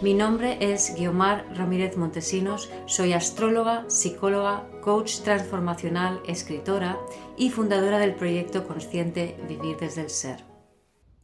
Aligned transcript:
Mi 0.00 0.14
nombre 0.14 0.58
es 0.60 0.94
Guiomar 0.96 1.44
Ramírez 1.56 1.96
Montesinos, 1.96 2.70
soy 2.86 3.14
astróloga, 3.14 3.84
psicóloga, 3.88 4.64
coach 4.80 5.22
transformacional, 5.22 6.20
escritora 6.24 7.00
y 7.36 7.50
fundadora 7.50 7.98
del 7.98 8.14
proyecto 8.14 8.64
consciente 8.64 9.36
Vivir 9.48 9.76
desde 9.76 10.02
el 10.02 10.10
Ser. 10.10 10.44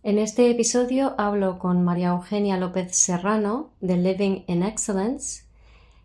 En 0.03 0.19
este 0.19 0.51
episodio 0.51 1.15
hablo 1.19 1.61
con 1.61 1.85
María 1.85 2.09
Eugenia 2.09 2.57
López 2.57 2.97
Serrano 2.97 3.71
de 3.81 3.97
Living 3.97 4.43
in 4.49 4.65
Excellence 4.65 5.45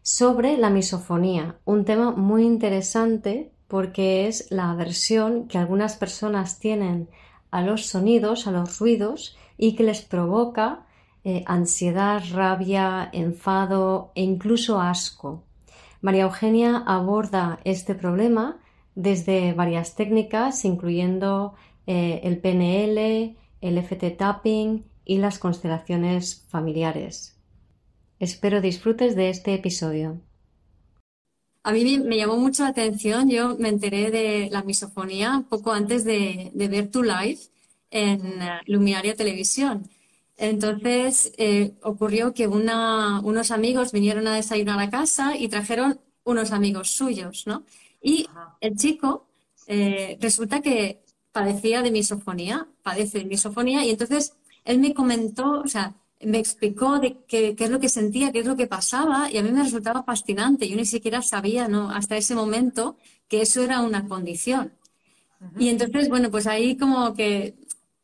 sobre 0.03 0.55
la 0.55 0.69
misofonía, 0.69 1.57
un 1.65 1.85
tema 1.85 2.11
muy 2.11 2.45
interesante 2.45 3.51
porque 3.67 4.27
es 4.27 4.51
la 4.51 4.69
aversión 4.69 5.47
que 5.47 5.57
algunas 5.57 5.95
personas 5.95 6.59
tienen 6.59 7.09
a 7.49 7.63
los 7.63 7.87
sonidos, 7.87 8.45
a 8.45 8.51
los 8.51 8.77
ruidos 8.77 9.35
y 9.57 9.75
que 9.75 9.81
les 9.81 10.03
provoca 10.03 10.85
eh, 11.29 11.43
ansiedad, 11.45 12.23
rabia, 12.31 13.09
enfado 13.13 14.11
e 14.15 14.23
incluso 14.23 14.81
asco. 14.81 15.43
María 16.01 16.23
Eugenia 16.23 16.83
aborda 16.87 17.59
este 17.65 17.93
problema 17.93 18.57
desde 18.95 19.53
varias 19.53 19.95
técnicas, 19.95 20.65
incluyendo 20.65 21.53
eh, 21.85 22.21
el 22.23 22.39
PNL, 22.39 23.37
el 23.61 23.77
FT 23.77 24.11
tapping 24.11 24.85
y 25.05 25.17
las 25.17 25.37
constelaciones 25.37 26.45
familiares. 26.49 27.37
Espero 28.19 28.59
disfrutes 28.59 29.15
de 29.15 29.29
este 29.29 29.53
episodio. 29.53 30.19
A 31.63 31.71
mí 31.71 31.99
me 31.99 32.17
llamó 32.17 32.37
mucho 32.37 32.63
la 32.63 32.69
atención, 32.69 33.29
yo 33.29 33.55
me 33.57 33.69
enteré 33.69 34.09
de 34.09 34.49
la 34.51 34.63
misofonía 34.63 35.45
poco 35.47 35.71
antes 35.73 36.03
de, 36.03 36.51
ver 36.55 36.89
tu 36.89 37.03
live 37.03 37.39
en 37.91 38.41
eh, 38.41 38.61
Luminaria 38.65 39.15
Televisión. 39.15 39.89
Entonces 40.39 41.33
eh, 41.37 41.73
ocurrió 41.83 42.33
que 42.33 42.47
unos 42.47 43.51
amigos 43.51 43.91
vinieron 43.91 44.25
a 44.25 44.35
desayunar 44.35 44.79
a 44.79 44.89
casa 44.89 45.35
y 45.37 45.49
trajeron 45.49 45.99
unos 46.23 46.53
amigos 46.53 46.91
suyos, 46.91 47.45
¿no? 47.45 47.65
Y 48.01 48.25
el 48.61 48.77
chico 48.77 49.27
eh, 49.67 50.17
resulta 50.21 50.61
que 50.61 51.03
padecía 51.33 51.81
de 51.81 51.91
misofonía, 51.91 52.67
padece 52.83 53.19
de 53.19 53.25
misofonía, 53.25 53.85
y 53.85 53.89
entonces 53.89 54.33
él 54.63 54.79
me 54.79 54.93
comentó, 54.93 55.59
o 55.59 55.67
sea, 55.67 55.93
me 56.21 56.39
explicó 56.39 56.99
de 56.99 57.17
qué, 57.27 57.55
es 57.57 57.69
lo 57.69 57.81
que 57.81 57.89
sentía, 57.89 58.31
qué 58.31 58.39
es 58.39 58.45
lo 58.45 58.55
que 58.55 58.67
pasaba, 58.67 59.29
y 59.29 59.37
a 59.37 59.43
mí 59.43 59.51
me 59.51 59.63
resultaba 59.63 60.03
fascinante. 60.03 60.69
Yo 60.69 60.77
ni 60.77 60.85
siquiera 60.85 61.21
sabía, 61.21 61.67
¿no? 61.67 61.89
Hasta 61.91 62.15
ese 62.15 62.33
momento 62.33 62.95
que 63.27 63.41
eso 63.41 63.61
era 63.61 63.81
una 63.81 64.07
condición. 64.07 64.71
Y 65.57 65.69
entonces, 65.69 66.09
bueno, 66.09 66.31
pues 66.31 66.47
ahí 66.47 66.77
como 66.77 67.13
que 67.13 67.55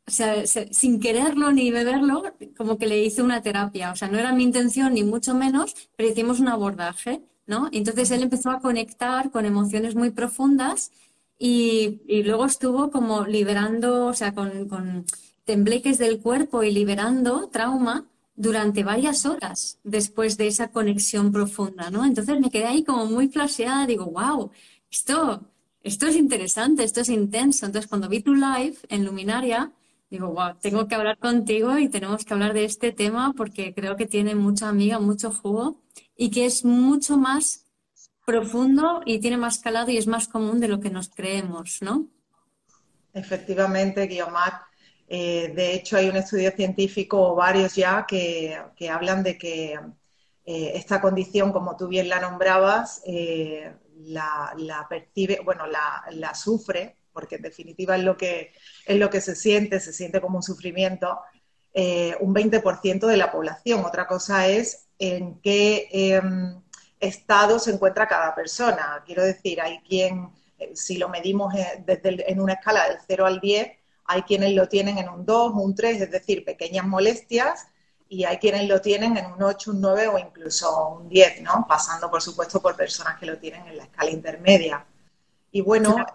o 0.08 0.12
sea, 0.12 0.46
sin 0.46 1.00
quererlo 1.00 1.52
ni 1.52 1.72
beberlo, 1.72 2.24
como 2.58 2.78
que 2.78 2.88
le 2.88 3.04
hice 3.04 3.24
una 3.24 3.42
terapia. 3.42 3.92
O 3.92 3.96
sea, 3.96 4.08
no 4.08 4.20
era 4.20 4.34
mi 4.34 4.44
intención 4.44 4.94
ni 4.94 5.04
mucho 5.04 5.34
menos, 5.34 5.76
pero 5.96 6.10
hicimos 6.10 6.40
un 6.40 6.48
abordaje, 6.48 7.22
¿no? 7.48 7.70
entonces 7.72 8.12
él 8.12 8.24
empezó 8.24 8.50
a 8.50 8.60
conectar 8.60 9.32
con 9.32 9.46
emociones 9.46 9.96
muy 9.96 10.10
profundas 10.12 10.92
y, 11.38 12.02
luego 12.24 12.46
estuvo 12.46 12.92
como 12.92 13.26
liberando, 13.26 14.08
o 14.08 14.14
sea, 14.14 14.34
con, 14.34 14.68
con 14.68 15.06
tembleques 15.44 15.98
del 15.98 16.20
cuerpo 16.20 16.64
y 16.64 16.72
liberando 16.72 17.50
trauma 17.50 18.06
durante 18.36 18.84
varias 18.84 19.26
horas 19.26 19.80
después 19.84 20.38
de 20.38 20.48
esa 20.48 20.70
conexión 20.72 21.32
profunda, 21.32 21.90
¿no? 21.90 22.06
Entonces 22.06 22.40
me 22.40 22.50
quedé 22.50 22.66
ahí 22.66 22.84
como 22.84 23.06
muy 23.06 23.30
flasheada, 23.30 23.86
digo, 23.88 24.06
wow, 24.06 24.52
esto, 24.92 25.42
esto 25.82 26.08
es 26.08 26.16
interesante, 26.16 26.84
esto 26.84 27.02
es 27.02 27.10
intenso. 27.10 27.66
Entonces 27.66 27.90
cuando 27.90 28.10
vi 28.10 28.22
tu 28.22 28.34
live 28.34 28.78
en 28.90 29.06
Luminaria, 29.06 29.72
digo, 30.10 30.28
wow, 30.30 30.56
tengo 30.62 30.88
que 30.88 30.96
hablar 30.96 31.18
contigo 31.18 31.78
y 31.78 31.90
tenemos 31.90 32.26
que 32.26 32.34
hablar 32.34 32.54
de 32.54 32.66
este 32.66 32.92
tema 32.92 33.34
porque 33.36 33.74
creo 33.74 33.96
que 33.96 34.06
tiene 34.06 34.36
mucha 34.36 34.70
amiga, 34.70 35.00
mucho 35.00 35.32
jugo 35.32 35.82
y 36.16 36.30
que 36.32 36.46
es 36.46 36.64
mucho 36.64 37.18
más 37.18 37.66
profundo 38.26 39.02
y 39.06 39.20
tiene 39.20 39.38
más 39.38 39.60
calado 39.60 39.92
y 39.92 39.98
es 39.98 40.08
más 40.08 40.28
común 40.28 40.60
de 40.60 40.68
lo 40.68 40.80
que 40.80 40.90
nos 40.90 41.10
creemos, 41.10 41.80
¿no? 41.82 42.08
Efectivamente, 43.14 44.08
Guiomar. 44.08 44.62
Eh, 45.08 45.54
de 45.56 45.76
hecho, 45.76 45.98
hay 45.98 46.10
un 46.10 46.18
estudio 46.18 46.52
científico, 46.52 47.32
o 47.32 47.36
varios 47.36 47.76
ya, 47.76 48.06
que, 48.08 48.60
hablan 48.90 49.24
de 49.24 49.38
que 49.38 49.74
eh, 50.46 50.72
esta 50.76 51.00
condición, 51.00 51.52
como 51.54 51.78
tú 51.78 51.88
bien 51.88 52.10
la 52.10 52.20
nombrabas, 52.20 53.02
eh, 53.06 53.72
la, 54.00 54.86
percibe, 54.90 55.40
bueno, 55.46 55.68
la, 55.68 56.04
la 56.12 56.34
sufre 56.34 56.98
porque 57.16 57.38
en 57.38 57.42
definitiva 57.42 57.96
es 57.96 58.04
lo 58.04 58.18
que, 58.18 58.52
es 58.86 59.00
lo 59.00 59.10
que 59.10 59.22
se 59.22 59.36
siente, 59.36 59.80
se 59.80 59.94
siente 59.94 60.22
como 60.22 60.36
un 60.38 60.44
sufrimiento, 60.44 61.18
eh, 61.74 62.16
un 62.20 62.36
20% 62.36 63.08
de 63.08 63.18
la 63.18 63.32
población. 63.32 63.84
Otra 63.86 64.06
cosa 64.06 64.48
es 64.48 64.88
en 65.00 65.40
qué 65.40 65.88
em, 65.92 66.62
estado 67.00 67.58
se 67.58 67.72
encuentra 67.72 68.08
cada 68.08 68.36
persona. 68.36 69.02
Quiero 69.06 69.24
decir, 69.24 69.62
hay 69.62 69.80
quien, 69.80 70.30
eh, 70.60 70.72
si 70.76 70.98
lo 70.98 71.10
medimos 71.10 71.56
eh, 71.56 71.84
desde 71.86 72.30
en 72.30 72.42
una 72.42 72.54
escala 72.54 72.90
del 72.90 72.98
0 73.08 73.26
al 73.26 73.40
10, 73.40 73.72
hay 74.08 74.22
quienes 74.24 74.54
lo 74.54 74.68
tienen 74.68 74.98
en 74.98 75.10
un 75.10 75.26
2, 75.26 75.54
un 75.56 75.74
3, 75.74 76.02
es 76.02 76.12
decir, 76.12 76.44
pequeñas 76.46 76.86
molestias, 76.86 77.66
y 78.08 78.26
hay 78.26 78.38
quienes 78.38 78.68
lo 78.68 78.82
tienen 78.82 79.18
en 79.18 79.26
un 79.26 79.42
8, 79.42 79.72
un 79.72 79.82
9 79.82 80.08
o 80.10 80.20
incluso 80.20 80.90
un 80.90 81.10
10, 81.10 81.42
¿no? 81.42 81.66
Pasando, 81.68 82.12
por 82.12 82.22
supuesto, 82.22 82.62
por 82.62 82.76
personas 82.76 83.18
que 83.18 83.26
lo 83.26 83.38
tienen 83.38 83.66
en 83.68 83.78
la 83.78 83.84
escala 83.84 84.12
intermedia. 84.12 84.86
Y 85.52 85.62
bueno, 85.62 86.06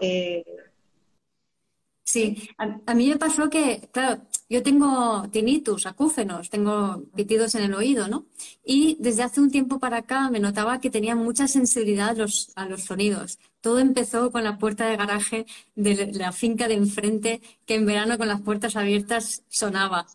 Sí, 2.10 2.50
a, 2.58 2.94
mí 2.94 3.06
me 3.08 3.18
pasó 3.18 3.48
que, 3.48 3.88
claro, 3.92 4.20
yo 4.48 4.64
tengo 4.64 5.28
tinnitus, 5.30 5.86
acúfenos, 5.86 6.50
tengo 6.50 7.04
pitidos 7.14 7.54
en 7.54 7.62
el 7.62 7.72
oído, 7.72 8.08
¿no? 8.08 8.26
Y 8.64 8.96
desde 8.98 9.22
hace 9.22 9.40
un 9.40 9.48
tiempo 9.48 9.78
para 9.78 9.98
acá 9.98 10.28
me 10.28 10.40
notaba 10.40 10.80
que 10.80 10.90
tenía 10.90 11.14
mucha 11.14 11.46
sensibilidad 11.46 12.08
a 12.08 12.14
los, 12.14 12.50
a 12.56 12.66
los 12.66 12.82
sonidos. 12.82 13.38
Todo 13.60 13.78
empezó 13.78 14.32
con 14.32 14.42
la 14.42 14.58
puerta 14.58 14.86
de 14.86 14.96
garaje 14.96 15.46
de 15.76 16.10
la 16.12 16.32
finca 16.32 16.66
de 16.66 16.74
enfrente, 16.74 17.42
que 17.64 17.76
en 17.76 17.86
verano 17.86 18.18
con 18.18 18.26
las 18.26 18.40
puertas 18.40 18.74
abiertas 18.74 19.44
sonaba. 19.48 20.08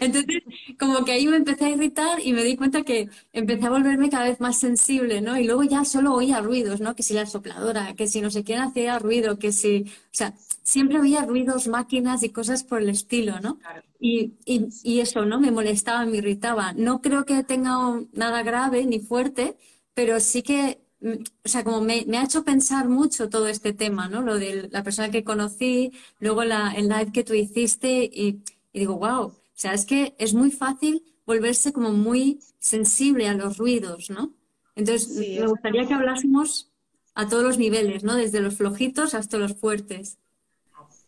Entonces, 0.00 0.42
como 0.78 1.04
que 1.04 1.12
ahí 1.12 1.26
me 1.26 1.36
empecé 1.36 1.66
a 1.66 1.70
irritar 1.70 2.20
y 2.24 2.32
me 2.32 2.44
di 2.44 2.56
cuenta 2.56 2.82
que 2.82 3.08
empecé 3.32 3.66
a 3.66 3.70
volverme 3.70 4.10
cada 4.10 4.24
vez 4.28 4.40
más 4.40 4.58
sensible, 4.58 5.20
¿no? 5.20 5.38
Y 5.38 5.44
luego 5.44 5.64
ya 5.64 5.84
solo 5.84 6.14
oía 6.14 6.40
ruidos, 6.40 6.80
¿no? 6.80 6.94
Que 6.94 7.02
si 7.02 7.14
la 7.14 7.26
sopladora, 7.26 7.94
que 7.94 8.06
si 8.06 8.20
no 8.20 8.30
sé 8.30 8.44
quién 8.44 8.60
hacía 8.60 8.98
ruido, 8.98 9.38
que 9.38 9.52
si, 9.52 9.82
o 9.86 10.08
sea, 10.12 10.34
siempre 10.62 11.00
oía 11.00 11.24
ruidos, 11.24 11.68
máquinas 11.68 12.22
y 12.22 12.30
cosas 12.30 12.62
por 12.64 12.80
el 12.82 12.88
estilo, 12.90 13.40
¿no? 13.40 13.58
Y, 14.00 14.34
y, 14.44 15.00
eso, 15.00 15.24
¿no? 15.24 15.40
Me 15.40 15.50
molestaba, 15.50 16.04
me 16.06 16.18
irritaba. 16.18 16.72
No 16.74 17.00
creo 17.02 17.24
que 17.24 17.42
tenga 17.42 18.00
nada 18.12 18.42
grave 18.42 18.86
ni 18.86 19.00
fuerte, 19.00 19.56
pero 19.94 20.20
sí 20.20 20.42
que 20.42 20.80
mm, 21.00 21.12
o 21.44 21.48
sea, 21.48 21.64
como 21.64 21.80
me, 21.80 22.04
ha 22.18 22.24
hecho 22.24 22.44
pensar 22.44 22.88
mucho 22.88 23.28
todo 23.28 23.48
este 23.48 23.72
tema, 23.72 24.08
¿no? 24.08 24.22
Lo 24.22 24.38
de 24.38 24.68
la 24.70 24.82
persona 24.84 25.10
que 25.10 25.24
conocí, 25.24 25.92
luego 26.20 26.44
la, 26.44 26.72
el 26.76 26.88
live 26.88 27.12
que 27.12 27.24
tú 27.24 27.34
hiciste 27.34 28.04
y, 28.04 28.42
y 28.72 28.78
digo, 28.80 28.96
wow, 28.98 29.32
o 29.58 29.60
sea, 29.60 29.72
es 29.72 29.84
que 29.84 30.14
es 30.18 30.34
muy 30.34 30.52
fácil 30.52 31.02
volverse 31.26 31.72
como 31.72 31.90
muy 31.90 32.38
sensible 32.60 33.28
a 33.28 33.34
los 33.34 33.58
ruidos, 33.58 34.08
¿no? 34.08 34.32
Entonces, 34.76 35.08
me 35.08 35.48
gustaría 35.48 35.84
que 35.84 35.94
hablásemos 35.94 36.70
a 37.16 37.28
todos 37.28 37.42
los 37.42 37.58
niveles, 37.58 38.04
¿no? 38.04 38.14
Desde 38.14 38.38
los 38.38 38.56
flojitos 38.56 39.14
hasta 39.14 39.36
los 39.36 39.56
fuertes. 39.56 40.18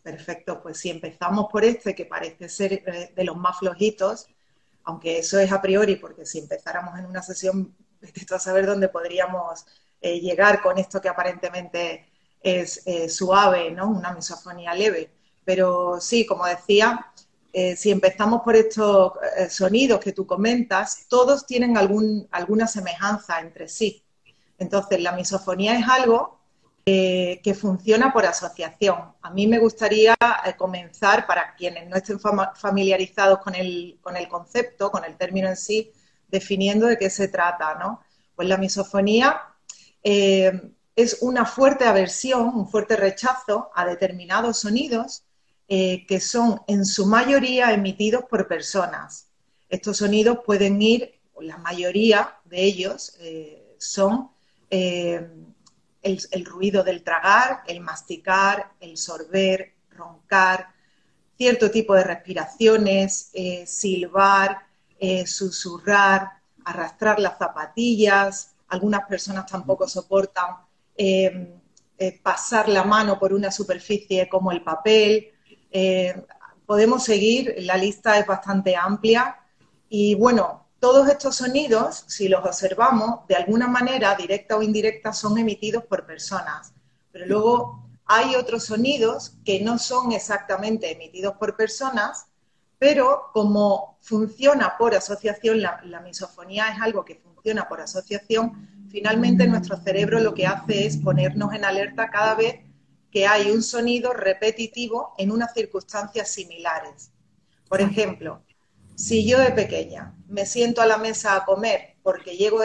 Perfecto, 0.03 0.61
pues 0.65 0.79
si 0.79 0.91
empezamos 0.91 1.47
por 1.49 1.63
este, 1.63 1.95
que 1.95 2.07
parece 2.07 2.49
ser 2.49 2.73
eh, 2.73 3.13
de 3.15 3.25
los 3.25 3.37
más 3.37 3.61
flojitos, 3.61 4.27
aunque 4.83 5.21
eso 5.21 5.39
es 5.39 5.53
a 5.53 5.63
priori, 5.63 5.95
porque 5.95 6.27
si 6.27 6.41
empezáramos 6.41 6.99
en 6.99 7.07
una 7.07 7.23
sesión, 7.23 7.77
esto 8.01 8.35
a 8.35 8.41
saber 8.41 8.67
dónde 8.67 8.89
podríamos 8.89 9.65
eh, 10.01 10.19
llegar 10.19 10.61
con 10.61 10.77
esto 10.77 11.01
que 11.01 11.09
aparentemente 11.09 12.05
es 12.43 12.85
eh, 12.85 13.09
suave, 13.09 13.71
¿no? 13.71 13.89
Una 13.89 14.13
misofonía 14.13 14.75
leve. 14.75 15.13
Pero 15.45 16.01
sí, 16.01 16.27
como 16.27 16.47
decía, 16.47 17.13
eh, 17.53 17.75
si 17.77 17.91
empezamos 17.91 18.43
por 18.43 18.55
estos 18.55 19.13
eh, 19.37 19.51
sonidos 19.51 19.99
que 20.01 20.13
tú 20.13 20.27
comentas, 20.27 21.07
todos 21.09 21.47
tienen 21.47 21.77
alguna 21.77 22.67
semejanza 22.67 23.41
entre 23.41 23.69
sí. 23.69 24.05
Entonces, 24.59 25.01
la 25.01 25.13
misofonía 25.13 25.77
es 25.79 25.89
algo 25.89 26.39
eh, 26.87 27.41
que 27.43 27.55
funciona 27.55 28.13
por 28.13 28.25
asociación. 28.25 29.15
A 29.23 29.31
mí 29.31 29.47
me 29.47 29.59
gustaría 29.59 30.17
comenzar, 30.57 31.27
para 31.27 31.55
quienes 31.57 31.89
no 31.89 31.97
estén 31.97 32.21
familiarizados 32.55 33.41
con 33.41 33.55
el, 33.55 33.99
con 34.01 34.17
el 34.17 34.29
concepto, 34.29 34.91
con 34.91 35.05
el 35.05 35.17
término 35.17 35.49
en 35.49 35.57
sí, 35.57 35.93
definiendo 36.29 36.87
de 36.87 36.99
qué 36.99 37.11
se 37.11 37.29
trata, 37.29 37.75
¿no? 37.75 38.01
Pues 38.37 38.49
la 38.49 38.59
misofonía 38.59 39.41
es 40.03 41.19
una 41.21 41.45
fuerte 41.45 41.85
aversión, 41.85 42.49
un 42.55 42.69
fuerte 42.69 42.97
rechazo 42.97 43.71
a 43.75 43.85
determinados 43.85 44.59
sonidos 44.59 45.25
que 45.71 46.21
son 46.21 46.63
en 46.67 46.85
su 46.85 47.07
mayoría 47.07 47.73
emitidos 47.73 48.25
por 48.25 48.49
personas. 48.49 49.29
Estos 49.69 49.99
sonidos 49.99 50.41
pueden 50.45 50.83
ir, 50.83 51.21
la 51.41 51.59
mayoría 51.59 52.39
de 52.45 52.65
ellos 52.65 53.17
son 53.79 54.31
el, 56.03 56.45
ruido 56.45 56.83
del 56.83 57.03
tragar, 57.03 57.63
el 57.67 57.81
masticar, 57.81 58.73
el 58.81 58.97
sorber, 58.97 59.75
roncar, 59.91 60.69
cierto 61.37 61.71
tipo 61.71 61.95
de 61.95 62.05
respiraciones, 62.05 63.31
eh, 63.33 63.65
silbar, 63.67 64.67
eh, 64.99 65.27
susurrar, 65.27 66.31
arrastrar 66.65 67.19
las 67.19 67.39
zapatillas. 67.39 68.55
Algunas 68.69 69.07
personas 69.07 69.47
tampoco 69.47 69.89
soportan 69.89 70.57
eh, 70.97 71.57
pasar 72.23 72.69
la 72.69 72.85
mano 72.85 73.19
por 73.19 73.33
una 73.33 73.51
superficie 73.51 74.29
como 74.29 74.53
el 74.53 74.63
papel. 74.63 75.33
Podemos 76.67 77.05
seguir, 77.05 77.55
la 77.59 77.77
lista 77.77 78.19
es 78.19 78.27
bastante 78.27 78.77
amplia. 78.77 79.37
Y 79.89 80.15
bueno, 80.15 80.67
todos 80.79 81.09
estos 81.09 81.37
sonidos, 81.37 82.05
si 82.09 82.29
los 82.29 82.45
observamos, 82.45 83.27
de 83.29 83.37
alguna 83.37 83.69
manera, 83.69 84.15
directa 84.15 84.57
o 84.57 84.63
indirecta, 84.63 85.13
son 85.13 85.37
emitidos 85.37 85.85
por 85.85 86.07
personas. 86.07 86.73
Pero 87.13 87.27
luego 87.27 87.91
hay 88.07 88.35
otros 88.35 88.65
sonidos 88.65 89.37
que 89.45 89.61
no 89.61 89.79
son 89.79 90.13
exactamente 90.13 90.91
emitidos 90.91 91.35
por 91.35 91.57
personas, 91.57 92.27
pero 92.79 93.31
como 93.33 93.99
funciona 94.01 94.77
por 94.79 94.95
asociación, 94.95 95.61
la, 95.61 96.01
misofonía 96.03 96.71
es 96.71 96.81
algo 96.81 97.05
que 97.05 97.17
funciona 97.17 97.69
por 97.69 97.81
asociación, 97.81 98.87
finalmente 98.91 99.47
nuestro 99.47 99.77
cerebro 99.77 100.19
lo 100.19 100.35
que 100.35 100.47
hace 100.47 100.87
es 100.87 100.97
ponernos 100.97 101.53
en 101.53 101.65
alerta 101.65 102.11
cada 102.11 102.35
vez 102.35 102.61
que 103.11 103.27
hay 103.27 103.51
un 103.51 103.63
sonido 103.63 104.13
repetitivo 104.13 105.15
en 105.19 105.33
unas 105.33 105.53
circunstancias 105.53 106.31
similares. 106.31 107.11
Por 107.69 107.81
ejemplo, 107.81 108.43
si 108.95 109.27
yo 109.27 109.39
de 109.39 109.53
pequeña 109.53 110.15
me 110.29 110.47
siento 110.47 110.83
a 110.83 110.87
la 110.87 110.99
mesa 110.99 111.37
a 111.37 111.45
comer 111.45 111.97
porque 112.03 112.37
llego 112.37 112.61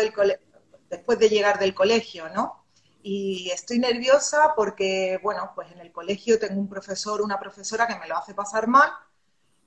después 0.89 1.19
de 1.19 1.29
llegar 1.29 1.59
del 1.59 1.73
colegio, 1.73 2.29
¿no? 2.29 2.65
Y 3.01 3.51
estoy 3.51 3.79
nerviosa 3.79 4.53
porque, 4.55 5.19
bueno, 5.21 5.51
pues 5.53 5.71
en 5.71 5.79
el 5.79 5.91
colegio 5.91 6.39
tengo 6.39 6.59
un 6.59 6.67
profesor, 6.67 7.21
una 7.21 7.39
profesora 7.39 7.87
que 7.87 7.99
me 7.99 8.07
lo 8.07 8.17
hace 8.17 8.33
pasar 8.33 8.67
mal, 8.67 8.89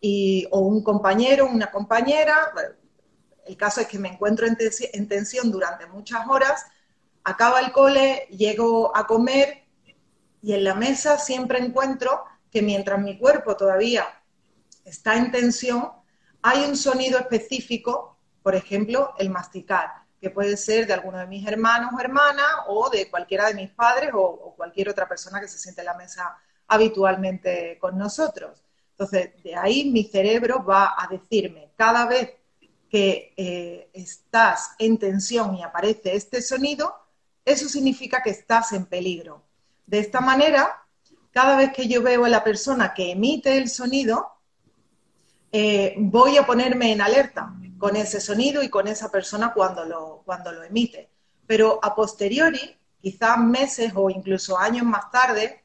y, 0.00 0.46
o 0.50 0.60
un 0.60 0.82
compañero, 0.82 1.46
una 1.46 1.70
compañera. 1.70 2.52
el 3.46 3.56
caso 3.56 3.80
es 3.80 3.86
que 3.86 3.98
me 3.98 4.08
encuentro 4.08 4.46
en 4.46 5.08
tensión 5.08 5.50
durante 5.52 5.86
muchas 5.86 6.26
horas, 6.26 6.66
acaba 7.24 7.60
el 7.60 7.72
cole, 7.72 8.26
llego 8.30 8.96
a 8.96 9.06
comer 9.06 9.57
y 10.48 10.54
en 10.54 10.64
la 10.64 10.74
mesa 10.74 11.18
siempre 11.18 11.58
encuentro 11.58 12.24
que 12.50 12.62
mientras 12.62 12.98
mi 12.98 13.18
cuerpo 13.18 13.54
todavía 13.54 14.06
está 14.82 15.14
en 15.18 15.30
tensión, 15.30 15.92
hay 16.40 16.64
un 16.64 16.74
sonido 16.74 17.18
específico, 17.18 18.16
por 18.42 18.54
ejemplo, 18.54 19.12
el 19.18 19.28
masticar, 19.28 19.90
que 20.18 20.30
puede 20.30 20.56
ser 20.56 20.86
de 20.86 20.94
alguno 20.94 21.18
de 21.18 21.26
mis 21.26 21.46
hermanos 21.46 21.90
o 21.94 22.00
hermanas 22.00 22.46
o 22.66 22.88
de 22.88 23.10
cualquiera 23.10 23.48
de 23.48 23.56
mis 23.56 23.68
padres 23.68 24.08
o, 24.14 24.54
cualquier 24.56 24.88
otra 24.88 25.06
persona 25.06 25.38
que 25.38 25.48
se 25.48 25.58
siente 25.58 25.82
en 25.82 25.88
la 25.88 25.98
mesa 25.98 26.38
habitualmente 26.66 27.76
con 27.78 27.98
nosotros. 27.98 28.64
Entonces, 28.92 29.42
de 29.42 29.54
ahí 29.54 29.90
mi 29.90 30.04
cerebro 30.04 30.64
va 30.64 30.94
a 30.96 31.08
decirme 31.08 31.72
cada 31.76 32.06
vez 32.06 32.32
que 32.88 33.34
eh, 33.36 33.90
estás 33.92 34.70
en 34.78 34.96
tensión 34.96 35.56
y 35.56 35.62
aparece 35.62 36.16
este 36.16 36.40
sonido, 36.40 36.94
eso 37.44 37.68
significa 37.68 38.22
que 38.22 38.30
estás 38.30 38.72
en 38.72 38.86
peligro. 38.86 39.46
De 39.88 40.00
esta 40.00 40.20
manera, 40.20 40.84
cada 41.30 41.56
vez 41.56 41.72
que 41.72 41.88
yo 41.88 42.02
veo 42.02 42.26
a 42.26 42.28
la 42.28 42.44
persona 42.44 42.92
que 42.92 43.12
emite 43.12 43.56
el 43.56 43.70
sonido, 43.70 44.32
eh, 45.50 45.94
voy 45.96 46.36
a 46.36 46.44
ponerme 46.44 46.92
en 46.92 47.00
alerta 47.00 47.54
con 47.78 47.96
ese 47.96 48.20
sonido 48.20 48.62
y 48.62 48.68
con 48.68 48.86
esa 48.86 49.10
persona 49.10 49.54
cuando 49.54 49.86
lo, 49.86 50.22
cuando 50.26 50.52
lo 50.52 50.62
emite. 50.62 51.08
Pero 51.46 51.80
a 51.82 51.94
posteriori, 51.94 52.76
quizás 53.00 53.38
meses 53.38 53.92
o 53.94 54.10
incluso 54.10 54.58
años 54.58 54.84
más 54.84 55.10
tarde, 55.10 55.64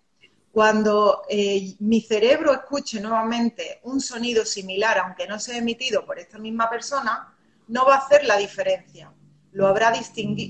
cuando 0.53 1.23
eh, 1.27 1.75
mi 1.79 1.99
cerebro 1.99 2.53
escuche 2.53 3.01
nuevamente 3.01 3.81
un 3.83 3.99
sonido 3.99 4.45
similar, 4.45 4.99
aunque 4.99 5.27
no 5.27 5.37
sea 5.37 5.57
emitido 5.57 6.05
por 6.05 6.17
esta 6.17 6.37
misma 6.37 6.69
persona, 6.69 7.35
no 7.67 7.85
va 7.85 7.95
a 7.95 7.97
hacer 7.97 8.23
la 8.23 8.37
diferencia. 8.37 9.11
Lo 9.51 9.67
habrá 9.67 9.91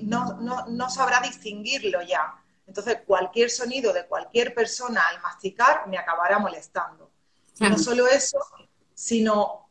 no, 0.04 0.40
no, 0.42 0.68
no 0.68 0.90
sabrá 0.92 1.22
distinguirlo 1.22 2.04
ya. 2.04 2.36
Entonces, 2.74 3.04
cualquier 3.06 3.52
sonido 3.52 3.94
de 3.94 4.08
cualquier 4.08 4.56
persona 4.56 5.04
al 5.08 5.22
masticar 5.22 5.88
me 5.88 6.00
acabará 6.00 6.40
molestando. 6.40 7.12
No 7.60 7.78
solo 7.78 8.08
eso, 8.08 8.40
sino 8.96 9.70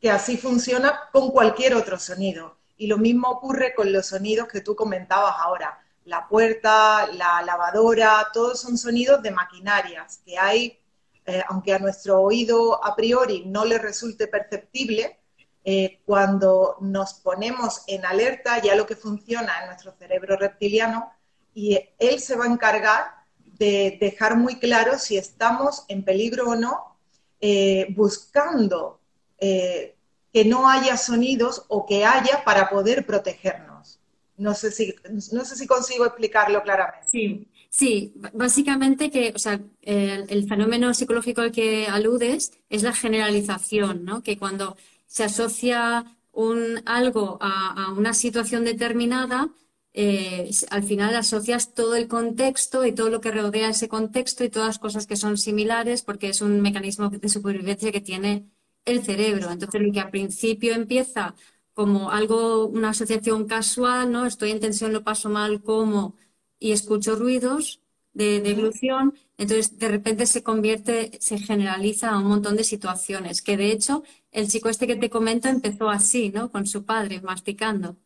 que 0.00 0.10
así 0.10 0.38
funciona 0.38 1.10
con 1.12 1.30
cualquier 1.30 1.74
otro 1.74 1.98
sonido. 1.98 2.56
Y 2.78 2.86
lo 2.86 2.96
mismo 2.96 3.28
ocurre 3.28 3.74
con 3.74 3.92
los 3.92 4.06
sonidos 4.06 4.48
que 4.48 4.62
tú 4.62 4.74
comentabas 4.74 5.34
ahora. 5.38 5.78
La 6.06 6.26
puerta, 6.26 7.06
la 7.08 7.42
lavadora, 7.42 8.28
todos 8.32 8.58
son 8.62 8.78
sonidos 8.78 9.22
de 9.22 9.30
maquinarias 9.30 10.22
que 10.24 10.38
hay, 10.38 10.80
eh, 11.26 11.42
aunque 11.50 11.74
a 11.74 11.78
nuestro 11.78 12.22
oído 12.22 12.82
a 12.82 12.96
priori 12.96 13.44
no 13.44 13.66
le 13.66 13.76
resulte 13.76 14.26
perceptible, 14.26 15.20
eh, 15.64 16.00
cuando 16.06 16.78
nos 16.80 17.12
ponemos 17.12 17.82
en 17.88 18.06
alerta 18.06 18.58
ya 18.62 18.74
lo 18.74 18.86
que 18.86 18.96
funciona 18.96 19.60
en 19.60 19.66
nuestro 19.66 19.92
cerebro 19.92 20.38
reptiliano 20.38 21.12
y 21.58 21.76
él 21.98 22.20
se 22.20 22.36
va 22.36 22.44
a 22.44 22.52
encargar 22.52 23.06
de 23.58 23.98
dejar 24.00 24.36
muy 24.36 24.60
claro 24.60 24.96
si 24.96 25.18
estamos 25.18 25.84
en 25.88 26.04
peligro 26.04 26.50
o 26.50 26.54
no 26.54 26.96
eh, 27.40 27.92
buscando 27.96 29.00
eh, 29.38 29.96
que 30.32 30.44
no 30.44 30.68
haya 30.68 30.96
sonidos 30.96 31.64
o 31.66 31.84
que 31.84 32.04
haya 32.04 32.44
para 32.44 32.70
poder 32.70 33.04
protegernos. 33.04 33.98
No 34.36 34.54
sé 34.54 34.70
si, 34.70 34.94
no 35.32 35.44
sé 35.44 35.56
si 35.56 35.66
consigo 35.66 36.06
explicarlo 36.06 36.62
claramente. 36.62 37.08
Sí, 37.08 37.48
sí, 37.70 38.14
básicamente 38.32 39.10
que, 39.10 39.32
o 39.34 39.38
sea, 39.40 39.60
el, 39.82 40.46
fenómeno 40.46 40.94
psicológico 40.94 41.40
al 41.40 41.50
que 41.50 41.88
aludes 41.88 42.52
es 42.70 42.84
la 42.84 42.92
generalización, 42.92 44.04
¿no? 44.04 44.22
Que 44.22 44.38
cuando 44.38 44.76
se 45.06 45.24
asocia 45.24 46.04
un, 46.30 46.82
algo 46.86 47.36
a 47.40 47.92
una 47.96 48.14
situación 48.14 48.64
determinada, 48.64 49.48
eh, 50.00 50.50
al 50.70 50.84
final 50.84 51.16
asocias 51.16 51.74
todo 51.74 51.96
el 51.96 52.06
contexto 52.08 52.86
y 52.86 52.92
todo 52.92 53.10
lo 53.10 53.20
que 53.20 53.32
rodea 53.32 53.70
ese 53.70 53.88
contexto 53.88 54.44
y 54.44 54.50
todas 54.50 54.68
las 54.68 54.78
cosas 54.78 55.06
que 55.08 55.16
son 55.16 55.36
similares 55.36 56.02
porque 56.02 56.28
es 56.28 56.40
un 56.40 56.60
mecanismo 56.60 57.10
de 57.10 57.28
supervivencia 57.28 57.90
que 57.92 58.00
tiene 58.00 58.48
el 58.84 59.02
cerebro. 59.04 59.50
Entonces, 59.50 59.80
lo 59.82 59.92
que 59.92 60.00
al 60.00 60.10
principio 60.10 60.74
empieza 60.74 61.34
como 61.74 62.10
algo, 62.10 62.66
una 62.66 62.90
asociación 62.90 63.46
casual, 63.46 64.12
¿no? 64.12 64.24
Estoy 64.26 64.50
en 64.52 64.60
tensión, 64.60 64.92
lo 64.92 65.02
paso 65.04 65.28
mal, 65.30 65.62
como, 65.62 66.14
y 66.60 66.72
escucho 66.72 67.16
ruidos 67.16 67.80
de, 68.12 68.40
de 68.40 68.50
entonces 69.38 69.78
de 69.78 69.88
repente 69.88 70.26
se 70.26 70.42
convierte, 70.42 71.18
se 71.20 71.38
generaliza 71.38 72.10
a 72.10 72.18
un 72.18 72.26
montón 72.26 72.56
de 72.56 72.64
situaciones, 72.64 73.42
que 73.42 73.56
de 73.56 73.72
hecho 73.72 74.02
el 74.32 74.48
chico 74.48 74.68
este 74.68 74.86
que 74.86 74.96
te 74.96 75.10
comento 75.10 75.48
empezó 75.48 75.88
así, 75.90 76.30
¿no? 76.30 76.50
Con 76.50 76.66
su 76.66 76.84
padre, 76.84 77.20
masticando. 77.20 77.96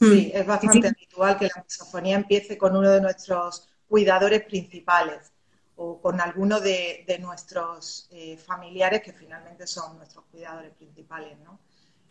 Sí, 0.00 0.32
mm. 0.32 0.36
es 0.38 0.46
bastante 0.46 0.88
habitual 0.88 1.38
que 1.38 1.50
la 1.54 1.62
misofonía 1.62 2.16
empiece 2.16 2.56
con 2.56 2.74
uno 2.74 2.88
de 2.88 3.00
nuestros 3.02 3.68
cuidadores 3.86 4.42
principales 4.44 5.32
o 5.76 6.00
con 6.00 6.20
alguno 6.20 6.60
de, 6.60 7.04
nuestros 7.20 8.08
eh, 8.10 8.36
familiares 8.38 9.02
que 9.02 9.12
finalmente 9.12 9.66
son 9.66 9.98
nuestros 9.98 10.24
cuidadores 10.26 10.72
principales, 10.74 11.38
¿no? 11.40 11.58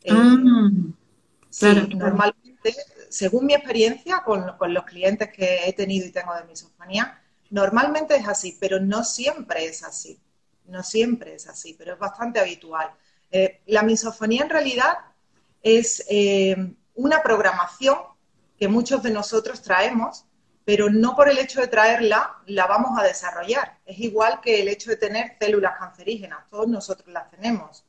Eh, 0.04 0.12
ah, 0.12 0.38
sí, 1.50 1.68
normalmente, 1.96 2.76
según 3.10 3.46
mi 3.46 3.54
experiencia 3.54 4.24
con, 4.24 4.46
los 4.74 4.84
clientes 4.86 5.30
que 5.32 5.68
he 5.68 5.74
tenido 5.74 6.08
y 6.08 6.12
tengo 6.12 6.36
de 6.36 6.46
misofonía, 6.46 7.22
normalmente 7.50 8.16
es 8.16 8.28
así, 8.28 8.58
pero 8.60 8.80
no 8.80 9.04
siempre 9.04 9.66
es 9.66 9.84
así. 9.84 10.20
No 10.66 10.84
siempre 10.84 11.36
es 11.36 11.48
así, 11.48 11.74
pero 11.74 11.94
es 11.94 12.00
bastante 12.00 12.40
habitual. 12.40 12.92
Eh, 13.32 13.62
la 13.68 13.82
misofonía 13.84 14.44
en 14.44 14.50
realidad 14.50 14.98
es 15.64 16.06
una 17.00 17.24
programación 17.24 17.98
que 18.58 18.68
muchos 18.68 19.02
de 19.02 19.12
nosotros 19.12 19.62
traemos, 19.62 20.26
pero 20.66 20.90
no 20.90 21.16
por 21.16 21.30
el 21.30 21.38
hecho 21.38 21.62
de 21.62 21.68
traerla 21.68 22.38
la 22.46 22.68
vamos 22.68 23.00
a 23.00 23.04
desarrollar. 23.04 23.78
Es 23.86 24.00
igual 24.00 24.42
que 24.42 24.60
el 24.62 24.68
hecho 24.68 24.90
de 24.90 24.98
tener 24.98 25.38
células 25.40 25.80
cancerígenas, 25.80 26.50
todos 26.50 26.68
nosotros 26.68 27.08
las 27.08 27.32
tenemos, 27.32 27.86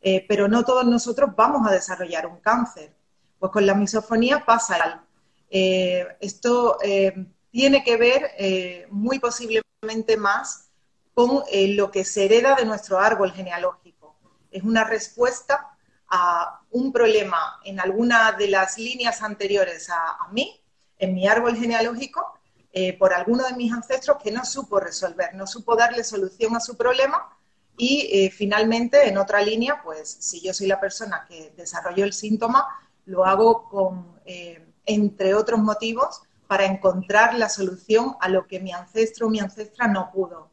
eh, 0.00 0.24
pero 0.28 0.46
no 0.46 0.64
todos 0.64 0.86
nosotros 0.86 1.30
vamos 1.34 1.68
a 1.68 1.72
desarrollar 1.72 2.26
un 2.26 2.38
cáncer. 2.38 2.92
Pues 3.40 3.50
con 3.50 3.66
la 3.66 3.74
misofonía 3.74 4.44
pasa. 4.44 5.02
Eh, 5.50 6.06
esto 6.20 6.78
eh, 6.84 7.26
tiene 7.50 7.82
que 7.82 7.96
ver 7.96 8.86
muy 8.90 9.18
posiblemente 9.18 10.16
más 10.16 10.68
con 11.14 11.42
lo 11.50 11.90
que 11.90 12.04
se 12.04 12.26
hereda 12.26 12.54
de 12.54 12.64
nuestro 12.64 13.00
árbol 13.00 13.32
genealógico. 13.32 14.14
Es 14.52 14.62
una 14.62 14.84
respuesta 14.84 15.71
a 16.14 16.60
un 16.70 16.92
problema 16.92 17.58
en 17.64 17.80
alguna 17.80 18.32
de 18.32 18.48
las 18.48 18.76
líneas 18.76 19.22
anteriores 19.22 19.88
a, 19.88 20.28
mí, 20.30 20.60
en 20.98 21.14
mi 21.14 21.26
árbol 21.26 21.56
genealógico, 21.56 22.38
eh, 22.72 22.96
por 22.98 23.14
alguno 23.14 23.44
de 23.44 23.54
mis 23.54 23.72
ancestros 23.72 24.18
que 24.22 24.30
no 24.30 24.44
supo 24.44 24.78
resolver, 24.78 25.34
no 25.34 25.46
supo 25.46 25.74
darle 25.74 26.04
solución 26.04 26.54
a 26.54 26.60
su 26.60 26.76
problema 26.76 27.36
y 27.78 28.30
finalmente 28.30 29.08
en 29.08 29.16
otra 29.16 29.40
línea, 29.40 29.80
pues 29.82 30.08
si 30.20 30.42
yo 30.42 30.52
soy 30.52 30.66
la 30.66 30.78
persona 30.78 31.24
que 31.26 31.52
desarrolló 31.56 32.04
el 32.04 32.12
síntoma, 32.12 32.66
lo 33.06 33.24
hago 33.24 33.68
con, 33.70 34.20
entre 34.84 35.34
otros 35.34 35.58
motivos, 35.58 36.20
para 36.52 36.66
encontrar 36.66 37.34
la 37.38 37.48
solución 37.48 38.14
a 38.20 38.28
lo 38.28 38.46
que 38.46 38.60
mi 38.60 38.72
ancestro 38.72 39.26
o 39.26 39.30
mi 39.30 39.40
ancestra 39.40 39.88
no 39.88 40.10
pudo. 40.12 40.50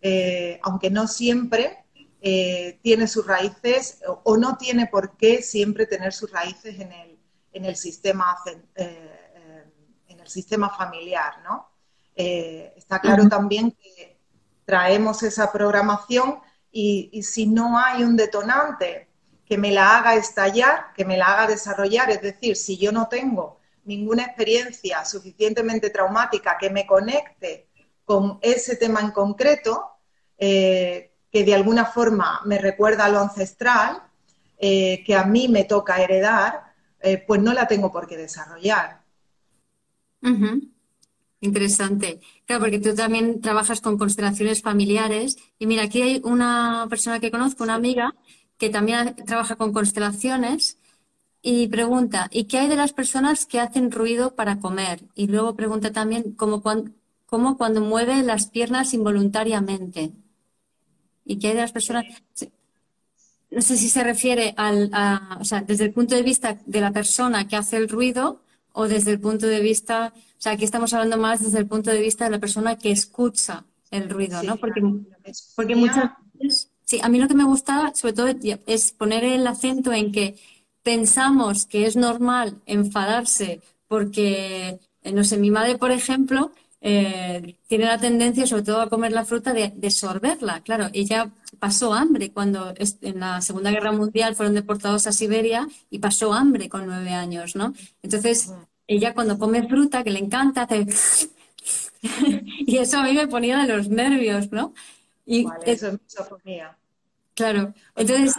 Eh, 0.00 0.58
aunque 0.62 0.90
no 0.90 1.06
siempre 1.06 1.84
eh, 2.20 2.78
tiene 2.82 3.06
sus 3.06 3.26
raíces 3.26 4.00
o, 4.24 4.36
no 4.36 4.56
tiene 4.56 4.86
por 4.86 5.16
qué 5.16 5.42
siempre 5.42 5.86
tener 5.86 6.12
sus 6.12 6.30
raíces 6.30 6.80
en 6.80 6.92
el, 6.92 7.18
en 7.52 7.64
el, 7.64 7.76
sistema, 7.76 8.36
eh, 8.74 9.44
en 10.08 10.20
el 10.20 10.28
sistema 10.28 10.70
familiar. 10.70 11.42
¿no? 11.44 11.68
está 12.14 13.00
claro 13.00 13.28
también 13.28 13.70
que 13.70 14.18
traemos 14.64 15.22
esa 15.22 15.52
programación 15.52 16.40
y, 16.72 17.10
y 17.12 17.22
si 17.22 17.46
no 17.46 17.78
hay 17.78 18.02
un 18.02 18.16
detonante 18.16 19.08
que 19.46 19.56
me 19.56 19.70
la 19.70 19.96
haga 19.96 20.16
estallar, 20.16 20.92
que 20.94 21.04
me 21.04 21.16
la 21.16 21.26
haga 21.26 21.46
desarrollar, 21.46 22.10
es 22.10 22.20
decir, 22.20 22.56
si 22.56 22.76
yo 22.76 22.92
no 22.92 23.08
tengo 23.08 23.58
ninguna 23.84 24.24
experiencia 24.24 25.04
suficientemente 25.06 25.88
traumática 25.88 26.58
que 26.58 26.68
me 26.68 26.86
conecte 26.86 27.68
con 28.04 28.38
ese 28.42 28.76
tema 28.76 29.00
en 29.00 29.10
concreto, 29.10 29.90
eh, 30.36 31.07
que 31.30 31.44
de 31.44 31.54
alguna 31.54 31.84
forma 31.84 32.40
me 32.44 32.58
recuerda 32.58 33.04
a 33.04 33.08
lo 33.08 33.20
ancestral, 33.20 34.02
eh, 34.58 35.02
que 35.04 35.14
a 35.14 35.24
mí 35.24 35.48
me 35.48 35.64
toca 35.64 36.02
heredar, 36.02 36.72
eh, 37.00 37.22
pues 37.26 37.40
no 37.40 37.52
la 37.52 37.68
tengo 37.68 37.92
por 37.92 38.06
qué 38.06 38.16
desarrollar. 38.16 39.00
Interesante. 41.40 42.20
Claro, 42.46 42.62
porque 42.62 42.80
tú 42.80 42.94
también 42.94 43.40
trabajas 43.40 43.80
con 43.80 43.96
constelaciones 43.96 44.62
familiares. 44.62 45.36
Y 45.58 45.66
mira, 45.66 45.84
aquí 45.84 46.02
hay 46.02 46.20
una 46.24 46.86
persona 46.90 47.20
que 47.20 47.30
conozco, 47.30 47.62
una 47.62 47.74
amiga, 47.74 48.14
que 48.58 48.70
también 48.70 49.14
trabaja 49.24 49.56
con 49.56 49.72
constelaciones 49.72 50.78
y 51.40 51.68
pregunta, 51.68 52.28
¿y 52.32 52.44
qué 52.44 52.58
hay 52.58 52.68
de 52.68 52.76
las 52.76 52.92
personas 52.92 53.46
que 53.46 53.60
hacen 53.60 53.92
ruido 53.92 54.34
para 54.34 54.58
comer? 54.58 55.04
Y 55.14 55.28
luego 55.28 55.54
pregunta 55.54 55.92
también, 55.92 56.32
¿cómo 56.32 56.62
cuando, 56.62 56.90
cuando 57.26 57.80
mueve 57.80 58.22
las 58.22 58.48
piernas 58.48 58.92
involuntariamente? 58.92 60.12
¿Y 61.28 61.38
qué 61.38 61.48
hay 61.48 61.54
de 61.54 61.60
las 61.60 61.72
personas? 61.72 62.06
No 63.50 63.60
sé 63.60 63.76
si 63.76 63.90
se 63.90 64.02
refiere 64.02 64.54
al, 64.56 64.88
a, 64.92 65.36
o 65.38 65.44
sea, 65.44 65.60
desde 65.60 65.84
el 65.84 65.92
punto 65.92 66.14
de 66.14 66.22
vista 66.22 66.58
de 66.64 66.80
la 66.80 66.90
persona 66.90 67.46
que 67.46 67.56
hace 67.56 67.76
el 67.76 67.88
ruido 67.88 68.40
o 68.72 68.88
desde 68.88 69.10
el 69.10 69.20
punto 69.20 69.46
de 69.46 69.60
vista, 69.60 70.14
o 70.16 70.40
sea, 70.40 70.52
aquí 70.52 70.64
estamos 70.64 70.92
hablando 70.94 71.18
más 71.18 71.42
desde 71.42 71.58
el 71.58 71.66
punto 71.66 71.90
de 71.90 72.00
vista 72.00 72.24
de 72.24 72.30
la 72.30 72.38
persona 72.38 72.76
que 72.76 72.90
escucha 72.90 73.64
el 73.90 74.08
ruido, 74.08 74.42
¿no? 74.42 74.56
Porque, 74.56 74.80
porque 75.54 75.76
muchas 75.76 76.12
veces, 76.34 76.70
sí, 76.84 76.98
a 77.02 77.10
mí 77.10 77.18
lo 77.18 77.28
que 77.28 77.34
me 77.34 77.44
gusta, 77.44 77.92
sobre 77.94 78.14
todo, 78.14 78.28
es 78.66 78.92
poner 78.92 79.24
el 79.24 79.46
acento 79.46 79.92
en 79.92 80.12
que 80.12 80.36
pensamos 80.82 81.66
que 81.66 81.84
es 81.84 81.96
normal 81.96 82.62
enfadarse 82.64 83.60
porque, 83.86 84.80
eh, 85.02 85.12
no 85.12 85.24
sé, 85.24 85.36
mi 85.36 85.50
madre, 85.50 85.76
por 85.76 85.90
ejemplo, 85.90 86.52
eh, 86.80 87.56
tiene 87.66 87.86
la 87.86 87.98
tendencia, 87.98 88.46
sobre 88.46 88.62
todo, 88.62 88.80
a 88.80 88.88
comer 88.88 89.12
la 89.12 89.24
fruta 89.24 89.52
de, 89.52 89.90
sorberla. 89.90 90.60
Claro, 90.60 90.88
ella 90.92 91.30
pasó 91.58 91.92
hambre 91.92 92.30
cuando 92.30 92.72
en 92.76 93.20
la 93.20 93.40
Segunda 93.40 93.70
Guerra 93.70 93.92
Mundial 93.92 94.36
fueron 94.36 94.54
deportados 94.54 95.06
a 95.06 95.12
Siberia 95.12 95.68
y 95.90 95.98
pasó 95.98 96.32
hambre 96.32 96.68
con 96.68 96.86
nueve 96.86 97.10
años, 97.10 97.56
¿no? 97.56 97.74
Entonces, 98.02 98.52
ella 98.86 99.14
cuando 99.14 99.38
come 99.38 99.66
fruta, 99.66 100.04
que 100.04 100.10
le 100.10 100.20
encanta, 100.20 100.62
hace... 100.62 100.86
y 102.66 102.76
eso 102.76 102.98
a 102.98 103.02
mí 103.02 103.12
me 103.12 103.26
ponía 103.26 103.58
de 103.58 103.76
los 103.76 103.88
nervios, 103.88 104.52
¿no? 104.52 104.72
Y 105.26 105.46
eso 105.66 105.88
es 105.88 106.16
Claro, 107.34 107.72
entonces 107.94 108.34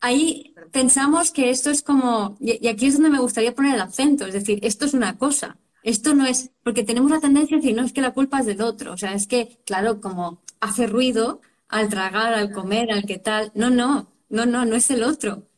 ahí 0.00 0.54
pensamos 0.70 1.30
que 1.32 1.50
esto 1.50 1.70
es 1.70 1.82
como, 1.82 2.36
y 2.40 2.66
aquí 2.66 2.86
es 2.86 2.94
donde 2.94 3.10
me 3.10 3.18
gustaría 3.18 3.54
poner 3.54 3.74
el 3.74 3.80
acento, 3.80 4.26
es 4.26 4.32
decir, 4.32 4.58
esto 4.62 4.84
es 4.84 4.94
una 4.94 5.18
cosa, 5.18 5.56
esto 5.82 6.14
no 6.14 6.26
es, 6.26 6.50
porque 6.62 6.84
tenemos 6.84 7.10
la 7.10 7.20
tendencia 7.20 7.56
a 7.56 7.60
decir, 7.60 7.76
no, 7.76 7.84
es 7.84 7.92
que 7.92 8.00
la 8.00 8.12
culpa 8.12 8.40
es 8.40 8.46
del 8.46 8.62
otro, 8.62 8.92
o 8.92 8.96
sea, 8.96 9.14
es 9.14 9.26
que, 9.26 9.60
claro, 9.64 10.00
como 10.00 10.42
hace 10.60 10.86
ruido 10.86 11.40
al 11.68 11.88
tragar, 11.88 12.34
al 12.34 12.52
comer, 12.52 12.92
al 12.92 13.04
que 13.04 13.18
tal, 13.18 13.50
no, 13.54 13.70
no, 13.70 14.12
no, 14.28 14.46
no, 14.46 14.64
no 14.64 14.76
es 14.76 14.90
el 14.90 15.02
otro, 15.02 15.48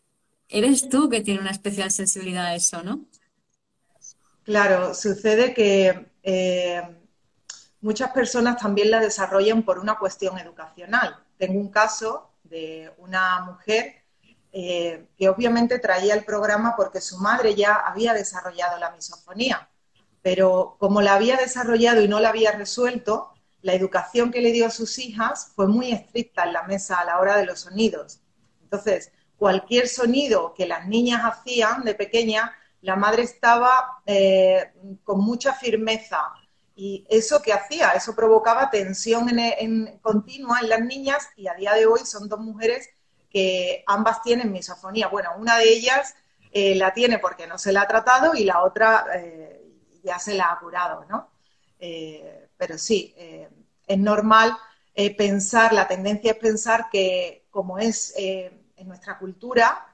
eres 0.49 0.89
tú 0.89 1.09
que 1.09 1.21
tiene 1.21 1.41
una 1.41 1.51
especial 1.51 1.91
sensibilidad 1.91 2.47
a 2.47 2.55
eso, 2.55 2.83
¿no? 2.83 3.07
Claro, 4.45 4.95
sucede 4.95 5.55
que 5.55 6.11
eh, 6.23 6.83
muchas 7.81 8.11
personas 8.13 8.59
también 8.61 8.91
la 8.91 9.01
desarrollan 9.01 9.63
por 9.63 9.79
una 9.79 9.99
cuestión 9.99 10.39
educacional. 10.39 11.17
Tengo 11.39 11.59
un 11.59 11.71
caso 11.71 12.31
de 12.43 12.93
una 12.99 13.41
mujer 13.41 14.05
eh, 14.53 15.09
que 15.19 15.29
obviamente 15.29 15.79
traía 15.79 16.15
el 16.15 16.25
programa 16.25 16.77
porque 16.77 17.01
su 17.01 17.19
madre 17.19 17.55
ya 17.55 17.75
había 17.75 18.13
desarrollado 18.15 18.79
la 18.79 18.91
misofonía, 18.91 19.69
pero 20.25 20.77
como 20.79 21.03
la 21.03 21.17
había 21.17 21.37
desarrollado 21.37 22.01
y 22.01 22.09
no 22.09 22.19
la 22.19 22.31
había 22.31 22.51
resuelto, 22.53 23.35
la 23.61 23.75
educación 23.75 24.31
que 24.31 24.41
le 24.41 24.53
dio 24.53 24.67
a 24.67 24.71
sus 24.71 24.99
hijas 24.99 25.53
fue 25.55 25.69
muy 25.69 25.93
estricta 25.93 26.45
en 26.45 26.55
la 26.55 26.63
mesa 26.63 26.99
a 26.99 27.05
la 27.05 27.21
hora 27.21 27.37
de 27.37 27.45
los 27.45 27.61
sonidos. 27.61 28.21
Entonces, 28.63 29.13
cualquier 29.37 29.87
sonido 29.87 30.55
que 30.55 30.65
las 30.67 30.89
niñas 30.89 31.21
hacían 31.25 31.85
de 31.85 31.95
pequeña, 31.95 32.57
la 32.81 32.97
madre 32.97 33.23
estaba 33.23 34.01
eh, 34.07 34.73
con 35.05 35.21
mucha 35.21 35.53
firmeza. 35.53 36.33
Y 36.75 37.05
eso 37.11 37.43
que 37.43 37.53
hacía, 37.53 37.91
eso 37.91 38.17
provocaba 38.17 38.71
tensión 38.71 39.29
en, 39.29 39.99
continua 40.01 40.61
en 40.61 40.71
las 40.71 40.81
niñas 40.81 41.29
y 41.37 41.49
a 41.49 41.55
día 41.55 41.75
de 41.75 41.85
hoy 41.85 42.01
son 42.07 42.31
dos 42.31 42.41
mujeres 42.41 42.89
que 43.29 43.85
ambas 43.87 44.23
tienen 44.23 44.53
misofonía. 44.53 45.09
Bueno, 45.09 45.33
una 45.37 45.59
de 45.59 45.71
ellas 45.71 46.15
eh, 46.51 46.75
la 46.77 46.95
tiene 46.95 47.19
porque 47.19 47.47
no 47.47 47.59
se 47.59 47.73
la 47.73 47.83
ha 47.83 47.89
tratado 47.89 48.35
y 48.35 48.45
la 48.45 48.63
otra 48.63 49.05
eh, 49.17 49.54
ya 50.05 50.19
se 50.19 50.35
la 50.35 50.53
ha 50.53 50.59
curado, 50.61 51.05
¿no? 51.09 51.31
Eh, 51.81 52.49
pero 52.57 52.79
sí, 52.79 53.15
es 53.87 53.99
normal 53.99 54.57
pensar, 55.17 55.73
la 55.73 55.89
tendencia 55.89 56.33
es 56.33 56.39
pensar 56.39 56.89
que 56.91 57.47
como 57.51 57.79
es 57.79 58.15
en 58.17 58.87
nuestra 58.87 59.19
cultura, 59.19 59.87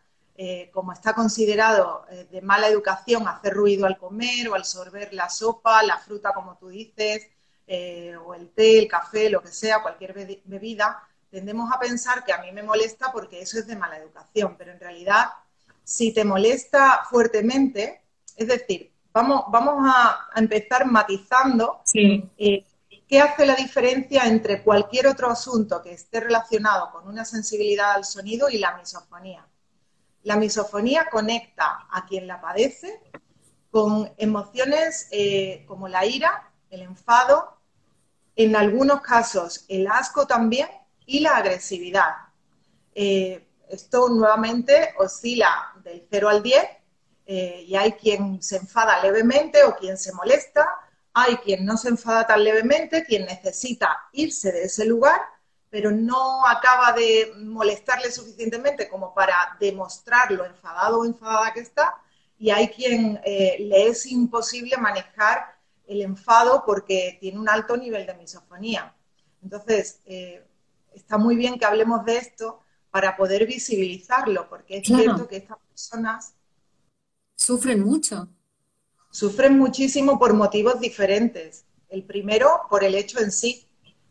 como 0.73 0.93
está 0.93 1.15
considerado 1.15 2.05
de 2.31 2.43
mala 2.43 2.69
educación 2.69 3.27
hacer 3.27 3.55
ruido 3.55 3.87
al 3.87 3.97
comer 3.97 4.49
o 4.49 4.55
al 4.55 4.65
sorber 4.65 5.15
la 5.15 5.31
sopa, 5.31 5.83
la 5.83 5.99
fruta, 5.99 6.33
como 6.33 6.59
tú 6.59 6.69
dices, 6.69 7.29
o 8.25 8.35
el 8.35 8.51
té, 8.51 8.79
el 8.79 8.89
café, 8.89 9.31
lo 9.31 9.43
que 9.43 9.53
sea, 9.53 9.83
cualquier 9.83 10.13
bebida, 10.45 11.03
tendemos 11.31 11.73
a 11.73 11.79
pensar 11.79 12.25
que 12.25 12.33
a 12.33 12.39
mí 12.43 12.53
me 12.53 12.63
molesta 12.63 13.11
porque 13.13 13.41
eso 13.41 13.59
es 13.59 13.67
de 13.67 13.77
mala 13.77 13.97
educación, 13.97 14.57
pero 14.59 14.73
en 14.73 14.81
realidad, 14.81 15.27
si 15.85 16.13
te 16.13 16.25
molesta 16.25 17.05
fuertemente, 17.09 18.03
es 18.37 18.49
decir, 18.49 18.93
vamos, 19.13 19.45
vamos 19.49 19.85
a, 19.87 20.29
empezar 20.37 20.87
matizando 20.87 21.83
eh, 21.95 22.65
qué 23.09 23.21
hace 23.21 23.47
la 23.47 23.55
diferencia 23.55 24.27
entre 24.27 24.63
cualquier 24.63 25.07
otro 25.07 25.31
asunto 25.31 25.83
que 25.83 25.93
esté 25.93 26.21
relacionado 26.21 26.91
con 26.93 27.09
una 27.09 27.25
sensibilidad 27.25 27.93
al 27.93 28.05
sonido 28.05 28.49
y 28.49 28.59
la 28.59 28.77
misofonía. 28.77 29.47
La 30.23 30.37
misofonía 30.37 31.09
conecta 31.11 31.87
a 31.91 32.07
quien 32.07 32.27
la 32.27 32.41
padece 32.41 33.01
con 33.71 34.13
emociones 34.17 35.09
eh, 35.11 35.65
como 35.67 35.89
la 35.89 36.05
ira, 36.05 36.53
el 36.71 36.83
enfado, 36.83 37.57
en 38.37 38.57
algunos 38.57 39.01
casos 39.01 39.65
el 39.69 39.87
asco 39.87 40.27
también, 40.27 40.69
y 41.07 41.21
la 41.21 41.37
agresividad. 41.37 42.15
Eh, 42.95 43.49
esto 43.69 44.09
nuevamente 44.09 44.95
oscila 44.99 45.73
del 45.83 46.07
0 46.09 46.29
al 46.29 46.43
10 46.43 46.65
eh, 47.33 47.65
y 47.65 47.77
hay 47.77 47.93
quien 47.93 48.43
se 48.43 48.57
enfada 48.57 49.01
levemente 49.01 49.63
o 49.63 49.77
quien 49.77 49.97
se 49.97 50.13
molesta, 50.13 50.69
hay 51.13 51.37
quien 51.37 51.65
no 51.65 51.77
se 51.77 51.89
enfada 51.89 52.27
tan 52.27 52.43
levemente, 52.43 53.05
quien 53.05 53.25
necesita 53.25 53.97
irse 54.11 54.51
de 54.51 54.65
ese 54.65 54.85
lugar, 54.85 55.21
pero 55.69 55.93
no 55.93 56.45
acaba 56.45 56.91
de 56.91 57.33
molestarle 57.37 58.11
suficientemente 58.11 58.89
como 58.89 59.15
para 59.15 59.57
demostrar 59.61 60.33
lo 60.33 60.45
enfadado 60.45 60.99
o 60.99 61.05
enfadada 61.05 61.53
que 61.53 61.61
está, 61.61 61.95
y 62.37 62.51
hay 62.51 62.67
quien 62.67 63.21
eh, 63.25 63.59
le 63.61 63.87
es 63.87 64.07
imposible 64.07 64.77
manejar 64.77 65.55
el 65.87 66.03
enfado 66.03 66.65
porque 66.67 67.17
tiene 67.21 67.39
un 67.39 67.49
alto 67.49 67.77
nivel 67.77 68.07
de 68.07 68.15
misofonía. 68.15 68.93
Entonces, 69.41 70.01
está 70.93 71.17
muy 71.17 71.37
bien 71.37 71.61
que 71.61 71.65
hablemos 71.65 72.05
de 72.05 72.17
esto 72.17 72.61
para 72.91 73.17
poder 73.17 73.47
visibilizarlo, 73.47 74.49
porque 74.49 74.79
es 74.79 74.87
cierto 74.89 75.29
que 75.29 75.37
estas 75.37 75.59
personas 75.69 76.35
sufren 77.41 77.81
mucho. 77.81 78.29
Sufren 79.11 79.59
muchísimo 79.59 80.19
por 80.19 80.35
motivos 80.35 80.79
diferentes. 80.79 81.65
El 81.89 82.05
primero, 82.05 82.61
por 82.69 82.85
el 82.85 82.95
hecho 82.95 83.19
en 83.19 83.33
sí. 83.33 83.67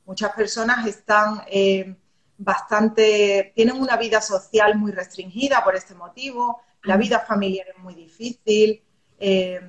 Muchas 0.06 0.34
personas 0.34 0.88
están 0.88 1.44
eh, 1.48 1.96
bastante, 2.38 3.54
tienen 3.56 3.80
una 3.80 3.98
vida 3.98 4.20
social 4.20 4.78
muy 4.78 4.92
restringida 4.92 5.64
por 5.64 5.76
este 5.76 5.94
motivo, 5.94 6.62
la 6.84 6.98
vida 6.98 7.20
familiar 7.20 7.68
es 7.70 7.78
muy 7.78 7.94
difícil, 7.94 8.82
eh, 9.20 9.62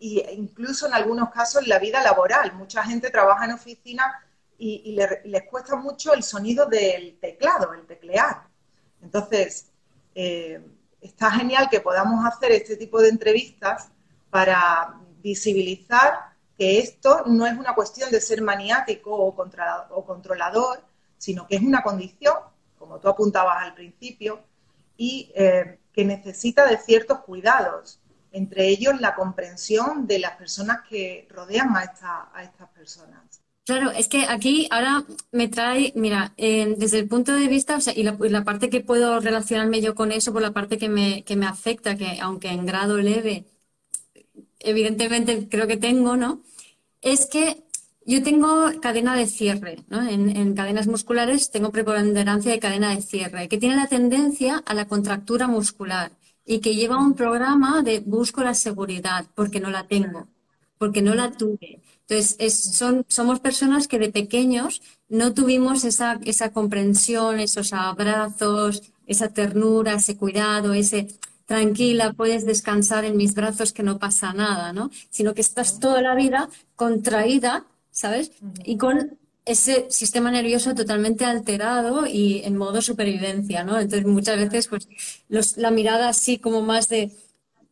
e 0.00 0.34
incluso 0.34 0.86
en 0.86 0.94
algunos 0.94 1.30
casos 1.30 1.66
la 1.66 1.78
vida 1.78 2.02
laboral. 2.02 2.54
Mucha 2.54 2.82
gente 2.82 3.10
trabaja 3.10 3.44
en 3.44 3.52
oficina 3.52 4.04
y, 4.56 4.96
les 5.24 5.42
cuesta 5.50 5.76
mucho 5.76 6.14
el 6.14 6.22
sonido 6.22 6.66
del 6.66 7.18
teclado, 7.20 7.74
el 7.74 7.84
teclear. 7.84 8.48
Entonces, 9.02 9.66
eh, 10.14 10.60
está 11.02 11.30
genial 11.30 11.68
que 11.70 11.80
podamos 11.80 12.24
hacer 12.24 12.52
este 12.52 12.76
tipo 12.76 13.00
de 13.00 13.08
entrevistas 13.08 13.88
para 14.30 14.94
visibilizar 15.22 16.32
que 16.56 16.78
esto 16.78 17.24
no 17.26 17.46
es 17.46 17.58
una 17.58 17.74
cuestión 17.74 18.10
de 18.10 18.20
ser 18.20 18.40
maniático 18.40 19.10
o, 19.10 19.34
controlador, 20.06 20.82
sino 21.18 21.46
que 21.46 21.56
es 21.56 21.62
una 21.62 21.82
condición, 21.82 22.34
como 22.78 22.98
tú 22.98 23.08
apuntabas 23.08 23.62
al 23.62 23.74
principio, 23.74 24.40
y 24.96 25.32
eh, 25.34 25.78
que 25.92 26.04
necesita 26.04 26.66
de 26.66 26.78
ciertos 26.78 27.20
cuidados, 27.20 28.00
entre 28.30 28.68
ellos 28.68 29.00
la 29.00 29.14
comprensión 29.14 30.06
de 30.06 30.18
las 30.20 30.36
personas 30.36 30.82
que 30.88 31.26
rodean 31.30 31.76
a 31.76 32.42
estas 32.42 32.68
personas. 32.70 33.41
Claro, 33.64 33.92
es 33.92 34.08
que 34.08 34.24
aquí 34.26 34.66
ahora 34.72 35.04
me 35.30 35.46
trae, 35.48 35.92
mira, 35.94 36.34
eh, 36.36 36.74
desde 36.78 36.98
el 36.98 37.08
punto 37.08 37.32
de 37.32 37.46
vista, 37.46 37.76
o 37.76 37.80
sea, 37.80 37.92
y 37.96 38.02
la, 38.02 38.44
parte 38.44 38.68
que 38.68 38.80
puedo 38.80 39.20
relacionarme 39.20 39.80
yo 39.80 39.94
con 39.94 40.10
eso, 40.10 40.32
por 40.32 40.42
la 40.42 40.50
parte 40.52 40.78
que 40.78 40.88
me, 40.88 41.22
que 41.22 41.36
me 41.36 41.46
afecta, 41.46 41.96
que 41.96 42.18
aunque 42.20 42.48
en 42.48 42.66
grado 42.66 42.98
leve, 42.98 43.46
evidentemente 44.60 45.48
creo 45.48 45.66
que 45.66 45.76
tengo, 45.76 46.16
¿no? 46.16 46.42
Es 47.02 47.26
que 47.26 47.64
yo 48.06 48.22
tengo 48.22 48.70
cadena 48.80 49.16
de 49.16 49.26
cierre, 49.26 49.84
¿no? 49.88 50.02
En, 50.08 50.54
cadenas 50.54 50.86
musculares 50.86 51.50
tengo 51.50 51.70
preponderancia 51.72 52.52
de 52.52 52.58
cadena 52.60 52.94
de 52.94 53.02
cierre, 53.02 53.48
que 53.48 53.58
tiene 53.58 53.76
la 53.76 53.88
tendencia 53.88 54.58
a 54.66 54.74
la 54.74 54.86
contractura 54.88 55.46
muscular 55.48 56.12
y 56.44 56.60
que 56.60 56.74
lleva 56.74 56.98
un 56.98 57.14
programa 57.14 57.82
de 57.82 58.00
busco 58.00 58.42
la 58.42 58.54
seguridad 58.54 59.26
porque 59.34 59.60
no 59.60 59.70
la 59.70 59.86
tengo, 59.86 60.28
porque 60.78 61.02
no 61.02 61.14
la 61.14 61.32
tuve. 61.32 61.80
Entonces, 62.12 62.76
son, 62.76 63.04
somos 63.08 63.40
personas 63.40 63.88
que 63.88 63.98
de 63.98 64.10
pequeños 64.10 64.82
no 65.08 65.32
tuvimos 65.32 65.84
esa, 65.84 66.20
esa 66.24 66.52
comprensión, 66.52 67.40
esos 67.40 67.72
abrazos, 67.72 68.82
esa 69.06 69.28
ternura, 69.28 69.94
ese 69.94 70.16
cuidado, 70.16 70.74
ese 70.74 71.08
tranquila, 71.46 72.12
puedes 72.12 72.46
descansar 72.46 73.04
en 73.04 73.16
mis 73.16 73.34
brazos 73.34 73.72
que 73.72 73.82
no 73.82 73.98
pasa 73.98 74.32
nada, 74.32 74.72
¿no? 74.72 74.90
Sino 75.10 75.34
que 75.34 75.40
estás 75.40 75.80
toda 75.80 76.00
la 76.02 76.14
vida 76.14 76.48
contraída, 76.76 77.66
¿sabes? 77.90 78.32
Y 78.64 78.76
con 78.76 79.18
ese 79.44 79.86
sistema 79.90 80.30
nervioso 80.30 80.74
totalmente 80.74 81.24
alterado 81.24 82.06
y 82.06 82.42
en 82.44 82.56
modo 82.56 82.80
supervivencia, 82.80 83.64
¿no? 83.64 83.78
Entonces 83.78 84.06
muchas 84.06 84.36
veces 84.36 84.68
pues 84.68 84.86
la 85.56 85.70
mirada 85.70 86.08
así 86.08 86.38
como 86.38 86.62
más 86.62 86.88
de 86.88 87.10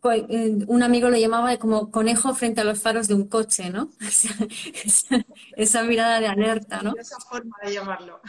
un 0.03 0.83
amigo 0.83 1.11
lo 1.11 1.17
llamaba 1.17 1.57
como 1.59 1.91
conejo 1.91 2.35
frente 2.35 2.61
a 2.61 2.65
los 2.65 2.81
faros 2.81 3.09
de 3.09 3.15
un 3.15 3.29
coche, 3.29 3.71
¿no? 3.71 3.91
esa, 5.57 5.83
mirada 5.83 6.21
de 6.21 6.27
alerta, 6.27 6.81
¿no? 6.83 6.95
Esa 6.99 7.19
forma 7.21 7.57
de 7.63 7.75
llamarlo. 7.75 8.21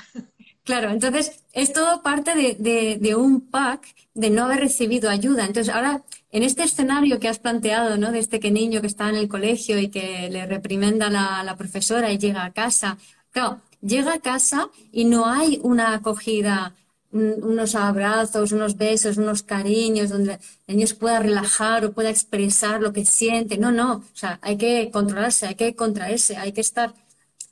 Claro, 0.63 0.91
entonces 0.91 1.43
es 1.53 1.73
todo 1.73 2.03
parte 2.03 2.35
de, 2.35 3.15
un 3.15 3.41
pack 3.49 3.95
de 4.13 4.29
no 4.29 4.45
haber 4.45 4.59
recibido 4.59 5.09
ayuda. 5.09 5.45
Entonces 5.45 5.73
ahora, 5.73 6.03
en 6.31 6.43
este 6.43 6.63
escenario 6.63 7.19
que 7.19 7.27
has 7.27 7.39
planteado, 7.39 7.97
¿no? 7.97 8.11
De 8.11 8.19
este 8.19 8.39
que 8.39 8.51
niño 8.51 8.81
que 8.81 8.87
está 8.87 9.09
en 9.09 9.15
el 9.15 9.27
colegio 9.27 9.79
y 9.79 9.89
que 9.89 10.29
le 10.29 10.45
reprimenda 10.45 11.09
la, 11.09 11.43
la 11.43 11.55
profesora 11.55 12.11
y 12.11 12.17
llega 12.17 12.45
a 12.45 12.51
casa. 12.51 12.97
Claro, 13.31 13.61
llega 13.81 14.13
a 14.13 14.19
casa 14.19 14.69
y 14.91 15.05
no 15.05 15.25
hay 15.25 15.59
una 15.63 15.93
acogida 15.93 16.75
unos 17.11 17.75
abrazos, 17.75 18.51
unos 18.51 18.77
besos, 18.77 19.17
unos 19.17 19.43
cariños, 19.43 20.09
donde 20.09 20.39
el 20.67 20.75
niño 20.75 20.87
se 20.87 20.95
pueda 20.95 21.19
relajar 21.19 21.83
o 21.85 21.91
pueda 21.91 22.09
expresar 22.09 22.81
lo 22.81 22.93
que 22.93 23.05
siente. 23.05 23.57
No, 23.57 23.71
no, 23.71 23.95
o 23.95 24.03
sea, 24.13 24.39
hay 24.41 24.57
que 24.57 24.89
controlarse, 24.91 25.47
hay 25.47 25.55
que 25.55 25.75
contraerse, 25.75 26.37
hay 26.37 26.51
que 26.53 26.61
estar. 26.61 26.93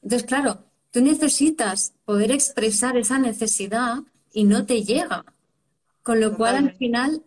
Entonces, 0.01 0.27
claro, 0.27 0.63
tú 0.91 1.01
necesitas 1.01 1.93
poder 2.05 2.31
expresar 2.31 2.97
esa 2.97 3.19
necesidad 3.19 3.99
y 4.33 4.45
no 4.45 4.65
te 4.65 4.83
llega. 4.83 5.25
Con 6.03 6.21
lo 6.21 6.35
cual, 6.37 6.55
al 6.55 6.75
final, 6.75 7.23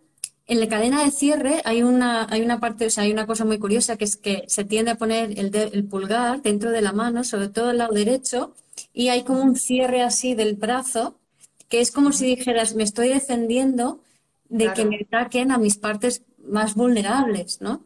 en 0.47 0.59
la 0.59 0.67
cadena 0.67 1.03
de 1.03 1.11
cierre 1.11 1.61
hay 1.63 1.83
una, 1.83 2.27
hay 2.29 2.41
una 2.41 2.59
parte, 2.59 2.87
o 2.87 2.89
sea, 2.89 3.03
hay 3.03 3.11
una 3.11 3.27
cosa 3.27 3.45
muy 3.45 3.59
curiosa 3.59 3.95
que 3.97 4.05
es 4.05 4.17
que 4.17 4.43
se 4.47 4.65
tiende 4.65 4.91
a 4.91 4.95
poner 4.95 5.37
el, 5.39 5.55
el 5.55 5.85
pulgar 5.85 6.41
dentro 6.41 6.71
de 6.71 6.81
la 6.81 6.91
mano, 6.91 7.23
sobre 7.23 7.49
todo 7.49 7.71
el 7.71 7.77
lado 7.77 7.93
derecho, 7.93 8.53
y 8.91 9.09
hay 9.09 9.23
como 9.23 9.41
un 9.41 9.55
cierre 9.55 10.01
así 10.01 10.35
del 10.35 10.55
brazo 10.55 11.19
que 11.69 11.81
es 11.81 11.91
como 11.91 12.11
si 12.11 12.35
dijeras, 12.35 12.75
me 12.75 12.83
estoy 12.83 13.09
defendiendo 13.09 14.01
de 14.49 14.73
que 14.73 14.85
me 14.85 15.07
ataquen 15.07 15.51
a 15.51 15.57
mis 15.57 15.77
partes 15.77 16.23
más 16.37 16.75
vulnerables, 16.75 17.61
¿no? 17.61 17.83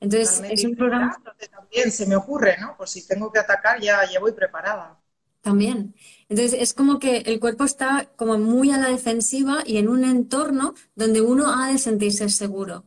Entonces, 0.00 0.42
es 0.50 0.64
un 0.64 0.76
programa... 0.76 1.16
También 1.50 1.92
se 1.92 2.06
me 2.06 2.16
ocurre, 2.16 2.56
¿no? 2.60 2.76
Por 2.76 2.88
si 2.88 3.06
tengo 3.06 3.30
que 3.30 3.38
atacar, 3.38 3.80
ya, 3.80 4.00
ya 4.10 4.20
voy 4.20 4.32
preparada. 4.32 4.98
También. 5.40 5.94
Entonces, 6.28 6.60
es 6.60 6.74
como 6.74 6.98
que 6.98 7.18
el 7.18 7.40
cuerpo 7.40 7.64
está 7.64 8.08
como 8.16 8.38
muy 8.38 8.70
a 8.70 8.78
la 8.78 8.88
defensiva 8.88 9.62
y 9.66 9.76
en 9.76 9.88
un 9.88 10.04
entorno 10.04 10.74
donde 10.94 11.20
uno 11.20 11.52
ha 11.52 11.70
de 11.70 11.78
sentirse 11.78 12.28
seguro. 12.28 12.84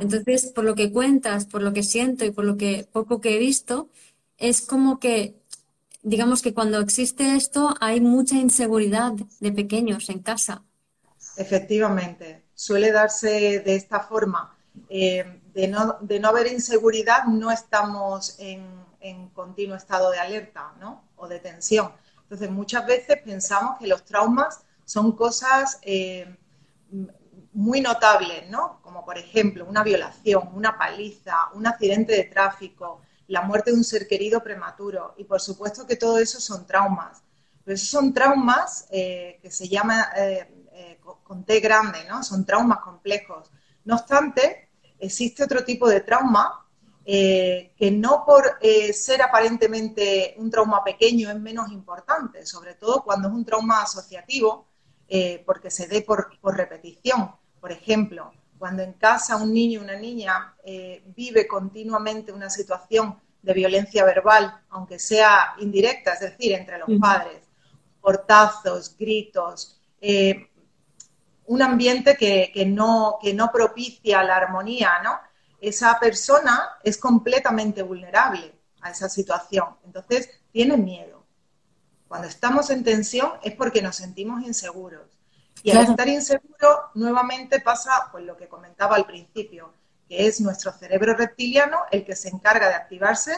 Entonces, 0.00 0.46
por 0.46 0.64
lo 0.64 0.74
que 0.74 0.90
cuentas, 0.90 1.46
por 1.46 1.62
lo 1.62 1.72
que 1.72 1.84
siento 1.84 2.24
y 2.24 2.32
por 2.32 2.44
lo 2.44 2.56
que 2.56 2.88
poco 2.90 3.20
que 3.20 3.36
he 3.36 3.38
visto, 3.38 3.88
es 4.36 4.60
como 4.60 4.98
que 4.98 5.34
digamos 6.08 6.42
que 6.42 6.54
cuando 6.54 6.80
existe 6.80 7.36
esto 7.36 7.74
hay 7.80 8.00
mucha 8.00 8.36
inseguridad 8.36 9.12
de 9.40 9.52
pequeños 9.52 10.08
en 10.08 10.20
casa. 10.20 10.64
Efectivamente, 11.36 12.46
suele 12.54 12.90
darse 12.90 13.60
de 13.60 13.74
esta 13.76 14.00
forma. 14.00 14.56
Eh, 14.88 15.40
de, 15.52 15.68
no, 15.68 15.98
de, 16.00 16.18
no, 16.20 16.28
haber 16.28 16.46
inseguridad 16.46 17.24
no 17.24 17.50
estamos 17.50 18.36
en, 18.38 18.78
continuo 19.34 19.76
estado 19.76 20.10
de 20.10 20.18
alerta 20.18 20.72
¿no? 20.80 21.04
o 21.16 21.28
de 21.28 21.38
tensión. 21.38 21.92
Entonces 22.22 22.50
muchas 22.50 22.86
veces 22.86 23.22
pensamos 23.24 23.78
que 23.78 23.86
los 23.86 24.04
traumas 24.04 24.60
son 24.84 25.12
cosas 25.12 25.78
eh, 25.82 26.36
muy 27.52 27.80
notables, 27.80 28.48
¿no? 28.50 28.80
como 28.82 29.04
por 29.04 29.18
ejemplo 29.18 29.64
una 29.66 29.82
violación, 29.82 30.50
una 30.52 30.76
paliza, 30.76 31.36
un 31.54 31.66
accidente 31.66 32.12
de 32.12 32.24
tráfico, 32.24 33.00
la 33.28 33.42
muerte 33.42 33.70
de 33.70 33.76
un 33.76 33.84
ser 33.84 34.08
querido 34.08 34.42
prematuro. 34.42 35.14
Y 35.16 35.24
por 35.24 35.40
supuesto 35.40 35.86
que 35.86 35.96
todo 35.96 36.18
eso 36.18 36.40
son 36.40 36.66
traumas. 36.66 37.22
Pero 37.64 37.74
esos 37.76 37.90
son 37.90 38.12
traumas 38.12 38.86
eh, 38.90 39.38
que 39.42 39.50
se 39.50 39.68
llama 39.68 40.08
eh, 40.16 40.66
eh, 40.72 41.00
con 41.22 41.44
T 41.44 41.60
grande, 41.60 42.04
¿no? 42.08 42.22
Son 42.22 42.44
traumas 42.44 42.80
complejos. 42.80 43.50
No 43.84 43.96
obstante, 43.96 44.70
existe 44.98 45.44
otro 45.44 45.64
tipo 45.64 45.88
de 45.88 46.00
trauma 46.00 46.64
que 47.04 47.90
no 47.90 48.22
por 48.26 48.58
ser 48.92 49.22
aparentemente 49.22 50.34
un 50.36 50.50
trauma 50.50 50.84
pequeño 50.84 51.30
es 51.30 51.40
menos 51.40 51.72
importante, 51.72 52.44
sobre 52.44 52.74
todo 52.74 53.02
cuando 53.02 53.28
es 53.28 53.34
un 53.34 53.46
trauma 53.46 53.80
asociativo, 53.80 54.68
porque 55.46 55.70
se 55.70 55.86
dé 55.86 56.02
por, 56.02 56.38
por 56.38 56.54
repetición. 56.54 57.34
Por 57.60 57.72
ejemplo, 57.72 58.30
cuando 58.58 58.82
en 58.82 58.94
casa 58.94 59.36
un 59.36 59.52
niño 59.52 59.80
o 59.80 59.84
una 59.84 59.96
niña 59.96 60.54
eh, 60.64 61.02
vive 61.14 61.46
continuamente 61.46 62.32
una 62.32 62.50
situación 62.50 63.18
de 63.42 63.52
violencia 63.54 64.04
verbal, 64.04 64.62
aunque 64.70 64.98
sea 64.98 65.54
indirecta, 65.58 66.14
es 66.14 66.20
decir, 66.20 66.52
entre 66.52 66.78
los 66.78 66.88
padres, 67.00 67.42
portazos, 68.00 68.96
gritos, 68.96 69.80
eh, 70.00 70.48
un 71.46 71.62
ambiente 71.62 72.16
que, 72.16 72.66
no, 72.66 73.18
que 73.22 73.32
no 73.32 73.50
propicia 73.50 74.22
la 74.22 74.36
armonía, 74.36 75.00
¿no? 75.02 75.18
Esa 75.60 75.98
persona 75.98 76.78
es 76.84 76.98
completamente 76.98 77.82
vulnerable 77.82 78.54
a 78.80 78.90
esa 78.90 79.08
situación, 79.08 79.76
entonces 79.84 80.30
tiene 80.52 80.76
miedo. 80.76 81.24
Cuando 82.06 82.28
estamos 82.28 82.70
en 82.70 82.84
tensión 82.84 83.32
es 83.42 83.54
porque 83.54 83.82
nos 83.82 83.96
sentimos 83.96 84.42
inseguros. 84.42 85.17
Y 85.62 85.70
al 85.70 85.84
estar 85.84 86.08
inseguro, 86.08 86.90
nuevamente 86.94 87.60
pasa 87.60 88.08
pues, 88.12 88.24
lo 88.24 88.36
que 88.36 88.48
comentaba 88.48 88.96
al 88.96 89.06
principio, 89.06 89.72
que 90.08 90.26
es 90.26 90.40
nuestro 90.40 90.72
cerebro 90.72 91.14
reptiliano 91.14 91.78
el 91.90 92.04
que 92.04 92.16
se 92.16 92.28
encarga 92.28 92.68
de 92.68 92.74
activarse 92.74 93.32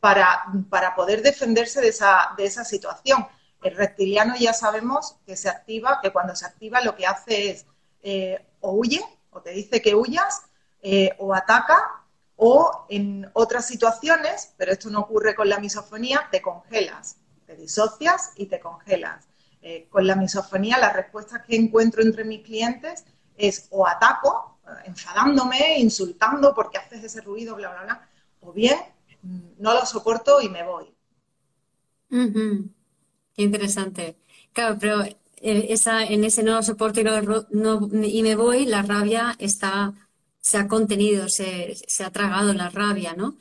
para, 0.00 0.44
para 0.70 0.94
poder 0.94 1.22
defenderse 1.22 1.80
de 1.80 1.88
esa, 1.88 2.32
de 2.36 2.46
esa 2.46 2.64
situación. 2.64 3.26
El 3.62 3.76
reptiliano 3.76 4.34
ya 4.38 4.52
sabemos 4.52 5.16
que 5.26 5.36
se 5.36 5.48
activa, 5.48 6.00
que 6.02 6.12
cuando 6.12 6.34
se 6.36 6.46
activa 6.46 6.80
lo 6.80 6.94
que 6.94 7.06
hace 7.06 7.50
es 7.50 7.66
eh, 8.02 8.46
o 8.60 8.72
huye, 8.72 9.04
o 9.30 9.40
te 9.40 9.50
dice 9.50 9.82
que 9.82 9.94
huyas, 9.94 10.42
eh, 10.80 11.14
o 11.18 11.34
ataca, 11.34 12.04
o 12.36 12.86
en 12.88 13.28
otras 13.32 13.66
situaciones, 13.66 14.54
pero 14.56 14.70
esto 14.70 14.90
no 14.90 15.00
ocurre 15.00 15.34
con 15.34 15.48
la 15.48 15.58
misofonía, 15.58 16.28
te 16.30 16.40
congelas, 16.40 17.16
te 17.46 17.56
disocias 17.56 18.30
y 18.36 18.46
te 18.46 18.60
congelas. 18.60 19.27
Eh, 19.60 19.88
con 19.90 20.06
la 20.06 20.14
misofonía, 20.14 20.78
las 20.78 20.94
respuestas 20.94 21.42
que 21.44 21.56
encuentro 21.56 22.02
entre 22.02 22.24
mis 22.24 22.42
clientes 22.42 23.04
es 23.36 23.66
o 23.70 23.86
ataco, 23.86 24.60
eh, 24.66 24.70
enfadándome, 24.86 25.78
insultando 25.78 26.54
porque 26.54 26.78
haces 26.78 27.02
ese 27.02 27.20
ruido, 27.22 27.56
bla, 27.56 27.70
bla, 27.70 27.82
bla, 27.82 28.08
o 28.40 28.52
bien 28.52 28.78
mm, 29.22 29.40
no 29.58 29.74
lo 29.74 29.84
soporto 29.84 30.40
y 30.40 30.48
me 30.48 30.62
voy. 30.62 30.94
Qué 33.34 33.42
interesante. 33.42 34.16
Claro, 34.52 34.76
pero 34.80 35.02
eh, 35.02 35.66
esa, 35.70 36.04
en 36.04 36.24
ese 36.24 36.42
no 36.42 36.54
lo 36.54 36.62
soporto 36.62 37.00
y, 37.00 37.04
no, 37.04 37.88
y 38.02 38.22
me 38.22 38.36
voy, 38.36 38.66
la 38.66 38.82
rabia 38.82 39.36
está, 39.38 39.94
se 40.40 40.58
ha 40.58 40.68
contenido, 40.68 41.28
se, 41.28 41.76
se 41.86 42.04
ha 42.04 42.10
tragado 42.10 42.52
la 42.54 42.70
rabia, 42.70 43.14
¿no? 43.14 43.36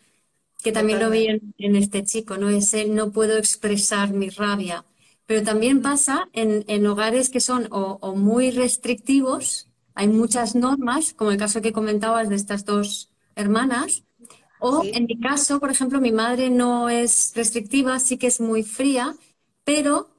Que 0.61 0.71
también 0.71 0.99
lo 0.99 1.09
vi 1.09 1.27
en, 1.27 1.75
este 1.75 2.03
chico, 2.03 2.37
¿no? 2.37 2.49
Ese 2.49 2.85
no 2.85 3.11
puedo 3.11 3.37
expresar 3.37 4.11
mi 4.11 4.29
rabia. 4.29 4.83
Pero 5.27 5.43
también 5.43 5.83
pasa 5.83 6.29
en, 6.33 6.65
en 6.67 6.87
hogares 6.87 7.29
que 7.29 7.41
son 7.41 7.67
o 7.69 8.15
muy 8.15 8.49
restrictivos, 8.49 9.67
hay 9.93 10.07
muchas 10.07 10.55
normas, 10.55 11.13
como 11.13 11.31
el 11.31 11.37
caso 11.37 11.61
que 11.61 11.73
comentabas 11.73 12.29
de 12.29 12.35
estas 12.35 12.65
dos 12.65 13.11
hermanas, 13.35 14.03
o 14.59 14.83
en 14.83 15.05
mi 15.05 15.19
caso, 15.19 15.59
por 15.59 15.69
ejemplo, 15.69 16.01
mi 16.01 16.11
madre 16.11 16.49
no 16.49 16.89
es 16.89 17.33
restrictiva, 17.35 17.99
sí 17.99 18.17
que 18.17 18.27
es 18.27 18.41
muy 18.41 18.63
fría, 18.63 19.15
pero 19.63 20.09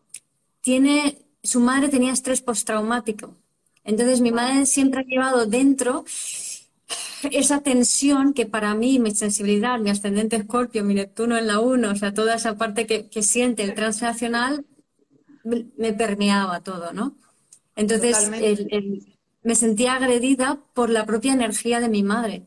tiene, 0.60 1.18
su 1.42 1.60
madre 1.60 1.88
tenía 1.88 2.12
estrés 2.12 2.40
postraumático. 2.40 3.36
Entonces 3.84 4.20
mi 4.20 4.32
madre 4.32 4.66
siempre 4.66 5.00
ha 5.00 5.04
llevado 5.04 5.46
dentro 5.46 6.04
esa 7.30 7.62
tensión 7.62 8.32
que 8.32 8.46
para 8.46 8.74
mí, 8.74 8.98
mi 8.98 9.12
sensibilidad, 9.12 9.78
mi 9.80 9.90
ascendente 9.90 10.36
escorpio, 10.36 10.84
mi 10.84 10.94
Neptuno 10.94 11.36
en 11.36 11.46
la 11.46 11.58
1, 11.58 11.90
o 11.90 11.96
sea, 11.96 12.14
toda 12.14 12.34
esa 12.34 12.56
parte 12.56 12.86
que, 12.86 13.22
siente 13.22 13.64
el 13.64 13.74
transnacional, 13.74 14.64
me 15.76 15.92
permeaba 15.92 16.60
todo, 16.60 16.92
¿no? 16.92 17.16
Entonces, 17.76 18.30
me 19.42 19.54
sentía 19.54 19.94
agredida 19.94 20.58
por 20.74 20.90
la 20.90 21.06
propia 21.06 21.32
energía 21.32 21.80
de 21.80 21.88
mi 21.88 22.02
madre. 22.02 22.46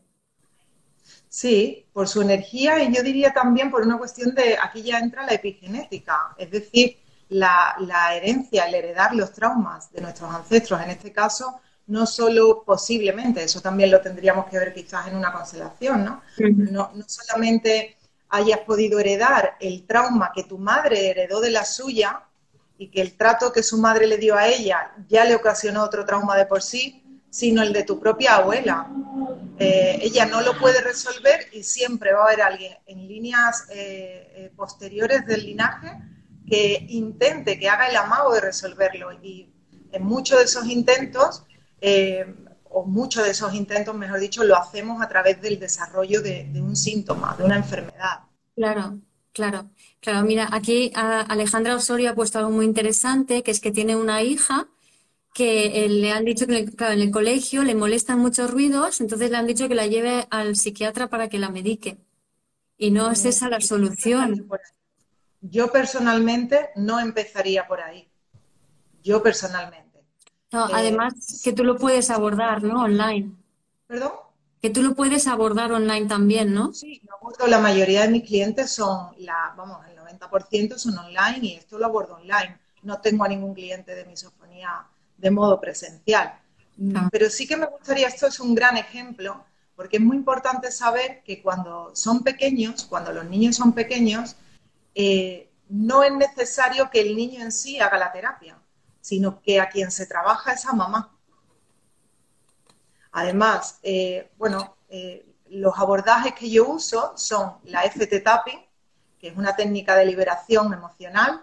Sí, 1.28 1.86
por 1.94 2.08
su 2.08 2.20
energía 2.20 2.82
y 2.82 2.94
yo 2.94 3.02
diría 3.02 3.32
también 3.32 3.70
por 3.70 3.80
una 3.82 3.96
cuestión 3.96 4.34
de, 4.34 4.58
aquí 4.62 4.82
ya 4.82 4.98
entra 4.98 5.24
la 5.24 5.32
epigenética, 5.32 6.34
es 6.36 6.50
decir, 6.50 6.98
la, 7.30 7.74
herencia, 8.14 8.66
el 8.66 8.74
heredar 8.74 9.14
los 9.14 9.32
traumas 9.32 9.90
de 9.92 10.02
nuestros 10.02 10.30
ancestros, 10.30 10.82
en 10.82 10.90
este 10.90 11.10
caso, 11.10 11.58
no 11.86 12.04
solo 12.04 12.62
posiblemente, 12.64 13.42
eso 13.42 13.62
también 13.62 13.90
lo 13.90 14.02
tendríamos 14.02 14.44
que 14.44 14.58
ver 14.58 14.74
quizás 14.74 15.08
en 15.08 15.16
una 15.16 15.32
constelación, 15.32 16.04
¿no? 16.04 16.22
No, 16.38 16.90
no 16.94 17.04
solamente 17.08 17.96
hayas 18.28 18.60
podido 18.60 19.00
heredar 19.00 19.56
el 19.58 19.86
trauma 19.86 20.32
que 20.34 20.44
tu 20.44 20.58
madre 20.58 21.08
heredó 21.08 21.40
de 21.40 21.50
la 21.50 21.64
suya 21.64 22.24
y 22.82 22.88
que 22.88 23.00
el 23.00 23.16
trato 23.16 23.52
que 23.52 23.62
su 23.62 23.78
madre 23.78 24.08
le 24.08 24.16
dio 24.16 24.34
a 24.34 24.48
ella 24.48 24.92
ya 25.08 25.24
le 25.24 25.36
ocasionó 25.36 25.84
otro 25.84 26.04
trauma 26.04 26.36
de 26.36 26.46
por 26.46 26.62
sí, 26.62 27.20
sino 27.30 27.62
el 27.62 27.72
de 27.72 27.84
tu 27.84 28.00
propia 28.00 28.34
abuela. 28.34 28.90
Eh, 29.56 30.00
ella 30.02 30.26
no 30.26 30.40
lo 30.40 30.58
puede 30.58 30.80
resolver 30.80 31.46
y 31.52 31.62
siempre 31.62 32.12
va 32.12 32.22
a 32.22 32.24
haber 32.24 32.42
alguien 32.42 32.76
en 32.86 33.06
líneas 33.06 33.68
eh, 33.70 34.32
eh, 34.34 34.52
posteriores 34.56 35.24
del 35.26 35.46
linaje 35.46 35.96
que 36.44 36.84
intente, 36.88 37.56
que 37.56 37.68
haga 37.68 37.86
el 37.86 37.94
amago 37.94 38.34
de 38.34 38.40
resolverlo. 38.40 39.12
Y 39.22 39.52
en 39.92 40.02
muchos 40.02 40.38
de 40.38 40.44
esos 40.46 40.66
intentos, 40.66 41.44
o 42.68 42.84
muchos 42.84 43.22
de 43.22 43.30
esos 43.30 43.54
intentos, 43.54 43.94
mejor 43.94 44.18
dicho, 44.18 44.42
lo 44.42 44.56
hacemos 44.56 45.00
a 45.00 45.08
través 45.08 45.40
del 45.40 45.60
desarrollo 45.60 46.20
de, 46.20 46.48
de 46.50 46.60
un 46.60 46.74
síntoma, 46.74 47.36
de 47.38 47.44
una 47.44 47.56
enfermedad. 47.58 48.22
Claro, 48.56 48.98
claro. 49.32 49.70
Claro, 50.02 50.26
mira, 50.26 50.48
aquí 50.50 50.90
Alejandra 50.96 51.76
Osorio 51.76 52.10
ha 52.10 52.14
puesto 52.16 52.40
algo 52.40 52.50
muy 52.50 52.66
interesante, 52.66 53.44
que 53.44 53.52
es 53.52 53.60
que 53.60 53.70
tiene 53.70 53.94
una 53.94 54.20
hija 54.20 54.66
que 55.32 55.84
eh, 55.84 55.88
le 55.88 56.10
han 56.10 56.24
dicho 56.24 56.44
que 56.48 56.58
en 56.58 57.00
el, 57.00 57.10
colegio 57.12 57.62
le 57.62 57.76
molestan 57.76 58.18
muchos 58.18 58.50
ruidos, 58.50 59.00
entonces 59.00 59.30
le 59.30 59.36
han 59.36 59.46
dicho 59.46 59.68
que 59.68 59.76
la 59.76 59.86
lleve 59.86 60.26
al 60.30 60.56
psiquiatra 60.56 61.08
para 61.08 61.28
que 61.28 61.38
la 61.38 61.50
medique. 61.50 61.98
Y 62.76 62.90
no 62.90 63.12
es 63.12 63.24
esa 63.24 63.48
la 63.48 63.60
solución. 63.60 64.48
Yo 65.40 65.70
personalmente 65.70 66.70
no 66.74 66.98
empezaría 66.98 67.68
por 67.68 67.80
ahí. 67.80 68.10
Yo 69.04 69.22
personalmente. 69.22 70.04
No, 70.50 70.68
eh, 70.68 70.72
además 70.74 71.40
que 71.44 71.52
tú 71.52 71.62
lo 71.62 71.76
puedes 71.76 72.10
abordar, 72.10 72.64
¿no? 72.64 72.82
Online. 72.82 73.30
¿Perdón? 73.86 74.12
Que 74.60 74.70
tú 74.70 74.82
lo 74.82 74.96
puedes 74.96 75.28
abordar 75.28 75.72
online 75.72 76.06
también, 76.06 76.52
¿no? 76.52 76.72
Sí, 76.72 77.00
lo 77.04 77.16
abordo. 77.16 77.46
La 77.46 77.58
mayoría 77.58 78.02
de 78.02 78.08
mis 78.08 78.24
clientes 78.24 78.70
son, 78.70 79.08
la, 79.18 79.54
vamos, 79.56 79.78
el 79.88 79.91
90% 80.18 80.78
son 80.78 80.98
online 80.98 81.38
y 81.42 81.54
esto 81.56 81.78
lo 81.78 81.86
abordo 81.86 82.14
online. 82.14 82.58
No 82.82 83.00
tengo 83.00 83.24
a 83.24 83.28
ningún 83.28 83.54
cliente 83.54 83.94
de 83.94 84.04
misofonía 84.04 84.86
de 85.16 85.30
modo 85.30 85.60
presencial. 85.60 86.38
Mm, 86.76 87.08
pero 87.10 87.30
sí 87.30 87.46
que 87.46 87.56
me 87.56 87.66
gustaría, 87.66 88.08
esto 88.08 88.26
es 88.26 88.40
un 88.40 88.54
gran 88.54 88.76
ejemplo, 88.76 89.44
porque 89.76 89.96
es 89.98 90.02
muy 90.02 90.16
importante 90.16 90.70
saber 90.70 91.22
que 91.24 91.42
cuando 91.42 91.94
son 91.94 92.22
pequeños, 92.22 92.84
cuando 92.84 93.12
los 93.12 93.24
niños 93.26 93.56
son 93.56 93.72
pequeños, 93.72 94.36
eh, 94.94 95.50
no 95.68 96.02
es 96.02 96.12
necesario 96.12 96.90
que 96.90 97.00
el 97.00 97.16
niño 97.16 97.42
en 97.42 97.52
sí 97.52 97.80
haga 97.80 97.98
la 97.98 98.12
terapia, 98.12 98.58
sino 99.00 99.40
que 99.40 99.60
a 99.60 99.68
quien 99.68 99.90
se 99.90 100.06
trabaja 100.06 100.52
es 100.52 100.66
a 100.66 100.72
mamá. 100.72 101.16
Además, 103.12 103.78
eh, 103.82 104.30
bueno, 104.38 104.76
eh, 104.88 105.26
los 105.48 105.78
abordajes 105.78 106.34
que 106.34 106.50
yo 106.50 106.68
uso 106.68 107.12
son 107.16 107.54
la 107.64 107.84
FT 107.84 108.20
Tapping, 108.20 108.60
que 109.22 109.28
es 109.28 109.36
una 109.36 109.56
técnica 109.56 109.96
de 109.96 110.04
liberación 110.04 110.74
emocional, 110.74 111.42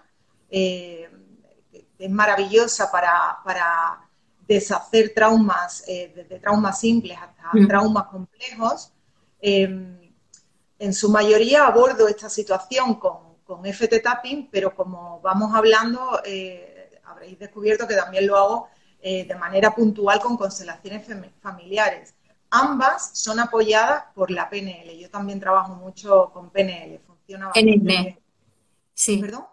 es 1.99 2.09
maravillosa 2.09 2.91
para, 2.91 4.05
deshacer 4.47 5.13
traumas, 5.13 5.83
eh, 5.87 6.11
desde 6.15 6.39
traumas 6.39 6.79
simples 6.79 7.19
hasta 7.21 7.51
mm. 7.53 7.67
traumas 7.67 8.05
complejos. 8.05 8.91
Em, 9.39 10.11
en 10.79 10.93
su 10.93 11.11
mayoría 11.11 11.67
abordo 11.67 12.07
esta 12.07 12.29
situación 12.29 12.95
con, 12.95 13.35
con, 13.43 13.63
FT 13.63 13.99
Tapping, 13.99 14.49
pero 14.49 14.73
como 14.75 15.21
vamos 15.21 15.53
hablando, 15.53 16.19
eh, 16.25 16.99
habréis 17.05 17.37
descubierto 17.37 17.87
que 17.87 17.93
también 17.95 18.25
lo 18.25 18.37
hago 18.37 18.69
eh, 19.01 19.25
de 19.25 19.35
manera 19.35 19.75
puntual 19.75 20.19
con 20.19 20.35
constelaciones 20.35 21.05
familiares. 21.41 22.15
Ambas 22.49 23.11
son 23.13 23.39
apoyadas 23.39 24.05
por 24.15 24.31
la 24.31 24.49
PNL. 24.49 24.97
Yo 24.97 25.11
también 25.11 25.39
trabajo 25.39 25.75
mucho 25.75 26.31
con 26.33 26.49
PNL. 26.49 26.99
Funciona 27.29 27.47
bastante 27.47 28.19
Sí. 28.93 29.17
¿Perdón? 29.17 29.43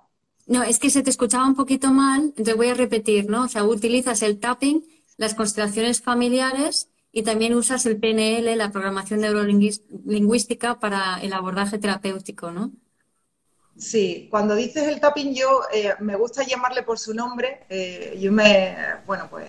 No, 0.46 0.62
es 0.62 0.78
que 0.78 0.90
se 0.90 1.02
te 1.02 1.10
escuchaba 1.10 1.46
un 1.46 1.54
poquito 1.54 1.90
mal, 1.90 2.32
entonces 2.36 2.56
voy 2.56 2.68
a 2.68 2.74
repetir, 2.74 3.28
¿no? 3.28 3.44
O 3.44 3.48
sea, 3.48 3.64
utilizas 3.64 4.22
el 4.22 4.38
tapping, 4.38 4.84
las 5.16 5.34
constelaciones 5.34 6.00
familiares 6.00 6.88
y 7.12 7.22
también 7.22 7.54
usas 7.54 7.84
el 7.86 7.98
PNL, 7.98 8.56
la 8.56 8.70
programación 8.70 9.20
neurolingüística 9.20 10.78
para 10.78 11.20
el 11.20 11.32
abordaje 11.32 11.78
terapéutico, 11.78 12.50
¿no? 12.50 12.72
Sí, 13.76 14.28
cuando 14.30 14.54
dices 14.54 14.84
el 14.84 15.00
tapping 15.00 15.34
yo 15.34 15.62
eh, 15.72 15.94
me 16.00 16.16
gusta 16.16 16.44
llamarle 16.44 16.82
por 16.82 16.98
su 16.98 17.12
nombre. 17.12 17.64
Eh, 17.68 18.16
yo 18.20 18.32
me, 18.32 18.76
bueno, 19.06 19.28
pues 19.28 19.48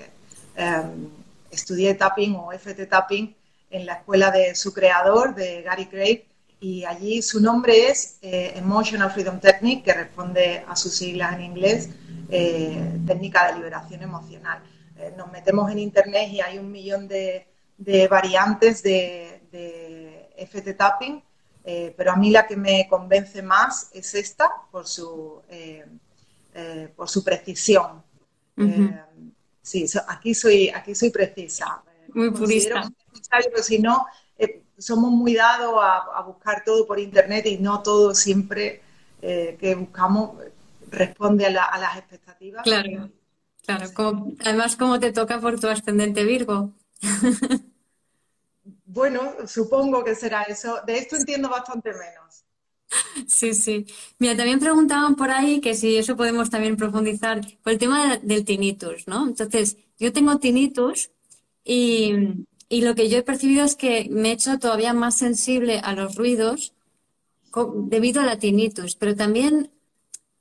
em, 0.55 1.09
estudié 1.49 1.93
tapping 1.93 2.35
o 2.35 2.51
FT 2.51 2.87
tapping 2.87 3.35
en 3.69 3.85
la 3.85 3.93
escuela 3.93 4.31
de 4.31 4.53
su 4.55 4.73
creador, 4.73 5.33
de 5.33 5.61
Gary 5.61 5.85
Craig, 5.85 6.25
y 6.59 6.85
allí 6.85 7.21
su 7.21 7.39
nombre 7.39 7.89
es 7.89 8.17
eh, 8.21 8.53
Emotional 8.55 9.11
Freedom 9.11 9.39
Technique, 9.39 9.83
que 9.83 9.93
responde 9.93 10.65
a 10.67 10.75
sus 10.75 10.95
siglas 10.95 11.35
en 11.35 11.41
inglés, 11.41 11.89
eh, 12.29 12.99
técnica 13.05 13.47
de 13.47 13.57
liberación 13.57 14.01
emocional. 14.01 14.63
Eh, 14.97 15.13
nos 15.15 15.31
metemos 15.31 15.71
en 15.71 15.79
internet 15.79 16.29
y 16.31 16.41
hay 16.41 16.57
un 16.57 16.71
millón 16.71 17.07
de, 17.07 17.47
variantes 18.09 18.81
de, 18.81 19.33
FT 20.37 20.73
tapping, 20.73 21.23
pero 21.95 22.11
a 22.11 22.15
mí 22.15 22.29
la 22.29 22.45
que 22.47 22.55
me 22.55 22.87
convence 22.87 23.41
más 23.41 23.89
es 23.93 24.13
esta 24.13 24.49
por 24.71 24.87
su, 24.87 25.41
por 26.95 27.09
su 27.09 27.23
precisión. 27.23 28.03
sí, 29.61 29.85
aquí 30.07 30.33
soy, 30.33 30.69
aquí 30.69 30.95
soy 30.95 31.09
precisa. 31.09 31.83
Muy 32.13 32.31
purista. 32.31 32.89
Pero 33.29 33.63
si 33.63 33.79
no, 33.79 34.05
somos 34.77 35.11
muy 35.11 35.33
dados 35.33 35.75
a, 35.81 36.21
buscar 36.21 36.63
todo 36.63 36.85
por 36.85 36.99
internet 36.99 37.45
y 37.45 37.57
no 37.57 37.81
todo 37.81 38.13
siempre 38.13 38.81
eh, 39.21 39.57
que 39.59 39.75
buscamos 39.75 40.37
responde 40.89 41.45
a, 41.45 41.51
las 41.51 41.97
expectativas. 41.97 42.63
Claro, 42.63 43.09
claro. 43.65 44.33
además, 44.39 44.75
como 44.75 44.99
te 44.99 45.11
toca 45.11 45.39
por 45.39 45.59
tu 45.59 45.67
ascendente 45.67 46.23
Virgo. 46.23 46.71
bueno, 48.85 49.21
supongo 49.47 50.03
que 50.03 50.15
será 50.15 50.43
eso. 50.43 50.81
De 50.85 50.97
esto 50.97 51.15
entiendo 51.15 51.49
bastante 51.49 51.91
menos. 51.91 52.43
Sí, 53.27 53.53
sí. 53.53 53.85
Mira, 54.19 54.37
también 54.37 54.59
preguntaban 54.59 55.15
por 55.15 55.29
ahí 55.29 55.59
que 55.59 55.75
si 55.75 55.97
eso 55.97 56.15
podemos 56.15 56.49
también 56.49 56.77
profundizar 56.77 57.41
por 57.61 57.73
el 57.73 57.79
tema 57.79 58.17
del 58.17 58.45
tinnitus, 58.45 59.07
¿no? 59.07 59.27
Entonces, 59.27 59.77
yo 59.99 60.13
tengo 60.13 60.37
tinnitus 60.37 61.11
y, 61.65 62.13
y 62.69 62.81
lo 62.81 62.95
que 62.95 63.09
yo 63.09 63.17
he 63.19 63.23
percibido 63.23 63.63
es 63.65 63.75
que 63.75 64.07
me 64.11 64.29
he 64.29 64.33
hecho 64.33 64.59
todavía 64.59 64.93
más 64.93 65.15
sensible 65.17 65.79
a 65.79 65.93
los 65.93 66.15
ruidos 66.15 66.73
debido 67.75 68.21
a 68.21 68.25
la 68.25 68.39
tinnitus, 68.39 68.95
pero 68.95 69.15
también, 69.15 69.71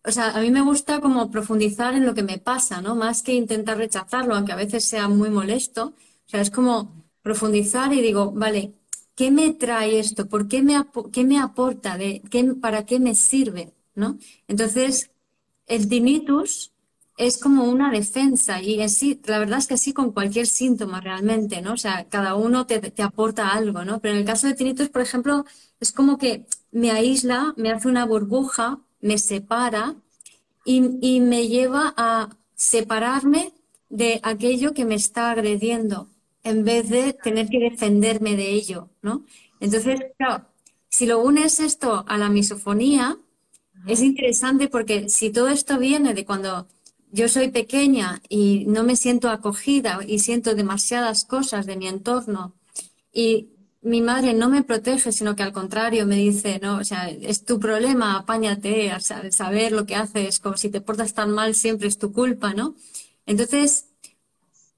o 0.04 0.12
sea, 0.12 0.30
a 0.36 0.40
mí 0.40 0.50
me 0.50 0.62
gusta 0.62 1.00
como 1.00 1.30
profundizar 1.30 1.94
en 1.94 2.06
lo 2.06 2.14
que 2.14 2.22
me 2.22 2.38
pasa, 2.38 2.82
¿no? 2.82 2.94
Más 2.94 3.22
que 3.22 3.32
intentar 3.32 3.78
rechazarlo, 3.78 4.34
aunque 4.34 4.52
a 4.52 4.56
veces 4.56 4.84
sea 4.84 5.08
muy 5.08 5.30
molesto. 5.30 5.94
O 6.26 6.28
sea, 6.28 6.40
es 6.40 6.50
como 6.50 7.04
profundizar 7.22 7.92
y 7.92 8.02
digo, 8.02 8.32
vale, 8.32 8.74
¿qué 9.14 9.30
me 9.30 9.52
trae 9.54 9.98
esto? 9.98 10.28
¿Por 10.28 10.48
qué 10.48 10.62
me, 10.62 10.74
qué 11.12 11.24
me 11.24 11.38
aporta? 11.38 11.96
De, 11.96 12.22
qué, 12.30 12.44
¿Para 12.54 12.84
qué 12.86 13.00
me 13.00 13.14
sirve? 13.14 13.72
¿no? 13.96 14.18
Entonces, 14.46 15.10
el 15.66 15.88
tinnitus 15.88 16.72
es 17.16 17.38
como 17.38 17.64
una 17.64 17.90
defensa 17.90 18.60
y 18.60 18.80
así, 18.82 19.20
la 19.24 19.38
verdad 19.38 19.58
es 19.58 19.66
que 19.66 19.74
así 19.74 19.92
con 19.92 20.12
cualquier 20.12 20.46
síntoma 20.46 21.00
realmente, 21.00 21.62
¿no? 21.62 21.72
O 21.74 21.76
sea, 21.76 22.06
cada 22.08 22.34
uno 22.34 22.66
te, 22.66 22.78
te, 22.78 23.02
aporta 23.02 23.50
algo, 23.50 23.84
¿no? 23.84 24.00
Pero 24.00 24.14
en 24.14 24.20
el 24.20 24.26
caso 24.26 24.46
de 24.46 24.54
tinnitus, 24.54 24.90
por 24.90 25.02
ejemplo, 25.02 25.44
es 25.80 25.92
como 25.92 26.18
que 26.18 26.46
me 26.72 26.90
aísla, 26.90 27.54
me 27.56 27.70
hace 27.70 27.88
una 27.88 28.04
burbuja, 28.04 28.80
me 29.00 29.18
separa 29.18 29.96
y, 30.64 30.98
y 31.00 31.20
me 31.20 31.48
lleva 31.48 31.94
a 31.96 32.30
separarme 32.54 33.52
de 33.88 34.20
aquello 34.22 34.74
que 34.74 34.84
me 34.84 34.94
está 34.96 35.30
agrediendo 35.30 36.08
en 36.42 36.64
vez 36.64 36.88
de 36.90 37.12
tener 37.12 37.48
que 37.48 37.58
defenderme 37.58 38.36
de 38.36 38.50
ello, 38.50 38.90
¿no? 39.02 39.24
Entonces, 39.60 40.00
claro, 40.18 40.46
si 40.88 41.06
lo 41.06 41.20
unes 41.20 41.60
esto 41.60 42.04
a 42.06 42.18
la 42.18 42.28
misofonía, 42.28 43.18
es 43.86 44.00
interesante 44.02 44.68
porque 44.68 45.08
si 45.08 45.30
todo 45.30 45.48
esto 45.48 45.78
viene 45.78 46.14
de 46.14 46.24
cuando 46.24 46.68
yo 47.16 47.28
soy 47.28 47.48
pequeña 47.48 48.20
y 48.28 48.66
no 48.66 48.84
me 48.84 48.94
siento 48.94 49.30
acogida 49.30 50.00
y 50.06 50.18
siento 50.18 50.54
demasiadas 50.54 51.24
cosas 51.24 51.64
de 51.64 51.76
mi 51.76 51.88
entorno 51.88 52.54
y 53.10 53.48
mi 53.80 54.02
madre 54.02 54.34
no 54.34 54.50
me 54.50 54.62
protege, 54.62 55.12
sino 55.12 55.34
que 55.34 55.42
al 55.42 55.52
contrario 55.52 56.06
me 56.06 56.16
dice, 56.16 56.58
no, 56.60 56.76
o 56.76 56.84
sea, 56.84 57.08
es 57.08 57.44
tu 57.46 57.58
problema, 57.58 58.18
apáñate, 58.18 58.92
saber 59.30 59.72
lo 59.72 59.86
que 59.86 59.96
haces, 59.96 60.40
como 60.40 60.58
si 60.58 60.68
te 60.68 60.82
portas 60.82 61.14
tan 61.14 61.30
mal 61.30 61.54
siempre 61.54 61.88
es 61.88 61.96
tu 61.96 62.12
culpa, 62.12 62.52
¿no? 62.52 62.74
Entonces, 63.24 63.86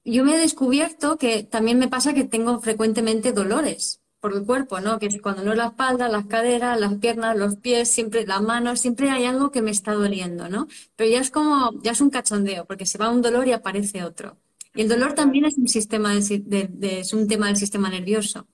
yo 0.05 0.23
me 0.23 0.35
he 0.35 0.39
descubierto 0.39 1.17
que 1.17 1.43
también 1.43 1.77
me 1.77 1.89
pasa 1.89 2.13
que 2.13 2.23
tengo 2.23 2.61
frecuentemente 2.61 3.33
dolores 3.33 3.98
por 4.19 4.33
el 4.33 4.45
cuerpo, 4.45 4.79
¿no? 4.79 4.99
Que 4.99 5.07
es 5.07 5.21
cuando 5.21 5.43
no 5.43 5.53
la 5.53 5.67
espalda, 5.67 6.09
las 6.09 6.25
caderas, 6.25 6.79
las 6.79 6.95
piernas, 6.95 7.37
los 7.37 7.55
pies, 7.55 7.89
siempre 7.89 8.25
las 8.25 8.41
manos, 8.41 8.81
siempre 8.81 9.09
hay 9.09 9.25
algo 9.25 9.51
que 9.51 9.61
me 9.61 9.71
está 9.71 9.93
doliendo, 9.93 10.49
¿no? 10.49 10.67
Pero 10.95 11.09
ya 11.09 11.21
es 11.21 11.31
como, 11.31 11.81
ya 11.81 11.91
es 11.91 12.01
un 12.01 12.09
cachondeo, 12.09 12.65
porque 12.65 12.85
se 12.85 12.97
va 12.97 13.09
un 13.09 13.21
dolor 13.21 13.47
y 13.47 13.53
aparece 13.53 14.03
otro. 14.03 14.37
Y 14.75 14.81
el 14.81 14.89
dolor 14.89 15.13
también 15.13 15.45
es 15.45 15.57
un 15.57 15.67
sistema 15.67 16.13
de, 16.13 16.99
es 16.99 17.13
un 17.13 17.27
tema 17.27 17.47
del 17.47 17.57
sistema 17.57 17.89
nervioso, 17.89 18.45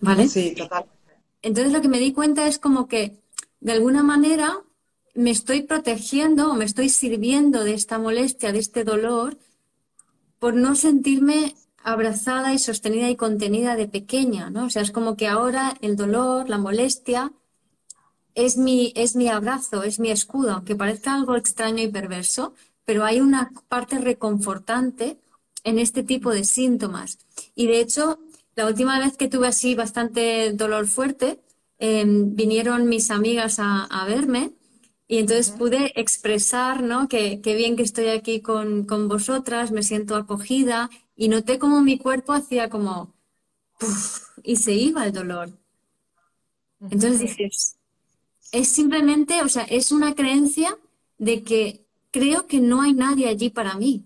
¿vale? 0.00 0.26
Sí, 0.28 0.54
total. 0.56 0.86
Entonces 1.42 1.72
lo 1.72 1.80
que 1.80 1.88
me 1.88 1.98
di 1.98 2.12
cuenta 2.12 2.46
es 2.46 2.58
como 2.58 2.88
que 2.88 3.20
de 3.60 3.72
alguna 3.72 4.02
manera 4.02 4.62
me 5.14 5.30
estoy 5.30 5.62
protegiendo 5.62 6.50
o 6.50 6.54
me 6.54 6.64
estoy 6.64 6.88
sirviendo 6.88 7.64
de 7.64 7.74
esta 7.74 7.98
molestia, 7.98 8.52
de 8.52 8.58
este 8.58 8.84
dolor, 8.84 9.38
por 10.38 10.54
no 10.54 10.74
sentirme 10.74 11.54
abrazada 11.82 12.52
y 12.52 12.58
sostenida 12.58 13.08
y 13.08 13.16
contenida 13.16 13.76
de 13.76 13.88
pequeña, 13.88 14.50
¿no? 14.50 14.66
O 14.66 14.70
sea, 14.70 14.82
es 14.82 14.90
como 14.90 15.16
que 15.16 15.26
ahora 15.28 15.76
el 15.80 15.96
dolor, 15.96 16.48
la 16.48 16.58
molestia, 16.58 17.32
es 18.34 18.56
mi, 18.56 18.92
es 18.96 19.16
mi 19.16 19.28
abrazo, 19.28 19.82
es 19.82 19.98
mi 19.98 20.10
escudo, 20.10 20.52
aunque 20.52 20.76
parezca 20.76 21.14
algo 21.14 21.36
extraño 21.36 21.82
y 21.82 21.88
perverso, 21.88 22.54
pero 22.84 23.04
hay 23.04 23.20
una 23.20 23.50
parte 23.68 23.98
reconfortante 23.98 25.18
en 25.64 25.78
este 25.78 26.02
tipo 26.02 26.30
de 26.30 26.44
síntomas. 26.44 27.18
Y 27.54 27.66
de 27.66 27.80
hecho, 27.80 28.18
la 28.56 28.66
última 28.66 28.98
vez 28.98 29.16
que 29.16 29.28
tuve 29.28 29.48
así 29.48 29.74
bastante 29.74 30.52
dolor 30.52 30.86
fuerte, 30.86 31.40
em, 31.78 32.34
vinieron 32.34 32.88
mis 32.88 33.10
amigas 33.10 33.58
a, 33.58 33.84
a 33.84 34.04
verme 34.06 34.52
y 35.10 35.18
entonces 35.18 35.50
pude 35.50 35.92
expresar, 36.00 36.84
¿no? 36.84 37.08
Que, 37.08 37.40
bien 37.44 37.74
que 37.74 37.82
estoy 37.82 38.10
aquí 38.10 38.40
con, 38.40 38.86
vosotras, 39.08 39.72
me 39.72 39.82
siento 39.82 40.14
acogida 40.14 40.88
y 41.20 41.28
noté 41.28 41.58
como 41.58 41.82
mi 41.82 41.98
cuerpo 41.98 42.32
hacía 42.32 42.70
como 42.70 43.12
y 44.42 44.56
se 44.56 44.72
iba 44.72 45.04
el 45.04 45.12
dolor. 45.12 45.50
Entonces 46.80 47.20
dices, 47.20 47.76
es 48.52 48.68
simplemente, 48.68 49.42
o 49.42 49.48
sea, 49.50 49.64
es 49.64 49.92
una 49.92 50.14
creencia 50.14 50.78
de 51.18 51.44
que 51.44 51.84
creo 52.10 52.46
que 52.46 52.60
no 52.60 52.80
hay 52.80 52.94
nadie 52.94 53.28
allí 53.28 53.50
para 53.50 53.74
mí. 53.74 54.02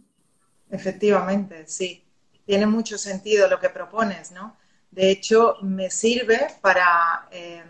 Efectivamente, 0.69 1.69
sí. 1.69 2.03
Tiene 2.47 2.67
mucho 2.67 2.99
sentido 2.99 3.47
lo 3.49 3.61
que 3.61 3.71
propones, 3.71 4.33
¿no? 4.33 4.57
De 4.91 5.13
hecho, 5.13 5.55
me 5.63 5.91
sirve 5.91 6.49
para, 6.63 7.29
eh, 7.31 7.63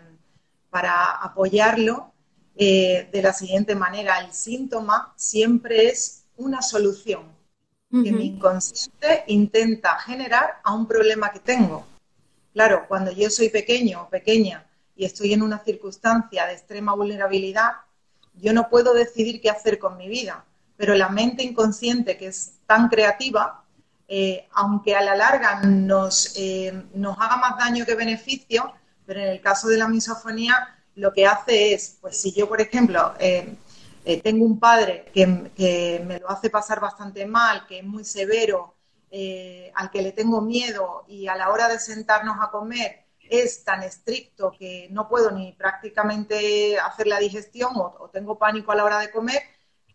para 0.71 1.11
apoyarlo 1.21 2.13
eh, 2.55 3.09
de 3.13 3.21
la 3.21 3.31
siguiente 3.31 3.75
manera, 3.75 4.21
el 4.21 4.33
síntoma 4.33 5.13
siempre 5.15 5.89
es 5.89 6.23
una 6.35 6.63
solución 6.63 7.34
que 8.03 8.11
mi 8.11 8.27
inconsciente 8.27 9.23
intenta 9.27 9.97
generar 9.99 10.59
a 10.63 10.73
un 10.73 10.87
problema 10.87 11.31
que 11.31 11.39
tengo. 11.39 11.85
Claro, 12.53 12.85
cuando 12.87 13.11
yo 13.11 13.29
soy 13.29 13.49
pequeño 13.49 14.03
o 14.03 14.09
pequeña 14.09 14.65
y 14.95 15.05
estoy 15.05 15.33
en 15.33 15.41
una 15.41 15.59
circunstancia 15.59 16.45
de 16.45 16.53
extrema 16.53 16.93
vulnerabilidad, 16.93 17.71
yo 18.35 18.53
no 18.53 18.69
puedo 18.69 18.93
decidir 18.93 19.41
qué 19.41 19.49
hacer 19.49 19.79
con 19.79 19.97
mi 19.97 20.07
vida, 20.07 20.45
pero 20.77 20.95
la 20.95 21.09
mente 21.09 21.43
inconsciente 21.43 22.17
que 22.17 22.27
es 22.27 22.53
tan 22.65 22.89
creativa, 22.89 23.63
eh, 24.07 24.47
aunque 24.53 24.95
a 24.95 25.01
la 25.01 25.15
larga 25.15 25.61
nos, 25.61 26.33
eh, 26.37 26.83
nos 26.93 27.17
haga 27.17 27.37
más 27.37 27.57
daño 27.57 27.85
que 27.85 27.95
beneficio, 27.95 28.73
pero 29.05 29.19
en 29.19 29.29
el 29.29 29.41
caso 29.41 29.67
de 29.67 29.77
la 29.77 29.87
misofonía 29.87 30.75
lo 30.95 31.11
que 31.13 31.25
hace 31.25 31.73
es, 31.73 31.97
pues 32.01 32.19
si 32.19 32.31
yo, 32.31 32.47
por 32.47 32.61
ejemplo, 32.61 33.13
eh, 33.19 33.55
eh, 34.05 34.21
tengo 34.21 34.45
un 34.45 34.59
padre 34.59 35.05
que, 35.13 35.25
me 36.05 36.19
lo 36.19 36.29
hace 36.29 36.49
pasar 36.49 36.79
bastante 36.79 37.25
mal, 37.25 37.65
que 37.67 37.79
es 37.79 37.83
muy 37.83 38.05
severo, 38.05 38.75
eh, 39.09 39.71
al 39.75 39.89
que 39.89 40.01
le 40.01 40.11
tengo 40.11 40.41
miedo 40.41 41.05
y 41.07 41.27
a 41.27 41.35
la 41.35 41.49
hora 41.49 41.67
de 41.67 41.79
sentarnos 41.79 42.37
a 42.39 42.51
comer 42.51 43.05
es 43.29 43.63
tan 43.63 43.81
estricto 43.81 44.51
que 44.51 44.87
no 44.91 45.07
puedo 45.09 45.31
ni 45.31 45.53
prácticamente 45.53 46.77
hacer 46.79 47.07
la 47.07 47.19
digestión 47.19 47.71
o, 47.75 48.09
tengo 48.13 48.37
pánico 48.37 48.71
a 48.71 48.75
la 48.75 48.83
hora 48.83 48.99
de 48.99 49.11
comer, 49.11 49.41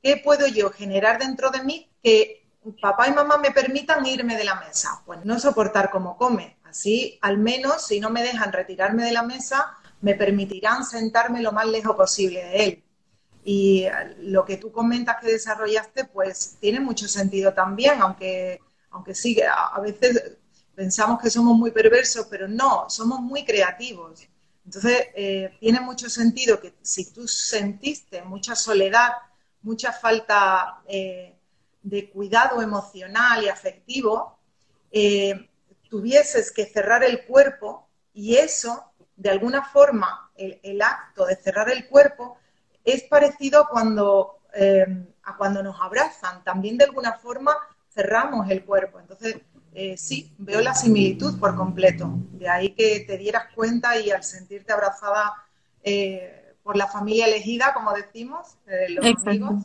¿qué 0.02 0.16
puedo 0.16 0.46
yo 0.48 0.70
generar 0.70 1.20
dentro 1.20 1.50
de 1.50 1.62
mí 1.62 1.88
que 2.02 2.48
papá 2.82 3.08
y 3.08 3.12
mamá 3.12 3.38
me 3.38 3.52
permitan 3.52 4.04
irme 4.04 4.36
de 4.36 4.44
la 4.44 4.56
mesa? 4.56 5.02
Pues 5.06 5.24
no 5.24 5.38
soportar 5.38 5.90
cómo 5.90 6.16
come. 6.16 6.58
Así, 6.64 7.18
al 7.22 7.38
menos, 7.38 7.86
si 7.86 8.00
no 8.00 8.10
me 8.10 8.22
dejan 8.22 8.52
retirarme 8.52 9.04
de 9.04 9.12
la 9.12 9.22
mesa, 9.22 9.76
me 10.00 10.14
permitirán 10.14 10.84
sentarme 10.84 11.42
lo 11.42 11.52
más 11.52 11.66
lejos 11.66 11.96
posible 11.96 12.44
de 12.44 12.64
él. 12.64 12.84
Y 13.44 13.86
lo 14.18 14.44
que 14.44 14.56
tú 14.56 14.70
comentas 14.70 15.16
que 15.20 15.32
desarrollaste, 15.32 16.04
pues 16.04 16.56
tiene 16.60 16.80
mucho 16.80 17.08
sentido 17.08 17.54
también, 17.54 18.00
aunque, 18.02 18.60
aunque 18.90 19.14
sí, 19.14 19.40
a 19.42 19.80
veces 19.80 20.38
pensamos 20.74 21.20
que 21.20 21.30
somos 21.30 21.56
muy 21.56 21.70
perversos, 21.70 22.26
pero 22.30 22.48
no, 22.48 22.88
somos 22.88 23.20
muy 23.20 23.44
creativos. 23.44 24.26
Entonces, 24.64 25.08
eh, 25.14 25.56
tiene 25.60 25.80
mucho 25.80 26.08
sentido 26.08 26.60
que 26.60 26.74
si 26.82 27.12
tú 27.12 27.26
sentiste 27.26 28.22
mucha 28.22 28.54
soledad, 28.54 29.10
mucha 29.62 29.92
falta 29.92 30.82
eh, 30.86 31.34
de 31.82 32.10
cuidado 32.10 32.62
emocional 32.62 33.44
y 33.44 33.48
afectivo, 33.48 34.38
eh, 34.90 35.50
tuvieses 35.88 36.52
que 36.52 36.66
cerrar 36.66 37.02
el 37.04 37.24
cuerpo 37.26 37.88
y 38.14 38.36
eso 38.36 38.92
de 39.16 39.30
alguna 39.30 39.64
forma 39.64 40.30
el, 40.36 40.80
acto 40.80 41.26
de 41.26 41.36
cerrar 41.36 41.68
el 41.68 41.88
cuerpo 41.88 42.38
es 42.92 43.02
parecido 43.04 43.68
cuando, 43.70 44.40
eh, 44.54 44.86
a 45.22 45.36
cuando 45.36 45.62
nos 45.62 45.80
abrazan. 45.80 46.42
También 46.44 46.78
de 46.78 46.84
alguna 46.84 47.14
forma 47.14 47.56
cerramos 47.92 48.48
el 48.50 48.64
cuerpo. 48.64 49.00
Entonces, 49.00 49.36
eh, 49.74 49.96
sí, 49.96 50.32
veo 50.38 50.60
la 50.60 50.74
similitud 50.74 51.38
por 51.38 51.56
completo. 51.56 52.10
De 52.32 52.48
ahí 52.48 52.70
que 52.70 53.00
te 53.00 53.18
dieras 53.18 53.46
cuenta 53.54 53.98
y 53.98 54.10
al 54.10 54.24
sentirte 54.24 54.72
abrazada 54.72 55.34
eh, 55.82 56.54
por 56.62 56.76
la 56.76 56.86
familia 56.86 57.26
elegida, 57.26 57.72
como 57.74 57.92
decimos, 57.92 58.56
los 58.88 59.26
amigos, 59.26 59.62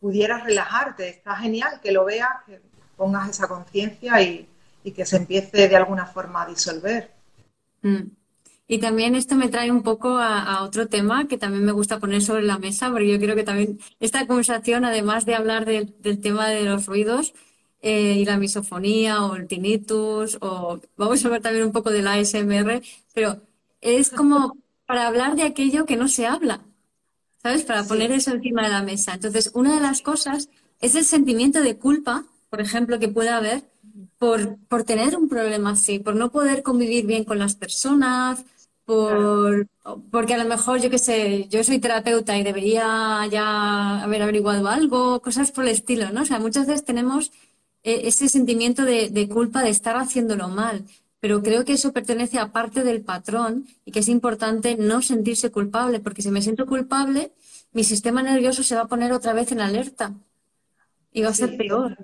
pudieras 0.00 0.44
relajarte. 0.44 1.08
Está 1.08 1.36
genial 1.36 1.80
que 1.82 1.92
lo 1.92 2.04
veas, 2.04 2.44
que 2.46 2.60
pongas 2.96 3.28
esa 3.28 3.48
conciencia 3.48 4.20
y, 4.20 4.48
que 4.94 5.04
se 5.04 5.16
empiece 5.16 5.68
de 5.68 5.76
alguna 5.76 6.06
forma 6.06 6.42
a 6.42 6.46
disolver. 6.46 7.10
Mm. 7.82 8.04
Y 8.68 8.78
también 8.78 9.14
esto 9.14 9.36
me 9.36 9.48
trae 9.48 9.70
un 9.70 9.82
poco 9.82 10.18
a, 10.18 10.62
otro 10.64 10.88
tema 10.88 11.28
que 11.28 11.38
también 11.38 11.64
me 11.64 11.72
gusta 11.72 12.00
poner 12.00 12.22
sobre 12.22 12.42
la 12.42 12.58
mesa, 12.58 12.90
porque 12.90 13.08
yo 13.08 13.18
creo 13.20 13.36
que 13.36 13.44
también 13.44 13.78
esta 14.00 14.26
conversación, 14.26 14.84
además 14.84 15.24
de 15.24 15.36
hablar 15.36 15.64
del, 15.66 15.94
tema 16.20 16.48
de 16.48 16.64
los 16.64 16.86
ruidos 16.86 17.32
eh, 17.80 18.14
y 18.14 18.24
la 18.24 18.38
misofonía 18.38 19.24
o 19.24 19.36
el 19.36 19.46
tinnitus, 19.46 20.38
o 20.40 20.80
vamos 20.96 21.22
a 21.24 21.28
hablar 21.28 21.42
también 21.42 21.64
un 21.64 21.72
poco 21.72 21.90
del 21.90 22.08
ASMR, 22.08 22.82
pero 23.14 23.40
es 23.80 24.10
como 24.10 24.56
para 24.86 25.06
hablar 25.06 25.36
de 25.36 25.44
aquello 25.44 25.86
que 25.86 25.96
no 25.96 26.08
se 26.08 26.26
habla, 26.26 26.60
¿sabes? 27.42 27.62
Para 27.64 27.84
poner 27.84 28.10
eso 28.12 28.32
encima 28.32 28.62
de 28.64 28.70
la 28.70 28.82
mesa. 28.82 29.14
Entonces, 29.14 29.50
una 29.54 29.74
de 29.76 29.80
las 29.80 30.02
cosas 30.02 30.48
es 30.80 30.94
el 30.96 31.04
sentimiento 31.04 31.62
de 31.62 31.76
culpa, 31.76 32.24
por 32.50 32.60
ejemplo, 32.60 32.98
que 32.98 33.08
puede 33.08 33.30
haber 33.30 33.62
por, 34.18 34.58
por 34.68 34.84
tener 34.84 35.16
un 35.16 35.28
problema 35.28 35.70
así, 35.70 35.98
por 35.98 36.16
no 36.16 36.30
poder 36.30 36.62
convivir 36.62 37.06
bien 37.06 37.24
con 37.24 37.38
las 37.38 37.54
personas, 37.54 38.44
por, 38.86 39.68
porque 40.10 40.34
a 40.34 40.38
lo 40.38 40.48
mejor, 40.48 40.80
yo 40.80 40.90
qué 40.90 40.98
sé, 40.98 41.48
yo 41.48 41.62
soy 41.64 41.80
terapeuta 41.80 42.38
y 42.38 42.44
debería 42.44 43.26
ya 43.30 44.02
haber 44.02 44.22
averiguado 44.22 44.68
algo, 44.68 45.20
cosas 45.20 45.50
por 45.50 45.64
el 45.64 45.70
estilo, 45.70 46.10
¿no? 46.12 46.22
O 46.22 46.24
sea, 46.24 46.38
muchas 46.38 46.66
veces 46.68 46.84
tenemos 46.84 47.32
eh, 47.82 48.02
ese 48.04 48.28
sentimiento 48.28 48.84
de, 48.84 49.28
culpa 49.28 49.62
de 49.62 49.70
estar 49.70 49.96
haciéndolo 49.96 50.48
mal, 50.48 50.84
pero 51.18 51.42
creo 51.42 51.64
que 51.64 51.72
eso 51.72 51.92
pertenece 51.92 52.38
a 52.38 52.52
parte 52.52 52.84
del 52.84 53.02
patrón 53.02 53.66
y 53.84 53.90
que 53.90 54.00
es 54.00 54.08
importante 54.08 54.76
no 54.76 55.02
sentirse 55.02 55.50
culpable, 55.50 55.98
porque 55.98 56.22
si 56.22 56.30
me 56.30 56.40
siento 56.40 56.64
culpable, 56.66 57.32
mi 57.72 57.82
sistema 57.82 58.22
nervioso 58.22 58.62
se 58.62 58.76
va 58.76 58.82
a 58.82 58.88
poner 58.88 59.12
otra 59.12 59.32
vez 59.32 59.50
en 59.50 59.60
alerta 59.60 60.14
y 61.12 61.22
va 61.22 61.30
a 61.30 61.34
ser 61.34 61.56
peor. 61.56 61.96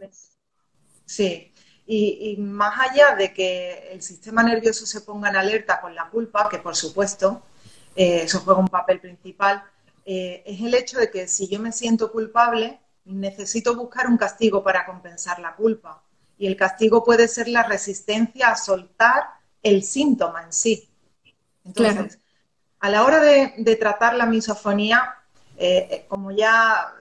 Sí, 1.06 1.51
y, 1.94 2.36
más 2.38 2.78
allá 2.80 3.14
de 3.14 3.32
que 3.32 3.90
el 3.92 4.02
sistema 4.02 4.42
nervioso 4.42 4.86
se 4.86 5.02
ponga 5.02 5.28
en 5.28 5.36
alerta 5.36 5.80
con 5.80 5.94
la 5.94 6.08
culpa, 6.08 6.48
que 6.48 6.58
por 6.58 6.74
supuesto 6.74 7.42
eh, 7.94 8.22
eso 8.22 8.40
juega 8.40 8.60
un 8.60 8.68
papel 8.68 9.00
principal, 9.00 9.62
eh, 10.06 10.42
es 10.46 10.60
el 10.60 10.74
hecho 10.74 10.98
de 10.98 11.10
que 11.10 11.28
si 11.28 11.48
yo 11.48 11.60
me 11.60 11.70
siento 11.70 12.10
culpable, 12.10 12.80
necesito 13.04 13.76
buscar 13.76 14.06
un 14.06 14.16
castigo 14.16 14.62
para 14.62 14.86
compensar 14.86 15.38
la 15.38 15.54
culpa. 15.54 16.02
Y 16.38 16.46
el 16.46 16.56
castigo 16.56 17.04
puede 17.04 17.28
ser 17.28 17.48
la 17.48 17.62
resistencia 17.62 18.48
a 18.48 18.56
soltar 18.56 19.24
el 19.62 19.82
síntoma 19.84 20.44
en 20.44 20.52
sí. 20.52 20.88
Entonces, 21.64 22.18
a 22.80 22.88
la 22.88 23.04
hora 23.04 23.20
de, 23.20 23.76
tratar 23.78 24.14
la 24.14 24.26
misofonía, 24.26 25.14
eh, 25.56 26.06
como 26.08 26.32
ya 26.32 26.92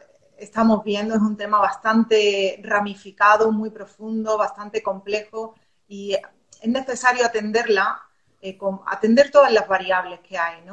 estamos 0.41 0.83
viendo, 0.83 1.13
es 1.15 1.21
un 1.21 1.37
tema 1.37 1.59
bastante 1.59 2.59
ramificado, 2.63 3.51
muy 3.51 3.69
profundo, 3.69 4.37
bastante 4.37 4.81
complejo 4.81 5.55
y 5.87 6.13
es 6.13 6.67
necesario 6.67 7.25
atenderla, 7.25 8.01
eh, 8.41 8.57
atender 8.87 9.29
todas 9.29 9.51
las 9.51 9.67
variables 9.67 10.19
que 10.21 10.37
hay. 10.37 10.63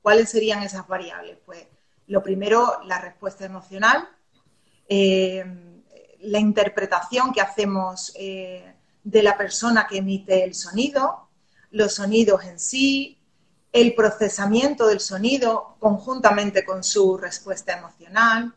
¿Cuáles 0.00 0.30
serían 0.30 0.62
esas 0.62 0.86
variables? 0.88 1.38
Pues 1.44 1.66
lo 2.06 2.22
primero, 2.22 2.80
la 2.84 3.00
respuesta 3.00 3.44
emocional, 3.44 4.08
eh, 4.88 5.44
la 6.20 6.38
interpretación 6.38 7.32
que 7.32 7.42
hacemos 7.42 8.12
eh, 8.18 8.74
de 9.04 9.22
la 9.22 9.36
persona 9.36 9.86
que 9.86 9.98
emite 9.98 10.42
el 10.42 10.54
sonido, 10.54 11.28
los 11.70 11.94
sonidos 11.94 12.44
en 12.44 12.58
sí, 12.58 13.20
el 13.72 13.94
procesamiento 13.94 14.86
del 14.86 15.00
sonido 15.00 15.76
conjuntamente 15.78 16.64
con 16.64 16.82
su 16.82 17.18
respuesta 17.18 17.76
emocional, 17.76 18.54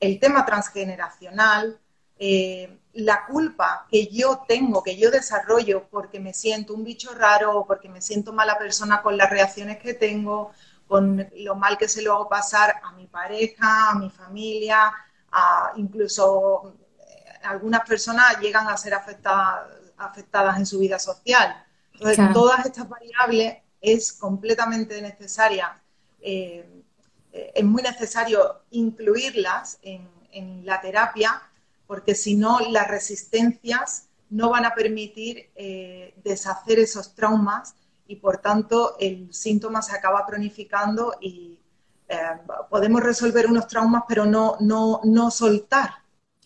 el 0.00 0.18
tema 0.18 0.44
transgeneracional, 0.46 1.78
eh, 2.18 2.78
la 2.94 3.26
culpa 3.26 3.86
que 3.90 4.08
yo 4.08 4.42
tengo, 4.48 4.82
que 4.82 4.96
yo 4.96 5.10
desarrollo 5.10 5.88
porque 5.90 6.18
me 6.18 6.34
siento 6.34 6.74
un 6.74 6.84
bicho 6.84 7.14
raro 7.14 7.56
o 7.56 7.66
porque 7.66 7.88
me 7.88 8.00
siento 8.00 8.32
mala 8.32 8.58
persona 8.58 9.00
con 9.02 9.16
las 9.16 9.30
reacciones 9.30 9.78
que 9.78 9.94
tengo, 9.94 10.50
con 10.88 11.28
lo 11.36 11.54
mal 11.54 11.78
que 11.78 11.88
se 11.88 12.02
lo 12.02 12.14
hago 12.14 12.28
pasar 12.28 12.80
a 12.82 12.92
mi 12.92 13.06
pareja, 13.06 13.90
a 13.90 13.94
mi 13.94 14.10
familia, 14.10 14.92
a 15.30 15.72
incluso 15.76 16.74
eh, 16.98 17.32
algunas 17.44 17.86
personas 17.88 18.40
llegan 18.40 18.68
a 18.68 18.76
ser 18.76 18.94
afectadas, 18.94 19.68
afectadas 19.96 20.58
en 20.58 20.66
su 20.66 20.80
vida 20.80 20.98
social. 20.98 21.64
Entonces, 21.94 22.32
todas 22.32 22.66
estas 22.66 22.88
variables 22.88 23.58
es 23.80 24.12
completamente 24.12 25.00
necesaria 25.00 25.80
eh, 26.20 26.79
eh, 27.32 27.52
es 27.54 27.64
muy 27.64 27.82
necesario 27.82 28.62
incluirlas 28.70 29.78
en, 29.82 30.08
la 30.64 30.80
terapia 30.80 31.42
porque 31.88 32.14
si 32.14 32.36
no 32.36 32.60
las 32.60 32.86
resistencias 32.86 34.06
no 34.28 34.50
van 34.50 34.64
a 34.64 34.76
permitir 34.76 35.50
eh, 35.56 36.14
deshacer 36.22 36.78
esos 36.78 37.16
traumas 37.16 37.74
y 38.06 38.14
por 38.14 38.38
tanto 38.38 38.94
el 39.00 39.34
síntoma 39.34 39.82
se 39.82 39.96
acaba 39.96 40.24
cronificando 40.24 41.16
y 41.20 41.58
eh, 42.06 42.16
podemos 42.68 43.02
resolver 43.02 43.48
unos 43.48 43.66
traumas 43.66 44.04
pero 44.06 44.24
no, 44.24 44.56
no, 44.60 45.00
no 45.02 45.32
soltar 45.32 45.94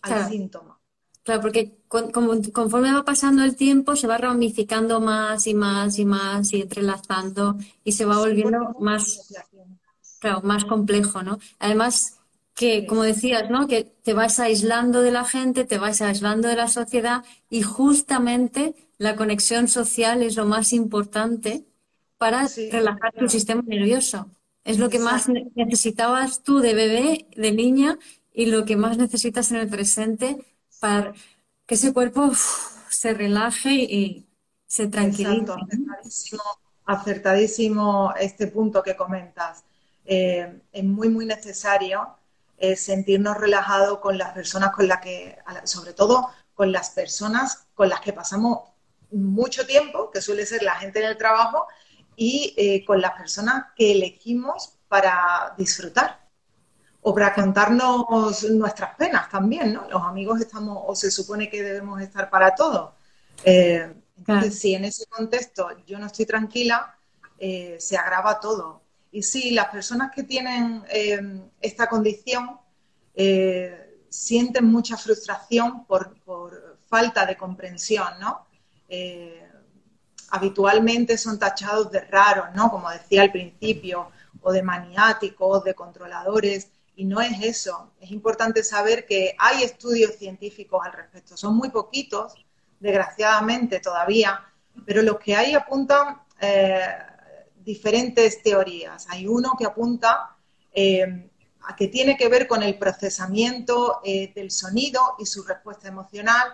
al 0.01 0.29
síntoma. 0.29 0.79
Claro, 1.21 1.41
porque 1.41 1.77
conforme 1.87 2.91
va 2.91 3.05
pasando 3.05 3.43
el 3.43 3.55
tiempo 3.55 3.95
se 3.95 4.07
va 4.07 4.17
ramificando 4.17 4.99
más 4.99 5.45
y 5.45 5.53
más 5.53 5.99
y 5.99 6.05
más 6.05 6.53
y 6.53 6.61
entrelazando 6.61 7.55
y 7.83 7.91
se 7.91 8.05
va 8.05 8.17
volviendo 8.17 8.75
más 8.79 9.31
claro, 10.25 10.41
más 10.41 10.65
complejo, 10.65 11.23
¿no? 11.23 11.39
Además, 11.59 12.19
que, 12.53 12.85
como 12.85 13.03
decías, 13.03 13.49
¿no? 13.49 13.67
Que 13.67 13.83
te 13.83 14.13
vas 14.13 14.39
aislando 14.39 15.01
de 15.01 15.11
la 15.11 15.25
gente, 15.25 15.65
te 15.65 15.77
vas 15.77 16.01
aislando 16.01 16.47
de 16.47 16.55
la 16.55 16.67
sociedad 16.67 17.23
y 17.49 17.61
justamente 17.61 18.75
la 18.97 19.15
conexión 19.15 19.67
social 19.67 20.23
es 20.23 20.35
lo 20.35 20.45
más 20.45 20.73
importante 20.73 21.65
para 22.17 22.47
relajar 22.71 23.13
tu 23.13 23.27
sistema 23.29 23.61
nervioso. 23.65 24.29
Es 24.63 24.79
lo 24.79 24.89
que 24.89 24.99
más 24.99 25.27
necesitabas 25.53 26.41
tú 26.41 26.59
de 26.59 26.73
bebé, 26.73 27.27
de 27.35 27.51
niña, 27.51 27.99
y 28.33 28.47
lo 28.47 28.65
que 28.65 28.75
más 28.75 28.97
necesitas 28.97 29.51
en 29.51 29.57
el 29.57 29.69
presente 29.69 30.37
para 30.79 31.13
que 31.65 31.75
ese 31.75 31.93
cuerpo 31.93 32.31
se 32.89 33.13
relaje 33.13 33.73
y 33.73 34.27
se 34.67 34.87
tranquilice. 34.87 35.51
acertadísimo, 35.51 36.43
acertadísimo 36.85 38.13
este 38.19 38.47
punto 38.47 38.83
que 38.83 38.95
comentas. 38.95 39.63
Eh, 40.05 40.61
es 40.71 40.83
muy, 40.83 41.09
muy 41.09 41.25
necesario 41.25 42.15
eh, 42.57 42.75
sentirnos 42.75 43.37
relajados 43.37 43.99
con 43.99 44.17
las 44.17 44.33
personas 44.33 44.71
con 44.71 44.87
las 44.87 45.01
que, 45.01 45.37
sobre 45.63 45.93
todo 45.93 46.29
con 46.53 46.71
las 46.71 46.91
personas 46.91 47.67
con 47.73 47.89
las 47.89 47.99
que 48.01 48.13
pasamos 48.13 48.69
mucho 49.11 49.65
tiempo, 49.65 50.11
que 50.11 50.21
suele 50.21 50.45
ser 50.45 50.63
la 50.63 50.75
gente 50.75 50.99
en 50.99 51.07
el 51.07 51.17
trabajo, 51.17 51.67
y 52.15 52.53
eh, 52.55 52.85
con 52.85 53.01
las 53.01 53.11
personas 53.11 53.65
que 53.75 53.91
elegimos 53.91 54.77
para 54.87 55.53
disfrutar 55.57 56.25
o 57.01 57.13
para 57.13 57.33
contarnos 57.33 58.43
nuestras 58.51 58.95
penas 58.95 59.29
también, 59.29 59.73
¿no? 59.73 59.89
Los 59.89 60.01
amigos 60.01 60.39
estamos, 60.39 60.83
o 60.87 60.95
se 60.95 61.11
supone 61.11 61.49
que 61.49 61.61
debemos 61.61 62.01
estar 62.01 62.29
para 62.29 62.55
todo. 62.55 62.95
entonces, 63.43 64.59
si 64.59 64.75
en 64.75 64.85
ese 64.85 65.05
contexto 65.07 65.69
yo 65.85 65.99
no 65.99 66.07
estoy 66.07 66.25
tranquila, 66.25 66.95
se 67.37 67.97
agrava 67.97 68.39
todo. 68.39 68.84
Y 69.15 69.23
sí, 69.23 69.51
las 69.51 69.69
personas 69.69 70.11
que 70.13 70.23
tienen 70.23 70.83
eh, 70.89 71.39
esta 71.61 71.87
condición 71.87 72.59
eh, 73.13 74.01
sienten 74.09 74.65
mucha 74.65 74.97
frustración 74.97 75.85
por, 75.85 76.17
falta 76.89 77.25
de 77.25 77.37
comprensión, 77.37 78.09
¿no? 78.19 78.45
Eh, 78.89 79.41
habitualmente 80.31 81.17
son 81.17 81.39
tachados 81.39 81.89
de 81.91 82.01
raros, 82.01 82.47
¿no? 82.55 82.69
Como 82.69 82.89
decía 82.89 83.21
al 83.21 83.31
principio, 83.31 84.11
o 84.41 84.51
de 84.51 84.61
maniáticos, 84.61 85.63
de 85.63 85.73
controladores, 85.73 86.67
y 86.97 87.05
no 87.05 87.21
es 87.21 87.41
eso. 87.41 87.93
Es 88.01 88.11
importante 88.11 88.65
saber 88.65 89.05
que 89.05 89.33
hay 89.39 89.63
estudios 89.63 90.15
científicos 90.17 90.81
al 90.85 90.91
respecto. 90.91 91.37
Son 91.37 91.55
muy 91.55 91.69
poquitos, 91.69 92.33
desgraciadamente 92.81 93.79
todavía, 93.79 94.43
pero 94.85 95.01
los 95.01 95.17
que 95.19 95.37
hay 95.37 95.53
apuntan 95.53 96.17
diferentes 97.65 98.41
teorías. 98.43 99.07
Hay 99.09 99.27
uno 99.27 99.53
que 99.57 99.65
apunta 99.65 100.37
eh, 100.71 101.29
a 101.67 101.75
que 101.75 101.87
tiene 101.87 102.15
que 102.15 102.29
ver 102.29 102.47
con 102.47 102.61
el 102.61 102.77
procesamiento 102.77 104.01
eh, 104.03 104.31
del 104.35 104.51
sonido 104.51 105.15
y 105.17 105.25
su 105.25 105.43
respuesta 105.43 105.87
emocional. 105.87 106.47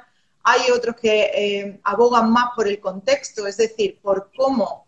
Hay 0.43 0.71
otros 0.71 0.95
que 0.95 1.31
eh, 1.35 1.81
abogan 1.83 2.31
más 2.31 2.51
por 2.55 2.67
el 2.67 2.79
contexto, 2.79 3.45
es 3.45 3.57
decir, 3.57 3.99
por 4.01 4.31
cómo 4.35 4.87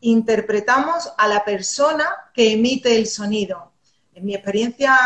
interpretamos 0.00 1.12
a 1.16 1.28
la 1.28 1.44
persona 1.44 2.04
que 2.34 2.54
emite 2.54 2.96
el 2.96 3.06
sonido. 3.06 3.70
En 4.12 4.24
mi 4.24 4.34
experiencia, 4.34 4.98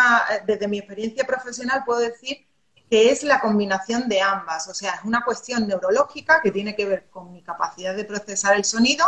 desde 0.46 0.66
mi 0.66 0.78
experiencia 0.78 1.24
profesional 1.26 1.82
puedo 1.84 2.00
decir 2.00 2.46
que 2.88 3.10
es 3.10 3.22
la 3.22 3.38
combinación 3.38 4.08
de 4.08 4.22
ambas, 4.22 4.66
o 4.68 4.72
sea, 4.72 4.94
es 4.94 5.04
una 5.04 5.22
cuestión 5.24 5.68
neurológica 5.68 6.40
que 6.40 6.52
tiene 6.52 6.74
que 6.74 6.86
ver 6.86 7.10
con 7.10 7.32
mi 7.32 7.42
capacidad 7.42 7.94
de 7.94 8.06
procesar 8.06 8.56
el 8.56 8.64
sonido 8.64 9.04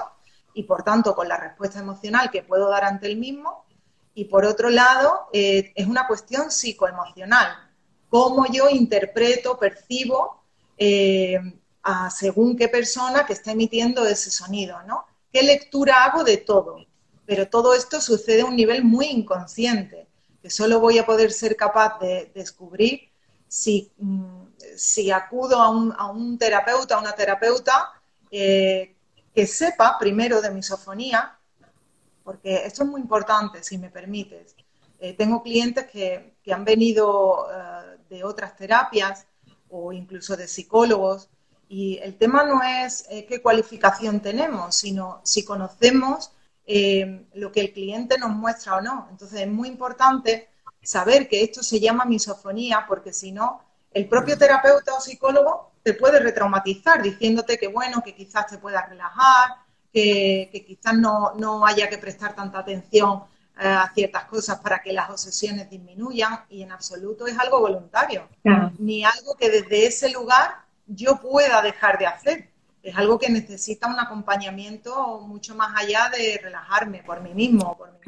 y 0.59 0.64
por 0.64 0.83
tanto 0.83 1.14
con 1.14 1.29
la 1.29 1.37
respuesta 1.37 1.79
emocional 1.79 2.33
que 2.33 2.42
puedo 2.42 2.68
dar 2.68 2.83
ante 2.83 3.07
el 3.07 3.16
mismo. 3.16 3.64
Y 4.12 4.25
por 4.25 4.44
otro 4.44 4.71
lado, 4.71 5.29
eh, 5.33 5.73
es 5.77 5.87
una 5.87 6.09
cuestión 6.09 6.51
psicoemocional, 6.51 7.71
cómo 8.09 8.44
yo 8.53 8.68
interpreto, 8.68 9.57
percibo 9.57 10.42
eh, 10.77 11.38
a 11.85 12.11
según 12.11 12.57
qué 12.57 12.66
persona 12.66 13.25
que 13.25 13.35
está 13.35 13.53
emitiendo 13.53 14.05
ese 14.05 14.33
sonido, 14.33 14.83
¿no? 14.83 15.05
¿Qué 15.33 15.44
lectura 15.44 16.03
hago 16.03 16.25
de 16.25 16.38
todo? 16.38 16.85
Pero 17.25 17.49
todo 17.49 17.73
esto 17.73 18.01
sucede 18.01 18.40
a 18.40 18.47
un 18.47 18.57
nivel 18.57 18.83
muy 18.83 19.07
inconsciente, 19.07 20.09
que 20.42 20.51
solo 20.51 20.81
voy 20.81 20.99
a 20.99 21.07
poder 21.07 21.31
ser 21.31 21.55
capaz 21.55 22.01
de 22.01 22.33
descubrir 22.35 23.11
si, 23.47 23.93
mm, 23.99 24.47
si 24.76 25.12
acudo 25.12 25.62
a 25.62 25.70
un, 25.70 25.95
a 25.97 26.11
un 26.11 26.37
terapeuta, 26.37 26.97
a 26.97 27.01
una 27.01 27.12
terapeuta, 27.12 27.93
eh, 28.33 28.97
que 29.39 29.47
sepa 29.47 29.97
primero 30.01 30.43
de 30.43 30.51
misofonía, 30.51 31.39
porque 32.24 32.66
esto 32.66 32.82
es 32.82 32.89
muy 32.89 33.01
importante, 33.01 33.62
si 33.62 33.78
me 33.78 33.89
permites. 33.89 34.57
Eh, 34.99 35.12
tengo 35.12 35.45
clientes 35.45 35.86
que, 35.86 36.34
han 36.53 36.64
venido 36.64 37.47
eh, 37.49 37.99
de 38.11 38.24
otras 38.24 38.57
terapias 38.57 39.28
o 39.70 39.93
incluso 39.93 40.36
de 40.36 40.49
psicólogos 40.49 41.28
y 41.68 41.99
el 41.99 42.16
tema 42.18 42.43
no 42.43 42.64
es 42.64 43.07
eh, 43.11 43.26
qué 43.26 43.41
cualificación 43.41 44.18
tenemos, 44.18 44.74
sino 44.74 45.20
si 45.22 45.45
conocemos 45.45 46.32
lo 47.34 47.53
que 47.53 47.61
el 47.61 47.72
cliente 47.72 48.18
nos 48.18 48.30
muestra 48.30 48.74
o 48.74 48.80
no. 48.80 49.07
Entonces 49.09 49.43
es 49.43 49.49
muy 49.49 49.68
importante 49.68 50.49
saber 50.82 51.28
que 51.28 51.45
esto 51.45 51.62
se 51.62 51.78
llama 51.78 52.05
misofonía 52.07 52.86
porque 52.89 53.12
si 53.12 53.30
no, 53.30 53.62
el 53.93 54.09
propio 54.09 54.36
terapeuta 54.36 54.95
o 54.95 55.01
psicólogo 55.01 55.68
te 55.89 55.95
puede 55.95 56.20
retraumatizar 56.20 57.01
diciéndote 57.01 57.57
que, 57.57 57.68
bueno, 57.68 58.03
que 58.05 58.14
quizás 58.14 58.47
te 58.47 58.59
puedas 58.59 58.86
relajar, 58.91 59.57
que, 59.91 60.64
quizás 60.66 60.93
no, 60.99 61.32
no, 61.39 61.64
haya 61.64 61.89
que 61.89 61.97
prestar 61.97 62.36
tanta 62.36 62.59
atención 62.59 63.22
eh, 63.59 63.66
a 63.66 63.91
ciertas 63.95 64.24
cosas 64.24 64.59
para 64.59 64.80
que 64.80 64.93
las 64.93 65.09
obsesiones 65.09 65.70
disminuyan 65.70 66.41
y 66.51 66.62
en 66.62 66.72
absoluto 66.72 67.26
es 67.26 67.39
algo 67.39 67.61
voluntario, 67.61 68.28
ni 68.78 69.03
algo 69.03 69.34
que 69.34 69.49
desde 69.49 69.86
ese 69.86 70.11
lugar 70.11 70.57
yo 70.86 71.18
pueda 71.22 71.62
dejar 71.62 71.99
de 71.99 72.07
hacer. 72.07 72.51
Es 72.82 72.95
algo 72.95 73.18
que 73.18 73.30
necesita 73.30 73.89
un 73.89 73.99
acompañamiento 73.99 75.22
mucho 75.22 75.55
más 75.55 75.72
allá 75.74 76.11
de 76.11 76.39
relajarme 76.43 77.03
por 77.03 77.22
mí 77.22 77.32
mismo. 77.32 77.78
Por 77.78 77.93
mí 77.93 77.99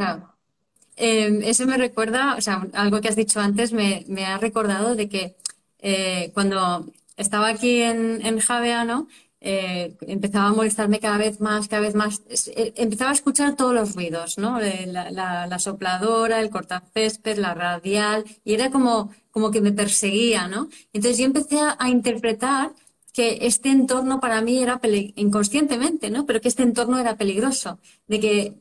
em, 0.96 1.42
eso 1.44 1.64
me 1.64 1.78
recuerda, 1.78 2.34
o 2.36 2.42
sea, 2.42 2.66
algo 2.74 3.00
que 3.00 3.08
has 3.08 3.16
dicho 3.16 3.40
antes 3.40 3.72
me, 3.72 4.04
me 4.06 4.26
ha 4.26 4.36
recordado 4.36 4.94
de 4.94 5.08
que 5.08 5.36
eh, 5.78 6.30
cuando 6.34 6.84
estaba 7.20 7.48
aquí 7.48 7.82
en, 7.82 8.24
en 8.24 8.38
Javea, 8.40 8.84
¿no? 8.84 9.08
Eh, 9.42 9.96
empezaba 10.02 10.48
a 10.48 10.52
molestarme 10.52 11.00
cada 11.00 11.16
vez 11.16 11.40
más, 11.40 11.66
cada 11.66 11.82
vez 11.82 11.94
más. 11.94 12.22
Eh, 12.28 12.74
empezaba 12.76 13.10
a 13.10 13.14
escuchar 13.14 13.56
todos 13.56 13.74
los 13.74 13.94
ruidos, 13.94 14.36
¿no? 14.36 14.58
La, 14.60 15.58
sopladora, 15.58 16.40
el 16.40 16.50
cortacésped, 16.50 17.38
la 17.38 17.54
radial, 17.54 18.24
y 18.44 18.54
era 18.54 18.70
como, 18.70 19.10
como 19.30 19.50
que 19.50 19.60
me 19.62 19.72
perseguía, 19.72 20.46
¿no? 20.46 20.68
Entonces 20.92 21.18
yo 21.18 21.24
empecé 21.24 21.58
a, 21.60 21.88
interpretar 21.88 22.72
que 23.14 23.38
este 23.42 23.70
entorno 23.70 24.20
para 24.20 24.40
mí 24.42 24.58
era 24.62 24.80
inconscientemente, 25.16 26.10
¿no? 26.10 26.26
Pero 26.26 26.40
que 26.40 26.48
este 26.48 26.62
entorno 26.62 26.98
era 26.98 27.16
peligroso, 27.16 27.78
de 28.08 28.20
que 28.20 28.54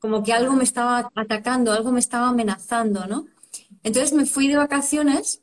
como 0.00 0.22
que 0.24 0.32
algo 0.32 0.54
me 0.54 0.64
estaba 0.64 1.10
atacando, 1.14 1.72
algo 1.72 1.92
me 1.92 2.00
estaba 2.00 2.28
amenazando, 2.28 3.06
¿no? 3.06 3.26
Entonces 3.84 4.12
me 4.12 4.26
fui 4.26 4.48
de 4.48 4.56
vacaciones 4.56 5.42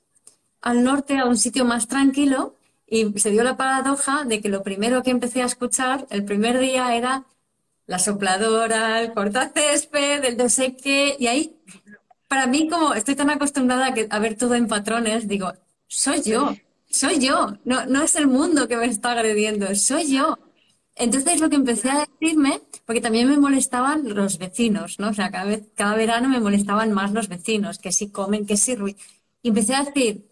al 0.61 0.83
norte 0.83 1.17
a 1.17 1.25
un 1.25 1.37
sitio 1.37 1.63
más 1.65 1.87
tranquilo 1.87 2.55
y 2.89 3.19
se 3.19 3.31
dio 3.31 3.43
la 3.43 3.57
paradoja 3.57 4.23
de 4.25 4.41
que 4.41 4.49
lo 4.49 4.63
primero 4.63 5.03
que 5.03 5.11
empecé 5.11 5.41
a 5.41 5.45
escuchar 5.45 6.07
el 6.09 6.25
primer 6.25 6.59
día 6.59 6.95
era 6.95 7.25
la 7.85 7.99
sopladora, 7.99 9.01
el 9.01 9.13
cortacésped, 9.13 10.23
el 10.23 10.37
no 10.37 10.49
sé 10.49 10.75
qué, 10.75 11.15
y 11.19 11.27
ahí, 11.27 11.55
para 12.27 12.47
mí, 12.47 12.67
como 12.69 12.93
estoy 12.93 13.15
tan 13.15 13.29
acostumbrada 13.29 13.93
a, 14.09 14.19
ver 14.19 14.37
todo 14.37 14.55
en 14.55 14.67
patrones, 14.67 15.27
digo, 15.27 15.53
soy 15.87 16.21
yo, 16.21 16.55
soy 16.87 17.19
yo, 17.19 17.57
no, 17.65 17.85
no 17.85 18.03
es 18.03 18.15
el 18.15 18.27
mundo 18.27 18.67
que 18.67 18.77
me 18.77 18.85
está 18.85 19.11
agrediendo, 19.11 19.73
soy 19.75 20.13
yo. 20.15 20.37
Entonces 20.95 21.39
lo 21.39 21.49
que 21.49 21.55
empecé 21.55 21.89
a 21.89 22.05
decirme, 22.05 22.61
porque 22.85 23.01
también 23.01 23.29
me 23.29 23.37
molestaban 23.37 24.13
los 24.13 24.37
vecinos, 24.37 24.99
¿no? 24.99 25.09
O 25.09 25.13
sea, 25.13 25.31
cada, 25.31 25.45
vez, 25.45 25.63
cada 25.75 25.95
verano 25.95 26.27
me 26.29 26.41
molestaban 26.41 26.91
más 26.91 27.13
los 27.13 27.29
vecinos, 27.29 27.79
que 27.79 27.91
si 27.91 28.11
comen, 28.11 28.45
que 28.45 28.57
si 28.57 28.75
ruido. 28.75 28.99
Y 29.41 29.49
empecé 29.49 29.75
a 29.75 29.83
decir, 29.85 30.29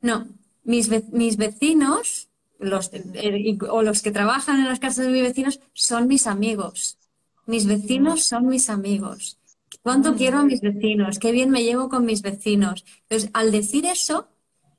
no, 0.00 0.26
mis, 0.68 0.90
mis 1.12 1.36
vecinos 1.38 2.28
los, 2.58 2.90
eh, 2.92 3.58
o 3.70 3.82
los 3.82 4.02
que 4.02 4.10
trabajan 4.10 4.60
en 4.60 4.66
las 4.66 4.78
casas 4.78 5.06
de 5.06 5.12
mis 5.12 5.22
vecinos 5.22 5.60
son 5.72 6.06
mis 6.06 6.26
amigos. 6.26 6.98
Mis 7.46 7.66
vecinos 7.66 8.24
son 8.24 8.46
mis 8.46 8.68
amigos. 8.68 9.38
¿Cuánto 9.82 10.14
quiero 10.14 10.40
a 10.40 10.44
mis 10.44 10.60
vecinos? 10.60 11.18
Qué 11.18 11.32
bien 11.32 11.50
me 11.50 11.62
llevo 11.62 11.88
con 11.88 12.04
mis 12.04 12.20
vecinos. 12.20 12.84
Entonces, 13.02 13.30
al 13.32 13.50
decir 13.50 13.86
eso, 13.86 14.28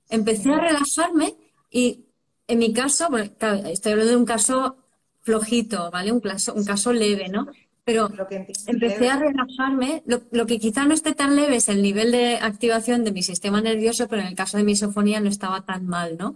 empecé 0.10 0.54
a 0.54 0.60
relajarme 0.60 1.36
y 1.72 2.06
en 2.48 2.60
mi 2.60 2.72
caso, 2.72 3.08
estoy 3.18 3.92
hablando 3.92 4.12
de 4.12 4.18
un 4.18 4.26
caso 4.26 4.78
flojito, 5.22 5.90
¿vale? 5.90 6.12
Un 6.12 6.20
caso, 6.20 6.54
un 6.54 6.66
caso 6.66 6.94
leve, 6.94 7.30
¿no? 7.30 7.48
Pero 7.90 8.28
empecé 8.68 9.10
a 9.10 9.18
relajarme. 9.18 10.04
Lo, 10.06 10.46
que 10.46 10.60
quizá 10.60 10.86
no 10.86 10.94
esté 10.94 11.14
tan 11.14 11.36
leve 11.36 11.56
es 11.56 11.70
el 11.70 11.82
nivel 11.82 12.12
de 12.12 12.38
activación 12.38 13.04
de 13.04 13.12
mi 13.12 13.24
sistema 13.24 13.62
nervioso, 13.62 14.08
pero 14.08 14.22
en 14.22 14.28
el 14.28 14.36
caso 14.36 14.58
de 14.58 14.64
mi 14.64 14.74
misofonía 14.74 15.20
no 15.20 15.30
estaba 15.30 15.66
tan 15.66 15.88
mal, 15.88 16.16
¿no? 16.18 16.36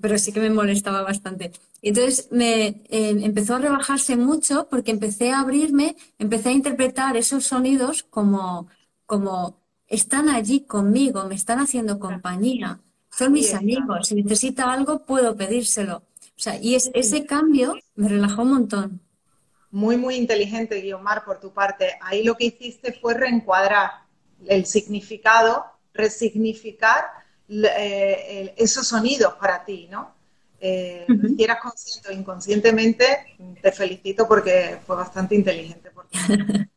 Pero 0.00 0.18
sí 0.18 0.32
que 0.32 0.40
me 0.40 0.50
molestaba 0.50 1.02
bastante. 1.02 1.52
Entonces 1.80 2.28
me 2.32 2.66
eh, 2.66 3.16
empezó 3.22 3.54
a 3.54 3.58
rebajarse 3.60 4.16
mucho 4.16 4.66
porque 4.68 4.90
empecé 4.90 5.30
a 5.30 5.40
abrirme, 5.40 5.94
empecé 6.18 6.48
a 6.48 6.52
interpretar 6.52 7.16
esos 7.16 7.44
sonidos 7.44 8.02
como, 8.02 8.66
como 9.06 9.60
están 9.86 10.28
allí 10.28 10.60
conmigo, 10.62 11.24
me 11.28 11.36
están 11.36 11.60
haciendo 11.60 12.00
compañía, 12.00 12.80
son 13.16 13.32
mis 13.32 13.54
amigos, 13.54 14.08
si 14.08 14.16
necesita 14.16 14.72
algo 14.72 15.04
puedo 15.04 15.36
pedírselo. 15.36 16.02
O 16.36 16.42
sea, 16.42 16.60
y 16.60 16.74
es, 16.74 16.90
ese 16.94 17.26
cambio 17.26 17.76
me 17.94 18.08
relajó 18.08 18.42
un 18.42 18.50
montón 18.50 19.00
muy, 19.70 19.96
muy 19.96 20.16
inteligente, 20.16 20.80
Guiomar, 20.80 21.24
por 21.24 21.40
tu 21.40 21.52
parte. 21.52 21.98
Ahí 22.02 22.24
lo 22.24 22.36
que 22.36 22.46
hiciste 22.46 22.92
fue 22.92 23.14
reencuadrar 23.14 23.90
el 24.46 24.66
significado, 24.66 25.64
resignificar 25.92 27.04
eh, 27.48 28.54
esos 28.56 28.86
sonidos 28.86 29.34
para 29.34 29.64
ti, 29.64 29.88
¿no? 29.90 30.14
Eh, 30.60 31.06
Si 31.36 31.42
eras 31.42 31.60
consciente 31.60 32.08
o 32.08 32.12
inconscientemente, 32.12 33.36
te 33.62 33.72
felicito 33.72 34.28
porque 34.28 34.78
fue 34.86 34.96
bastante 34.96 35.34
inteligente. 35.34 35.90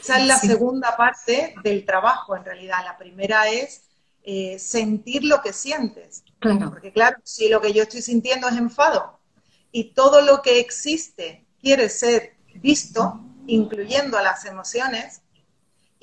Esa 0.00 0.18
es 0.20 0.26
la 0.26 0.36
segunda 0.36 0.96
parte 0.96 1.54
del 1.62 1.84
trabajo, 1.86 2.36
en 2.36 2.44
realidad. 2.44 2.78
La 2.84 2.98
primera 2.98 3.48
es 3.48 3.84
eh, 4.24 4.58
sentir 4.58 5.24
lo 5.24 5.40
que 5.42 5.52
sientes. 5.52 6.24
Porque 6.40 6.92
claro, 6.92 7.18
si 7.22 7.48
lo 7.48 7.60
que 7.60 7.72
yo 7.72 7.84
estoy 7.84 8.02
sintiendo 8.02 8.48
es 8.48 8.56
enfado 8.56 9.20
y 9.70 9.94
todo 9.94 10.20
lo 10.20 10.42
que 10.42 10.58
existe 10.58 11.41
quiere 11.62 11.88
ser 11.88 12.34
visto, 12.54 13.20
incluyendo 13.46 14.18
a 14.18 14.22
las 14.22 14.44
emociones, 14.44 15.22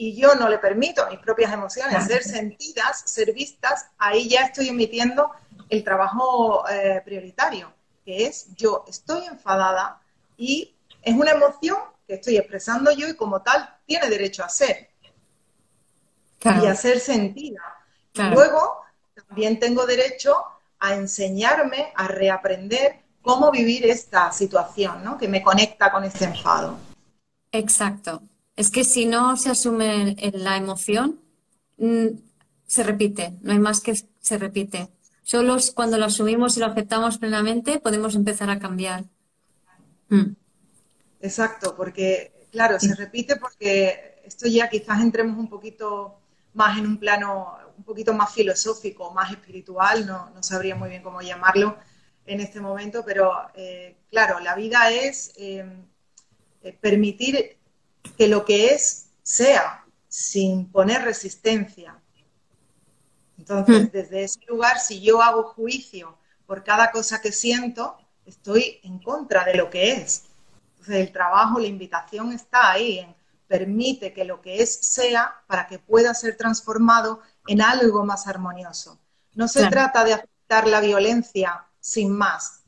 y 0.01 0.16
yo 0.16 0.34
no 0.36 0.47
le 0.47 0.57
permito 0.60 1.03
a 1.05 1.10
mis 1.10 1.20
propias 1.20 1.51
emociones 1.51 2.05
ser 2.05 2.24
sentidas, 2.24 3.03
ser 3.05 3.34
vistas, 3.34 3.88
ahí 3.97 4.30
ya 4.30 4.43
estoy 4.43 4.70
emitiendo 4.70 5.30
el 5.68 5.84
trabajo 5.84 6.64
eh, 6.70 7.01
prioritario, 7.03 7.74
que 8.05 8.26
es 8.26 8.47
yo 8.55 8.86
estoy 8.88 9.26
enfadada 9.26 10.01
y 10.38 10.74
es 11.01 11.14
una 11.14 11.32
emoción 11.32 11.78
que 12.07 12.14
estoy 12.14 12.38
expresando 12.38 12.91
yo 12.91 13.10
y 13.10 13.16
como 13.16 13.41
tal 13.41 13.76
tiene 13.86 14.10
derecho 14.10 14.41
a 14.41 14.47
ser. 14.47 14.89
Y 16.45 16.66
a 16.66 16.76
ser 16.76 17.01
sentida. 17.01 17.62
Luego 18.14 18.82
también 19.28 19.60
tengo 19.60 19.86
derecho 19.86 20.34
a 20.80 20.93
enseñarme, 20.93 21.91
a 21.93 22.07
reaprender 22.07 23.01
cómo 23.30 23.51
vivir 23.51 23.86
esta 23.86 24.32
situación, 24.32 25.03
¿no? 25.03 25.15
Que 25.15 25.27
me 25.27 25.43
conecta 25.43 25.91
con 25.91 26.03
este 26.03 26.25
enfado. 26.25 26.80
Exacto. 27.51 28.23
Es 28.55 28.71
que 28.71 28.84
si 28.84 29.05
no 29.05 29.38
se 29.38 29.51
asume 29.51 30.15
la 30.34 30.57
emoción, 30.57 31.19
mm, 31.77 32.07
se 32.65 32.84
repite, 32.84 33.38
no 33.41 33.51
hay 33.51 33.59
más 33.59 33.82
que 33.82 33.93
se 34.19 34.38
repite. 34.39 34.89
Solo 35.21 35.57
cuando 35.75 35.99
lo 35.99 36.05
asumimos 36.05 36.57
y 36.57 36.59
lo 36.59 36.65
aceptamos 36.65 37.19
plenamente 37.19 37.80
podemos 37.80 38.15
empezar 38.15 38.49
a 38.49 38.57
cambiar. 38.57 39.03
Mm. 40.09 40.34
Exacto, 41.21 41.75
porque, 41.75 42.47
claro, 42.51 42.80
se 42.80 42.95
repite 42.95 43.36
porque 43.36 44.23
esto 44.25 44.47
ya 44.47 44.67
quizás 44.69 45.01
entremos 45.01 45.38
un 45.38 45.49
poquito 45.49 46.17
más 46.55 46.80
en 46.80 46.88
un 46.88 46.97
plano 46.97 47.57
un 47.77 47.84
poquito 47.84 48.11
más 48.11 48.34
filosófico, 48.34 49.13
más 49.13 49.30
espiritual, 49.32 50.07
no, 50.07 50.32
no 50.32 50.41
sabría 50.41 50.75
muy 50.75 50.89
bien 50.89 51.03
cómo 51.03 51.21
llamarlo, 51.21 51.77
en 52.30 52.41
este 52.41 52.59
momento, 52.59 53.03
pero 53.03 53.34
eh, 53.55 53.97
claro, 54.11 54.39
la 54.39 54.53
vida 54.53 54.91
es 54.91 55.34
eh, 55.36 55.65
eh, 56.61 56.77
permitir 56.80 57.57
que 58.17 58.27
lo 58.27 58.45
que 58.45 58.67
es 58.67 59.07
sea, 59.23 59.84
sin 60.07 60.71
poner 60.71 61.01
resistencia. 61.01 61.99
Entonces, 63.38 63.86
hmm. 63.86 63.91
desde 63.91 64.23
ese 64.23 64.39
lugar, 64.47 64.80
si 64.80 65.01
yo 65.01 65.23
hago 65.23 65.43
juicio 65.43 66.17
por 66.45 66.63
cada 66.63 66.91
cosa 66.91 67.19
que 67.19 67.32
siento, 67.32 67.97
estoy 68.25 68.80
en 68.84 68.99
contra 68.99 69.43
de 69.43 69.55
lo 69.55 69.71
que 69.71 69.93
es. 69.93 70.25
Entonces, 70.71 70.95
el 70.97 71.11
trabajo, 71.11 71.59
la 71.59 71.67
invitación 71.67 72.32
está 72.32 72.71
ahí, 72.71 72.99
en 72.99 73.15
permite 73.47 74.13
que 74.13 74.23
lo 74.23 74.39
que 74.41 74.61
es 74.61 74.71
sea 74.71 75.41
para 75.47 75.65
que 75.65 75.80
pueda 75.80 76.13
ser 76.13 76.38
transformado 76.38 77.21
en 77.47 77.63
algo 77.63 78.05
más 78.05 78.27
armonioso. 78.27 78.99
No 79.34 79.47
se 79.47 79.65
trata 79.67 80.03
de 80.03 80.13
aceptar 80.13 80.67
la 80.67 80.80
violencia 80.80 81.65
sin 81.80 82.11
más. 82.11 82.63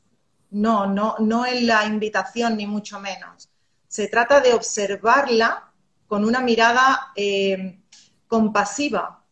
No, 0.50 0.86
no, 0.86 1.16
no 1.18 1.44
es 1.44 1.62
la 1.62 1.86
invitación 1.86 2.56
ni 2.56 2.66
mucho 2.66 3.00
menos. 3.00 3.48
Se 3.88 4.08
trata 4.08 4.40
de 4.40 4.54
observarla 4.54 5.72
con 6.06 6.24
una 6.24 6.40
mirada 6.40 7.12
eh, 7.16 7.80
compasiva, 8.28 9.24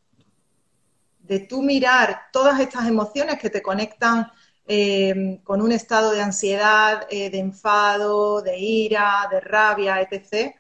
de 1.19 1.41
tú 1.41 1.63
mirar 1.63 2.29
todas 2.33 2.59
estas 2.59 2.89
emociones 2.89 3.39
que 3.39 3.51
te 3.51 3.61
conectan 3.61 4.33
eh, 4.67 5.41
con 5.45 5.61
un 5.61 5.73
estado 5.73 6.13
de 6.13 6.23
ansiedad, 6.23 7.07
eh, 7.11 7.29
de 7.29 7.39
enfado, 7.39 8.41
de 8.41 8.59
ira, 8.59 9.29
de 9.31 9.41
rabia, 9.41 10.01
etc., 10.01 10.57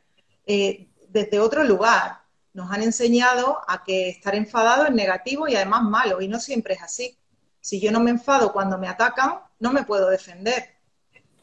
desde 1.08 1.40
otro 1.40 1.64
lugar. 1.64 2.20
Nos 2.52 2.70
han 2.70 2.82
enseñado 2.82 3.60
a 3.66 3.84
que 3.84 4.08
estar 4.08 4.34
enfadado 4.34 4.84
es 4.84 4.92
negativo 4.92 5.48
y 5.48 5.54
además 5.54 5.84
malo, 5.84 6.20
y 6.20 6.28
no 6.28 6.40
siempre 6.40 6.74
es 6.74 6.82
así. 6.82 7.16
Si 7.60 7.80
yo 7.80 7.92
no 7.92 8.00
me 8.00 8.10
enfado 8.10 8.52
cuando 8.52 8.78
me 8.78 8.88
atacan, 8.88 9.40
no 9.58 9.72
me 9.72 9.84
puedo 9.84 10.08
defender. 10.08 10.76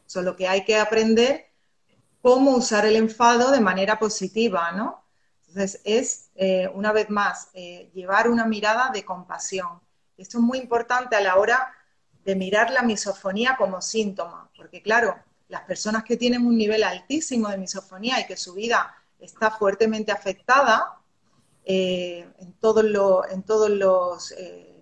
Solo 0.06 0.36
que 0.36 0.48
hay 0.48 0.64
que 0.64 0.76
aprender 0.76 1.48
cómo 2.22 2.52
usar 2.52 2.86
el 2.86 2.96
enfado 2.96 3.50
de 3.50 3.60
manera 3.60 3.98
positiva, 3.98 4.72
¿no? 4.72 5.04
Entonces, 5.48 5.80
es, 5.84 6.30
eh, 6.34 6.68
una 6.74 6.92
vez 6.92 7.08
más, 7.08 7.48
eh, 7.54 7.90
llevar 7.94 8.28
una 8.28 8.44
mirada 8.44 8.90
de 8.90 9.04
compasión. 9.04 9.80
Esto 10.16 10.38
es 10.38 10.44
muy 10.44 10.58
importante 10.58 11.16
a 11.16 11.20
la 11.20 11.36
hora 11.36 11.72
de 12.24 12.34
mirar 12.34 12.70
la 12.70 12.82
misofonía 12.82 13.56
como 13.56 13.80
síntoma, 13.80 14.50
porque 14.56 14.82
claro, 14.82 15.16
las 15.48 15.62
personas 15.62 16.04
que 16.04 16.16
tienen 16.16 16.46
un 16.46 16.58
nivel 16.58 16.82
altísimo 16.82 17.48
de 17.48 17.56
misofonía 17.56 18.20
y 18.20 18.26
que 18.26 18.36
su 18.36 18.54
vida 18.54 18.94
está 19.18 19.50
fuertemente 19.50 20.12
afectada 20.12 20.98
eh, 21.64 22.28
en 22.38 22.52
todos 22.54 22.84
los, 22.84 24.34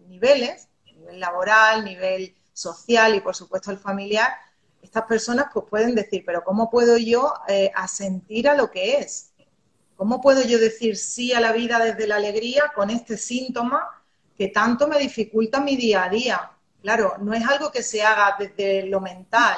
niveles, 0.08 0.68
nivel 1.06 1.20
laboral, 1.20 1.84
nivel 1.84 2.34
social 2.52 3.14
y 3.14 3.20
por 3.20 3.34
supuesto 3.34 3.70
el 3.70 3.78
familiar, 3.78 4.32
estas 4.82 5.04
personas 5.04 5.46
pues 5.52 5.66
pueden 5.68 5.94
decir, 5.94 6.22
pero 6.24 6.42
¿cómo 6.42 6.70
puedo 6.70 6.96
yo 6.96 7.34
eh, 7.48 7.70
asentir 7.74 8.48
a 8.48 8.54
lo 8.54 8.70
que 8.70 8.98
es? 8.98 9.32
¿Cómo 9.96 10.20
puedo 10.20 10.42
yo 10.42 10.58
decir 10.58 10.96
sí 10.96 11.32
a 11.32 11.40
la 11.40 11.52
vida 11.52 11.78
desde 11.78 12.06
la 12.06 12.16
alegría 12.16 12.72
con 12.74 12.90
este 12.90 13.16
síntoma 13.16 13.88
que 14.36 14.48
tanto 14.48 14.86
me 14.86 14.98
dificulta 14.98 15.60
mi 15.60 15.76
día 15.76 16.04
a 16.04 16.08
día? 16.08 16.50
Claro, 16.82 17.16
no 17.20 17.32
es 17.32 17.46
algo 17.46 17.70
que 17.70 17.82
se 17.82 18.02
haga 18.02 18.36
desde 18.38 18.86
lo 18.86 19.00
mental, 19.00 19.56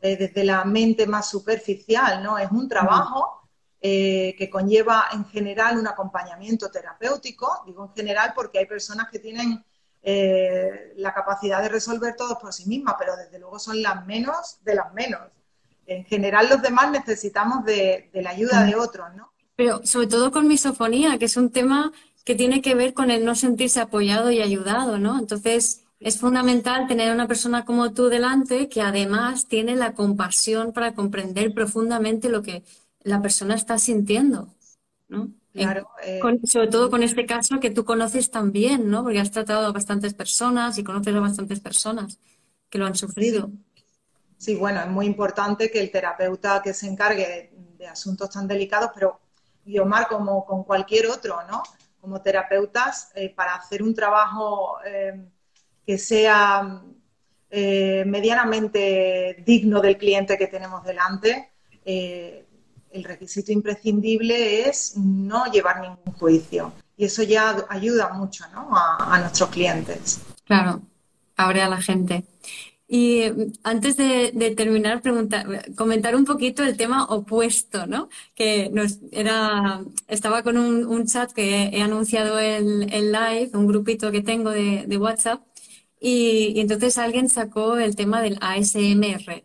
eh, 0.00 0.16
desde 0.16 0.44
la 0.44 0.64
mente 0.64 1.06
más 1.06 1.28
superficial, 1.28 2.22
¿no? 2.22 2.38
Es 2.38 2.50
un 2.50 2.68
trabajo 2.68 3.42
eh, 3.80 4.34
que 4.38 4.48
conlleva 4.48 5.08
en 5.12 5.24
general 5.24 5.78
un 5.78 5.88
acompañamiento 5.88 6.70
terapéutico, 6.70 7.62
digo 7.66 7.84
en 7.86 7.92
general 7.94 8.32
porque 8.34 8.58
hay 8.58 8.66
personas 8.66 9.08
que 9.10 9.18
tienen 9.18 9.64
eh, 10.04 10.94
la 10.96 11.14
capacidad 11.14 11.62
de 11.62 11.68
resolver 11.68 12.16
todo 12.16 12.38
por 12.38 12.52
sí 12.52 12.66
mismas, 12.66 12.96
pero 12.98 13.16
desde 13.16 13.38
luego 13.38 13.58
son 13.58 13.80
las 13.82 14.04
menos 14.04 14.58
de 14.64 14.74
las 14.74 14.92
menos. 14.92 15.20
En 15.86 16.04
general 16.04 16.48
los 16.48 16.60
demás 16.60 16.90
necesitamos 16.90 17.64
de, 17.64 18.10
la 18.14 18.30
ayuda 18.30 18.64
de 18.64 18.74
otros, 18.74 19.14
¿no? 19.14 19.32
Pero 19.54 19.84
sobre 19.84 20.08
todo 20.08 20.32
con 20.32 20.48
misofonía, 20.48 21.18
que 21.18 21.26
es 21.26 21.36
un 21.36 21.50
tema 21.50 21.92
que 22.24 22.34
tiene 22.34 22.62
que 22.62 22.74
ver 22.74 22.94
con 22.94 23.10
el 23.10 23.24
no 23.24 23.34
sentirse 23.34 23.80
apoyado 23.80 24.30
y 24.30 24.40
ayudado, 24.40 24.98
¿no? 24.98 25.18
Entonces, 25.18 25.84
es 26.00 26.18
fundamental 26.18 26.88
tener 26.88 27.12
una 27.12 27.28
persona 27.28 27.64
como 27.64 27.92
tú 27.92 28.08
delante 28.08 28.68
que 28.68 28.82
además 28.82 29.46
tiene 29.46 29.76
la 29.76 29.92
compasión 29.92 30.72
para 30.72 30.94
comprender 30.94 31.54
profundamente 31.54 32.28
lo 32.28 32.42
que 32.42 32.64
la 33.02 33.22
persona 33.22 33.54
está 33.54 33.78
sintiendo, 33.78 34.48
¿no? 35.08 35.30
Claro, 35.52 35.90
eh, 36.02 36.20
sobre 36.44 36.68
todo 36.68 36.90
con 36.90 37.02
este 37.02 37.26
caso 37.26 37.60
que 37.60 37.70
tú 37.70 37.84
conoces 37.84 38.30
también, 38.30 38.88
¿no? 38.88 39.02
Porque 39.02 39.20
has 39.20 39.30
tratado 39.30 39.66
a 39.66 39.72
bastantes 39.72 40.14
personas 40.14 40.78
y 40.78 40.84
conoces 40.84 41.14
a 41.14 41.20
bastantes 41.20 41.60
personas 41.60 42.18
que 42.70 42.78
lo 42.78 42.86
han 42.86 42.94
sufrido. 42.94 43.50
Sí, 44.38 44.54
bueno, 44.54 44.80
es 44.80 44.88
muy 44.88 45.04
importante 45.04 45.70
que 45.70 45.80
el 45.80 45.90
terapeuta 45.90 46.62
que 46.62 46.72
se 46.72 46.86
encargue 46.86 47.52
de, 47.76 47.86
asuntos 47.86 48.30
tan 48.30 48.48
delicados, 48.48 48.90
pero 48.94 49.20
Guiomar, 49.64 50.08
como 50.08 50.46
con 50.46 50.64
cualquier 50.64 51.08
otro, 51.08 51.40
¿no? 51.50 51.62
Como 52.00 52.22
terapeutas, 52.22 53.10
eh, 53.14 53.28
para 53.28 53.56
hacer 53.56 53.82
un 53.82 53.94
trabajo 53.94 54.78
eh, 54.84 55.20
que 55.86 55.98
sea 55.98 56.82
medianamente 57.50 59.42
digno 59.44 59.82
del 59.82 59.98
cliente 59.98 60.38
que 60.38 60.46
tenemos 60.46 60.82
delante, 60.84 61.50
el 62.92 63.04
requisito 63.04 63.52
imprescindible 63.52 64.68
es 64.68 64.96
no 64.96 65.46
llevar 65.46 65.80
ningún 65.80 66.12
juicio. 66.14 66.72
Y 66.96 67.06
eso 67.06 67.22
ya 67.22 67.64
ayuda 67.68 68.12
mucho 68.12 68.44
¿no? 68.52 68.68
a, 68.72 69.18
nuestros 69.20 69.50
clientes. 69.50 70.20
Claro, 70.44 70.82
abre 71.36 71.62
a 71.62 71.68
la 71.68 71.80
gente. 71.80 72.24
Y 72.86 73.22
mm, 73.30 73.52
antes 73.62 73.96
de, 73.96 74.54
terminar, 74.56 75.00
preguntar, 75.00 75.74
comentar 75.74 76.14
un 76.14 76.24
poquito 76.24 76.62
el 76.62 76.76
tema 76.76 77.06
opuesto, 77.06 77.86
¿no? 77.86 78.08
Que 78.34 78.68
nos 78.70 78.98
era, 79.10 79.82
estaba 80.08 80.42
con 80.42 80.58
un, 80.58 81.06
chat 81.06 81.32
que 81.32 81.70
he 81.72 81.82
anunciado 81.82 82.38
en, 82.38 82.80
live, 82.86 83.50
un 83.54 83.66
grupito 83.66 84.10
que 84.12 84.20
tengo 84.20 84.50
de, 84.50 84.84
de 84.86 84.98
WhatsApp, 84.98 85.40
y, 86.04 86.58
entonces 86.60 86.98
alguien 86.98 87.28
sacó 87.28 87.78
el 87.78 87.94
tema 87.94 88.20
del 88.22 88.36
ASMR. 88.40 89.44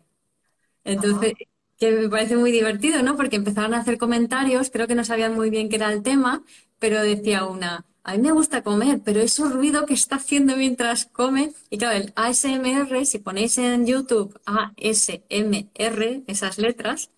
Entonces, 0.84 1.34
que 1.78 1.92
me 1.92 2.08
parece 2.08 2.36
muy 2.36 2.50
divertido, 2.52 3.02
¿no? 3.02 3.16
Porque 3.16 3.36
empezaron 3.36 3.74
a 3.74 3.80
hacer 3.80 3.98
comentarios, 3.98 4.70
creo 4.70 4.86
que 4.86 4.94
no 4.94 5.04
sabían 5.04 5.34
muy 5.34 5.50
bien 5.50 5.68
qué 5.68 5.76
era 5.76 5.92
el 5.92 6.02
tema, 6.02 6.42
pero 6.78 7.02
decía 7.02 7.44
una, 7.46 7.86
a 8.08 8.14
mí 8.14 8.22
me 8.22 8.32
gusta 8.32 8.62
comer, 8.62 9.00
pero 9.04 9.20
ese 9.20 9.44
ruido 9.44 9.84
que 9.86 9.94
está 9.94 10.16
haciendo 10.16 10.56
mientras 10.56 11.06
come, 11.06 11.52
y 11.70 11.78
claro, 11.78 11.98
el 11.98 12.12
ASMR, 12.16 13.04
si 13.04 13.18
ponéis 13.18 13.58
en 13.58 13.86
YouTube 13.86 14.40
ASMR, 14.46 16.22
esas 16.26 16.58
letras, 16.58 17.10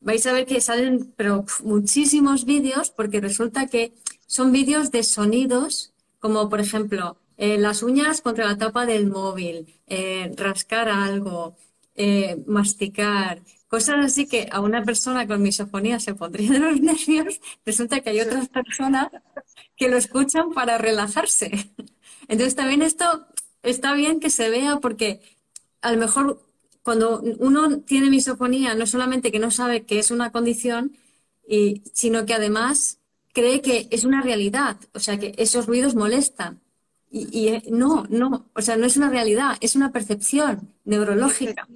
vais 0.00 0.26
a 0.26 0.32
ver 0.32 0.46
que 0.46 0.60
salen 0.60 1.12
pero, 1.16 1.44
muchísimos 1.62 2.44
vídeos, 2.44 2.90
porque 2.90 3.20
resulta 3.20 3.66
que 3.66 3.92
son 4.26 4.50
vídeos 4.50 4.90
de 4.90 5.02
sonidos, 5.02 5.92
como 6.18 6.48
por 6.48 6.60
ejemplo, 6.60 7.18
eh, 7.36 7.58
las 7.58 7.82
uñas 7.82 8.20
contra 8.20 8.46
la 8.46 8.58
tapa 8.58 8.86
del 8.86 9.06
móvil, 9.06 9.66
eh, 9.86 10.32
rascar 10.36 10.88
algo, 10.88 11.56
eh, 11.94 12.42
masticar, 12.46 13.42
cosas 13.68 14.04
así 14.04 14.26
que 14.26 14.48
a 14.50 14.60
una 14.60 14.82
persona 14.82 15.26
con 15.26 15.42
misofonía 15.42 16.00
se 16.00 16.14
pondría 16.14 16.50
de 16.52 16.58
los 16.58 16.80
nervios, 16.80 17.40
resulta 17.64 18.00
que 18.00 18.10
hay 18.10 18.20
otras 18.20 18.48
personas 18.48 19.08
que 19.76 19.88
lo 19.88 19.96
escuchan 19.96 20.52
para 20.52 20.78
relajarse. 20.78 21.50
Entonces 22.28 22.54
también 22.54 22.82
esto 22.82 23.26
está 23.62 23.94
bien 23.94 24.20
que 24.20 24.30
se 24.30 24.50
vea 24.50 24.76
porque 24.76 25.20
a 25.80 25.92
lo 25.92 25.98
mejor 25.98 26.42
cuando 26.82 27.20
uno 27.38 27.80
tiene 27.80 28.10
misofonía 28.10 28.74
no 28.74 28.86
solamente 28.86 29.30
que 29.30 29.38
no 29.38 29.50
sabe 29.50 29.84
que 29.84 29.98
es 29.98 30.10
una 30.10 30.32
condición, 30.32 30.96
y, 31.46 31.82
sino 31.92 32.26
que 32.26 32.34
además 32.34 32.98
cree 33.32 33.60
que 33.60 33.88
es 33.90 34.04
una 34.04 34.22
realidad, 34.22 34.76
o 34.94 35.00
sea 35.00 35.18
que 35.18 35.34
esos 35.38 35.66
ruidos 35.66 35.94
molestan. 35.94 36.60
Y, 37.10 37.48
eh, 37.48 37.62
no, 37.70 38.04
no, 38.10 38.50
o 38.54 38.60
sea, 38.60 38.76
no 38.76 38.84
es 38.84 38.98
una 38.98 39.08
realidad, 39.08 39.56
es 39.60 39.76
una 39.76 39.92
percepción 39.92 40.74
neurológica. 40.84 41.66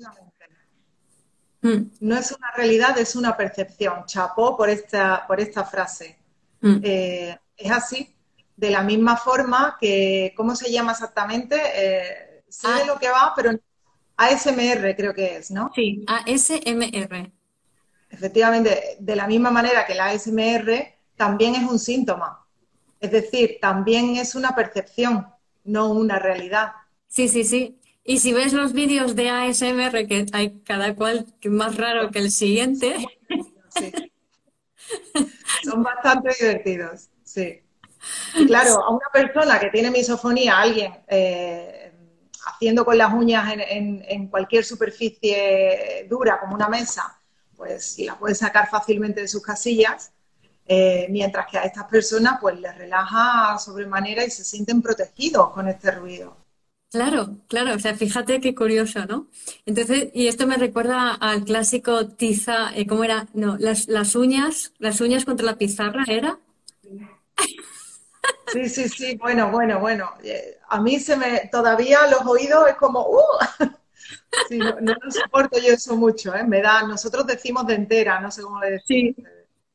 Mm. 1.63 1.83
No 2.01 2.17
es 2.17 2.33
una 2.33 2.51
realidad, 2.57 2.99
es 2.99 3.17
una 3.17 3.37
percepción. 3.37 4.05
Chapó 4.05 4.57
por 4.57 4.69
esta, 4.69 5.25
por 5.27 5.41
esta 5.41 5.65
frase. 5.65 6.19
Mm. 6.61 6.81
Eh, 6.83 7.39
es 7.57 7.71
así, 7.71 8.15
de 8.57 8.71
la 8.71 8.83
misma 8.83 9.17
forma 9.17 9.77
que, 9.81 10.35
¿cómo 10.37 10.55
se 10.55 10.71
llama 10.71 10.93
exactamente? 10.93 11.57
Eh, 11.75 12.45
sé 12.49 12.69
ah. 12.69 12.85
lo 12.87 12.99
que 12.99 13.09
va, 13.09 13.33
pero 13.35 13.53
ASMR 14.17 14.95
creo 14.97 15.15
que 15.15 15.37
es, 15.37 15.51
¿no? 15.51 15.71
Sí, 15.75 16.05
ASMR. 16.07 17.33
Efectivamente, 18.11 18.97
de 18.99 19.17
la 19.17 19.27
misma 19.27 19.51
manera 19.51 19.87
que 19.87 19.95
la 19.95 20.11
ASMR 20.11 20.95
también 21.17 21.55
es 21.55 21.63
un 21.63 21.79
síntoma. 21.79 22.45
Es 23.01 23.11
decir, 23.11 23.59
también 23.61 24.17
es 24.17 24.35
una 24.35 24.55
percepción, 24.55 25.27
no 25.65 25.91
una 25.91 26.19
realidad. 26.19 26.73
Sí, 27.09 27.29
sí, 27.29 27.45
sí. 27.45 27.81
Y 28.05 28.19
si 28.19 28.33
ves 28.33 28.53
los 28.53 28.73
vídeos 28.73 29.15
de 29.15 29.31
ASMR, 29.31 30.07
que 30.07 30.27
hay 30.33 30.61
cada 30.61 30.95
cual 30.95 31.27
más 31.45 31.77
raro 31.77 32.11
que 32.11 32.19
el 32.19 32.33
siguiente. 32.33 33.07
Son 35.63 35.83
bastante 35.83 36.35
divertidos, 36.39 37.09
sí. 37.23 37.63
claro, 38.47 38.83
a 38.83 38.91
una 38.91 39.07
persona 39.13 39.61
que 39.61 39.71
tiene 39.71 39.91
misofonía, 39.91 40.59
alguien 40.59 40.93
eh, 41.07 41.93
haciendo 42.45 42.85
con 42.85 42.99
las 42.99 43.13
uñas 43.13 43.55
en, 43.57 44.27
cualquier 44.29 44.65
superficie 44.65 46.07
dura, 46.11 46.41
como 46.41 46.57
una 46.57 46.69
mesa, 46.69 47.17
pues 47.57 47.97
la 48.01 48.19
puede 48.19 48.35
sacar 48.35 48.69
fácilmente 48.69 49.21
de 49.21 49.29
sus 49.29 49.43
casillas 49.43 50.13
eh, 50.67 51.07
mientras 51.11 51.47
que 51.49 51.59
a 51.59 51.63
estas 51.63 51.85
personas 51.85 52.39
pues 52.41 52.59
les 52.59 52.77
relaja 52.77 53.59
sobremanera 53.59 54.25
y 54.25 54.31
se 54.31 54.45
sienten 54.45 54.83
protegidos 54.83 55.51
con 55.51 55.69
este 55.69 55.91
ruido. 55.93 56.42
Claro, 56.93 57.39
claro, 57.49 57.75
o 57.75 57.79
sea, 57.79 57.95
fíjate 57.95 58.39
qué 58.43 58.55
curioso, 58.55 59.07
¿no? 59.07 59.27
Entonces, 59.65 60.11
y 60.13 60.27
esto 60.27 60.47
me 60.47 60.59
recuerda 60.59 61.15
al 61.15 61.43
clásico 61.43 62.07
tiza, 62.07 62.71
eh, 62.77 62.87
¿cómo 62.87 63.03
era? 63.03 63.29
No, 63.33 63.57
las, 63.59 63.89
las 63.89 64.15
uñas, 64.15 64.75
las 64.79 65.01
uñas 65.01 65.25
contra 65.25 65.47
la 65.47 65.57
pizarra, 65.57 66.05
¿era? 66.07 66.39
Sí, 68.53 68.69
sí, 68.69 68.89
sí, 68.91 69.17
bueno, 69.17 69.51
bueno, 69.51 69.81
bueno. 69.81 70.11
Eh, 70.23 70.59
a 70.69 70.83
mí 70.83 71.01
se 71.01 71.17
me, 71.17 71.49
todavía 71.51 72.07
los 72.09 72.27
oídos 72.27 72.69
es 72.69 72.77
como, 72.77 73.09
¡uh! 73.09 73.39
Sí, 74.49 74.59
no, 74.59 74.79
no, 74.81 74.95
soporto 75.11 75.59
yo 75.59 75.73
eso 75.73 75.97
mucho, 75.97 76.35
¿eh? 76.35 76.45
Me 76.45 76.61
da, 76.61 76.83
nosotros 76.83 77.27
decimos 77.27 77.67
de 77.67 77.75
entera, 77.75 78.21
no 78.21 78.31
sé 78.31 78.43
cómo 78.43 78.61
le 78.61 78.73
decimos. 78.73 79.15
Sí. 79.17 79.25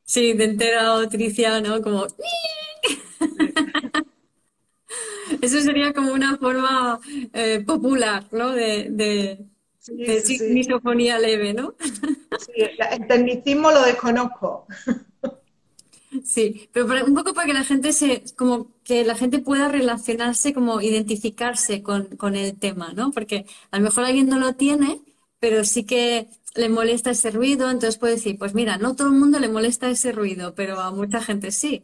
Sí, 0.04 0.34
de 0.34 0.46
entera 0.46 0.94
o 0.94 1.02
¿no? 1.62 1.82
Como... 1.82 2.08
Eso 5.42 5.62
sería 5.62 5.94
como 5.94 6.14
una 6.14 6.38
forma 6.38 7.00
eh, 7.34 7.64
popular, 7.66 8.26
¿no? 8.32 8.52
De, 8.52 8.88
de, 8.90 9.46
misofonía 10.50 11.18
leve, 11.18 11.54
¿no? 11.54 11.76
Sí, 12.40 12.62
el 12.92 13.08
tecnicismo 13.08 13.72
lo 13.72 13.84
desconozco. 13.84 14.68
Sí, 16.24 16.70
pero 16.72 16.88
un 17.06 17.14
poco 17.14 17.34
para 17.34 17.48
que 17.48 17.54
la 17.54 17.64
gente 17.64 17.92
se, 17.94 18.24
como 18.36 18.72
que 18.84 19.04
la 19.04 19.16
gente 19.16 19.40
pueda 19.40 19.68
relacionarse, 19.68 20.54
como 20.54 20.82
identificarse 20.82 21.84
con, 21.84 22.16
con 22.16 22.36
el 22.36 22.58
tema, 22.58 22.94
¿no? 22.94 23.12
Porque 23.12 23.46
a 23.72 23.78
lo 23.78 23.84
mejor 23.84 24.06
alguien 24.06 24.28
no 24.28 24.40
lo 24.40 24.54
tiene, 24.54 25.02
pero 25.40 25.64
sí 25.64 25.84
que 25.84 26.30
le 26.56 26.70
molesta 26.70 27.12
ese 27.12 27.32
ruido, 27.32 27.70
entonces 27.70 27.98
puede 27.98 28.16
decir, 28.16 28.38
pues 28.38 28.54
mira, 28.54 28.78
no 28.78 28.96
todo 28.96 29.10
el 29.10 29.16
mundo 29.16 29.40
le 29.40 29.50
molesta 29.50 29.90
ese 29.90 30.12
ruido, 30.12 30.56
pero 30.56 30.80
a 30.80 30.92
mucha 30.92 31.22
gente 31.22 31.52
sí. 31.52 31.84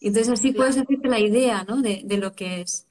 Entonces 0.00 0.32
así 0.32 0.52
puedes 0.52 0.76
hacerte 0.76 1.08
la 1.08 1.18
idea, 1.18 1.64
¿no? 1.64 1.82
De, 1.82 2.04
lo 2.16 2.32
que 2.32 2.62
es. 2.62 2.86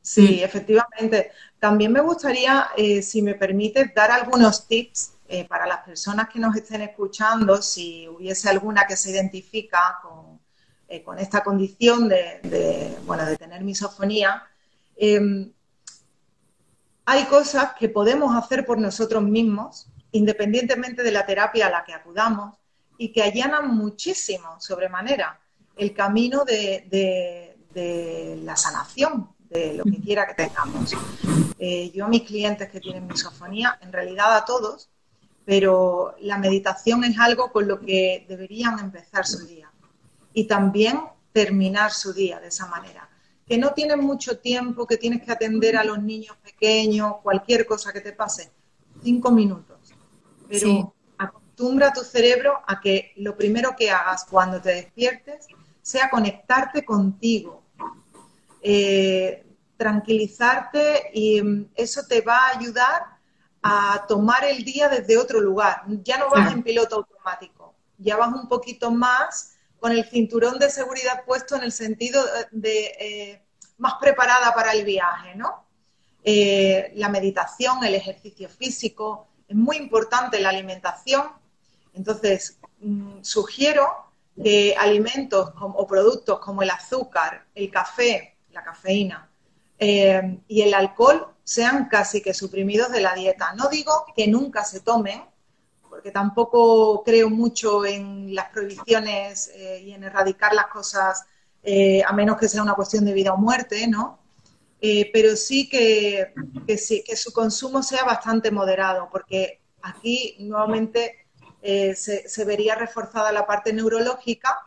Sí, 0.00 0.42
efectivamente. 0.42 1.32
También 1.58 1.92
me 1.92 2.00
gustaría, 2.00 2.68
eh, 2.76 3.02
si 3.02 3.20
me 3.20 3.34
permite, 3.34 3.92
dar 3.94 4.10
algunos 4.10 4.66
tips 4.66 5.12
eh, 5.28 5.44
para 5.46 5.66
las 5.66 5.84
personas 5.84 6.30
que 6.30 6.38
nos 6.38 6.56
estén 6.56 6.80
escuchando, 6.80 7.60
si 7.60 8.08
hubiese 8.08 8.48
alguna 8.48 8.86
que 8.86 8.96
se 8.96 9.10
identifica 9.10 9.98
con, 10.02 10.40
eh, 10.88 11.04
esta 11.18 11.44
condición 11.44 12.08
de, 12.08 12.96
bueno, 13.04 13.26
de 13.26 13.36
tener 13.36 13.62
misofonía. 13.62 14.42
Em, 14.96 15.52
hay 17.04 17.24
cosas 17.24 17.72
que 17.78 17.90
podemos 17.90 18.34
hacer 18.34 18.64
por 18.64 18.78
nosotros 18.78 19.22
mismos, 19.22 19.88
independientemente 20.12 21.02
de 21.02 21.12
la 21.12 21.26
terapia 21.26 21.66
a 21.66 21.70
la 21.70 21.84
que 21.84 21.92
acudamos, 21.92 22.54
y 22.96 23.12
que 23.12 23.22
allanan 23.22 23.76
muchísimo, 23.76 24.58
sobremanera, 24.60 25.38
el 25.78 25.94
camino 25.94 26.44
de, 26.44 27.56
la 28.44 28.56
sanación, 28.56 29.30
de 29.48 29.74
lo 29.74 29.84
que 29.84 30.00
quiera 30.00 30.26
que 30.26 30.34
tengamos. 30.34 30.94
Eh, 31.58 31.90
yo 31.94 32.04
a 32.04 32.08
mis 32.08 32.22
clientes 32.22 32.68
que 32.68 32.80
tienen 32.80 33.06
misofonía, 33.06 33.78
en 33.80 33.92
realidad 33.92 34.36
a 34.36 34.44
todos, 34.44 34.90
pero 35.44 36.14
la 36.20 36.36
meditación 36.36 37.04
es 37.04 37.18
algo 37.18 37.50
con 37.50 37.66
lo 37.66 37.80
que 37.80 38.26
deberían 38.28 38.78
empezar 38.80 39.26
su 39.26 39.46
día 39.46 39.70
y 40.34 40.44
también 40.44 41.00
terminar 41.32 41.92
su 41.92 42.12
día 42.12 42.40
de 42.40 42.48
esa 42.48 42.66
manera. 42.66 43.08
Que 43.46 43.56
no 43.56 43.72
tienes 43.72 43.96
mucho 43.96 44.38
tiempo, 44.38 44.86
que 44.86 44.98
tienes 44.98 45.22
que 45.22 45.32
atender 45.32 45.76
a 45.76 45.84
los 45.84 46.02
niños 46.02 46.36
pequeños, 46.42 47.14
cualquier 47.22 47.64
cosa 47.66 47.92
que 47.92 48.00
te 48.00 48.12
pase, 48.12 48.50
cinco 49.02 49.30
minutos. 49.30 49.78
Pero 50.48 50.94
acostumbra 51.16 51.88
a 51.88 51.92
tu 51.92 52.02
cerebro 52.02 52.60
a 52.66 52.80
que 52.80 53.12
lo 53.16 53.36
primero 53.36 53.74
que 53.76 53.90
hagas 53.90 54.26
cuando 54.26 54.60
te 54.60 54.70
despiertes 54.70 55.46
sea 55.88 56.10
conectarte 56.10 56.84
contigo, 56.84 57.62
eh, 58.60 59.46
tranquilizarte 59.78 61.10
y 61.14 61.40
mm, 61.40 61.70
eso 61.74 62.02
te 62.06 62.20
va 62.20 62.36
a 62.36 62.58
ayudar 62.58 63.02
a 63.62 64.04
tomar 64.06 64.44
el 64.44 64.64
día 64.64 64.90
desde 64.90 65.16
otro 65.16 65.40
lugar. 65.40 65.84
Ya 66.04 66.18
no 66.18 66.28
vas 66.28 66.52
en 66.52 66.62
piloto 66.62 66.96
automático, 66.96 67.74
ya 67.96 68.18
vas 68.18 68.34
un 68.34 68.48
poquito 68.48 68.90
más 68.90 69.54
con 69.80 69.92
el 69.92 70.04
cinturón 70.04 70.58
de 70.58 70.68
seguridad 70.68 71.24
puesto 71.24 71.56
en 71.56 71.62
el 71.62 71.72
sentido 71.72 72.22
de 72.50 72.92
eh, 73.00 73.42
más 73.78 73.94
preparada 73.98 74.52
para 74.52 74.72
el 74.72 74.84
viaje, 74.84 75.36
¿no? 75.36 75.64
Eh, 76.22 76.92
la 76.96 77.08
meditación, 77.08 77.82
el 77.82 77.94
ejercicio 77.94 78.50
físico, 78.50 79.26
es 79.48 79.56
muy 79.56 79.78
importante 79.78 80.38
la 80.38 80.50
alimentación. 80.50 81.28
Entonces, 81.94 82.58
mm, 82.80 83.22
sugiero 83.22 84.07
que 84.42 84.74
alimentos 84.78 85.52
o 85.60 85.86
productos 85.86 86.38
como 86.38 86.62
el 86.62 86.70
azúcar, 86.70 87.46
el 87.54 87.70
café, 87.70 88.36
la 88.52 88.62
cafeína 88.62 89.28
eh, 89.78 90.38
y 90.48 90.62
el 90.62 90.74
alcohol 90.74 91.28
sean 91.44 91.88
casi 91.88 92.20
que 92.20 92.34
suprimidos 92.34 92.90
de 92.90 93.00
la 93.00 93.14
dieta. 93.14 93.54
No 93.54 93.68
digo 93.68 93.92
que 94.14 94.28
nunca 94.28 94.64
se 94.64 94.80
tomen, 94.80 95.22
porque 95.88 96.10
tampoco 96.10 97.02
creo 97.04 97.30
mucho 97.30 97.84
en 97.86 98.34
las 98.34 98.50
prohibiciones 98.50 99.50
eh, 99.54 99.82
y 99.84 99.92
en 99.92 100.04
erradicar 100.04 100.52
las 100.54 100.66
cosas 100.66 101.24
eh, 101.62 102.02
a 102.06 102.12
menos 102.12 102.36
que 102.38 102.48
sea 102.48 102.62
una 102.62 102.74
cuestión 102.74 103.04
de 103.04 103.12
vida 103.12 103.32
o 103.32 103.36
muerte, 103.36 103.86
¿no? 103.86 104.18
pero 105.12 105.34
sí 105.34 105.68
que, 105.68 106.32
sí 106.76 107.02
que 107.04 107.16
su 107.16 107.32
consumo 107.32 107.82
sea 107.82 108.04
bastante 108.04 108.52
moderado, 108.52 109.08
porque 109.10 109.60
aquí 109.82 110.36
nuevamente 110.38 111.26
se, 111.62 112.28
se, 112.28 112.44
vería 112.44 112.74
reforzada 112.74 113.32
la 113.32 113.46
parte 113.46 113.72
neurológica 113.72 114.60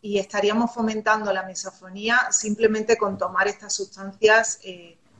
y 0.00 0.18
estaríamos 0.18 0.72
fomentando 0.72 1.32
la 1.32 1.42
misofonía 1.42 2.28
simplemente 2.30 2.96
con 2.96 3.18
tomar 3.18 3.48
estas 3.48 3.74
sustancias 3.74 4.60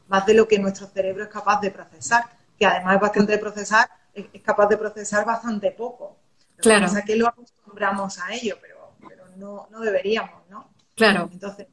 más 0.09 0.27
de 0.27 0.35
lo 0.35 0.49
que 0.49 0.59
nuestro 0.59 0.87
cerebro 0.87 1.25
es 1.25 1.29
capaz 1.29 1.61
de 1.61 1.71
procesar, 1.71 2.25
que 2.59 2.67
además 2.67 2.97
es 2.97 3.01
bastante 3.01 3.33
de 3.33 3.39
procesar, 3.39 3.91
es, 4.15 4.27
capaz 4.43 4.67
de 4.67 4.77
procesar 4.77 5.25
bastante 5.25 5.71
poco. 5.71 6.17
claro. 6.57 6.87
O 6.87 6.89
sea 6.89 7.03
que 7.03 7.17
lo 7.17 7.29
acostumbramos 7.29 8.19
a 8.19 8.33
ello, 8.35 8.57
pero, 8.61 8.93
pero 9.07 9.25
no, 9.37 9.69
no 9.71 9.81
deberíamos, 9.81 10.49
¿no? 10.49 10.71
Claro. 10.97 11.29
Entonces, 11.31 11.67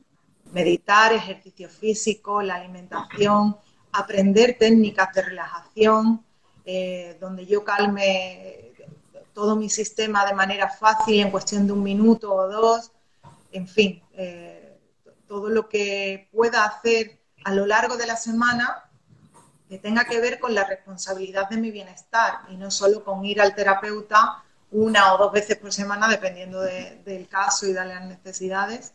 meditar, 0.51 1.13
ejercicio 1.13 1.69
físico, 1.69 2.41
la 2.41 2.55
alimentación, 2.55 3.57
aprender 3.93 4.57
técnicas 4.59 5.13
de 5.13 5.21
relajación, 5.21 6.23
eh, 6.65 7.17
donde 7.19 7.45
yo 7.45 7.63
calme 7.63 8.73
todo 9.36 9.57
mi 9.57 9.69
sistema 9.69 10.25
de 10.25 10.33
manera 10.33 10.69
fácil 10.69 11.19
en 11.19 11.29
cuestión 11.29 11.67
de 11.67 11.73
un 11.73 11.83
minuto 11.83 12.33
o 12.33 12.47
dos, 12.47 12.91
en 13.51 13.67
fin, 13.67 14.01
eh, 14.13 14.79
todo 15.27 15.49
lo 15.49 15.67
que 15.67 16.29
pueda 16.31 16.63
hacer 16.63 17.19
a 17.43 17.53
lo 17.53 17.65
largo 17.67 17.97
de 17.97 18.07
la 18.07 18.15
semana 18.15 18.89
que 19.67 19.77
tenga 19.77 20.05
que 20.05 20.21
ver 20.21 20.39
con 20.39 20.55
la 20.55 20.63
responsabilidad 20.63 21.49
de 21.49 21.57
mi 21.57 21.69
bienestar 21.69 22.39
y 22.49 22.55
no 22.55 22.71
solo 22.71 23.03
con 23.03 23.25
ir 23.25 23.41
al 23.41 23.53
terapeuta 23.53 24.41
una 24.71 25.13
o 25.13 25.17
dos 25.17 25.31
veces 25.33 25.57
por 25.57 25.73
semana, 25.73 26.07
dependiendo 26.07 26.61
del 26.61 27.27
caso 27.27 27.65
y 27.67 27.73
de 27.73 27.86
las 27.86 28.05
necesidades. 28.05 28.93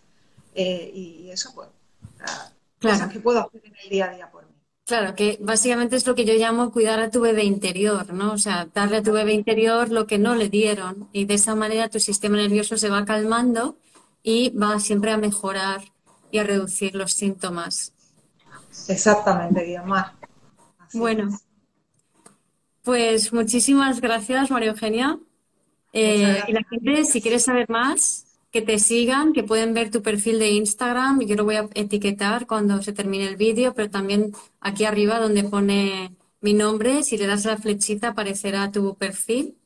Eh, 0.54 0.90
y 0.92 1.30
eso, 1.30 1.52
pues, 1.54 1.68
claro. 2.16 2.42
cosas 2.80 3.12
que 3.12 3.20
puedo 3.20 3.40
hacer 3.40 3.62
en 3.64 3.76
el 3.76 3.88
día 3.90 4.06
a 4.06 4.14
día 4.14 4.30
por 4.30 4.44
mí. 4.46 4.54
Claro, 4.90 5.14
que 5.14 5.38
básicamente 5.40 5.94
es 5.94 6.04
lo 6.04 6.16
que 6.16 6.24
yo 6.24 6.34
llamo 6.34 6.72
cuidar 6.72 6.98
a 6.98 7.12
tu 7.12 7.20
bebé 7.20 7.44
interior, 7.44 8.12
¿no? 8.12 8.32
O 8.32 8.38
sea, 8.38 8.66
darle 8.74 8.96
a 8.96 9.02
tu 9.04 9.12
bebé 9.12 9.34
interior 9.34 9.88
lo 9.88 10.08
que 10.08 10.18
no 10.18 10.34
le 10.34 10.48
dieron 10.48 11.08
y 11.12 11.26
de 11.26 11.34
esa 11.34 11.54
manera 11.54 11.88
tu 11.88 12.00
sistema 12.00 12.36
nervioso 12.38 12.76
se 12.76 12.88
va 12.88 13.04
calmando 13.04 13.76
y 14.24 14.50
va 14.50 14.80
siempre 14.80 15.12
a 15.12 15.16
mejorar 15.16 15.80
y 16.32 16.38
a 16.38 16.42
reducir 16.42 16.96
los 16.96 17.12
síntomas. 17.12 17.92
Exactamente, 18.88 19.64
Guiomar. 19.64 20.14
bueno, 20.92 21.38
pues 22.82 23.32
muchísimas 23.32 24.00
gracias, 24.00 24.50
María 24.50 24.70
Eugenia. 24.70 25.20
Eh, 25.92 26.42
y 26.48 26.52
la 26.52 26.64
gente, 26.68 27.04
si 27.04 27.22
quieres 27.22 27.44
saber 27.44 27.70
más, 27.70 28.26
que 28.50 28.62
te 28.62 28.78
sigan, 28.78 29.32
que 29.32 29.44
pueden 29.44 29.74
ver 29.74 29.90
tu 29.90 30.02
perfil 30.02 30.38
de 30.38 30.50
Instagram. 30.50 31.20
Yo 31.20 31.36
lo 31.36 31.44
voy 31.44 31.56
a 31.56 31.68
etiquetar 31.74 32.46
cuando 32.46 32.82
se 32.82 32.92
termine 32.92 33.26
el 33.26 33.36
vídeo, 33.36 33.74
pero 33.74 33.90
también 33.90 34.32
aquí 34.60 34.84
arriba 34.84 35.20
donde 35.20 35.44
pone 35.44 36.14
mi 36.40 36.54
nombre, 36.54 37.02
si 37.02 37.16
le 37.16 37.26
das 37.26 37.44
la 37.44 37.56
flechita 37.56 38.08
aparecerá 38.08 38.70
tu 38.72 38.96
perfil. 38.96 39.56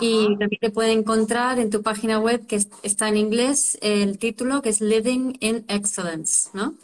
Y 0.00 0.26
también 0.38 0.60
te 0.60 0.70
pueden 0.70 0.98
encontrar 0.98 1.60
en 1.60 1.70
tu 1.70 1.82
página 1.82 2.18
web 2.18 2.46
que 2.48 2.60
está 2.82 3.08
en 3.08 3.16
inglés 3.16 3.78
el 3.80 4.18
título 4.18 4.60
que 4.60 4.70
es 4.70 4.80
Living 4.80 5.34
in 5.38 5.64
Excellence, 5.68 6.50
¿no? 6.52 6.74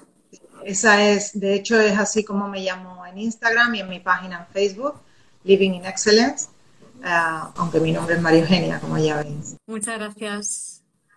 Esa 0.64 1.09
es, 1.11 1.38
de 1.38 1.55
hecho, 1.55 1.80
es 1.80 1.99
así 1.99 2.22
como 2.22 2.47
me 2.47 2.61
llamo 2.61 3.05
en 3.07 3.18
Instagram 3.18 3.74
y 3.74 3.80
en 3.80 3.88
mi 3.88 3.99
página 3.99 4.47
en 4.47 4.53
Facebook, 4.53 4.95
Living 5.43 5.72
in 5.72 5.86
Excellence, 5.86 6.51
eh, 7.03 7.41
aunque 7.57 7.80
mi 7.80 7.91
nombre 7.91 8.14
es 8.14 8.20
María 8.20 8.43
Eugenia, 8.43 8.78
como 8.78 8.97
ya 8.97 9.22
veis. 9.22 9.57
Muchas 9.66 9.99
gracias. 9.99 10.70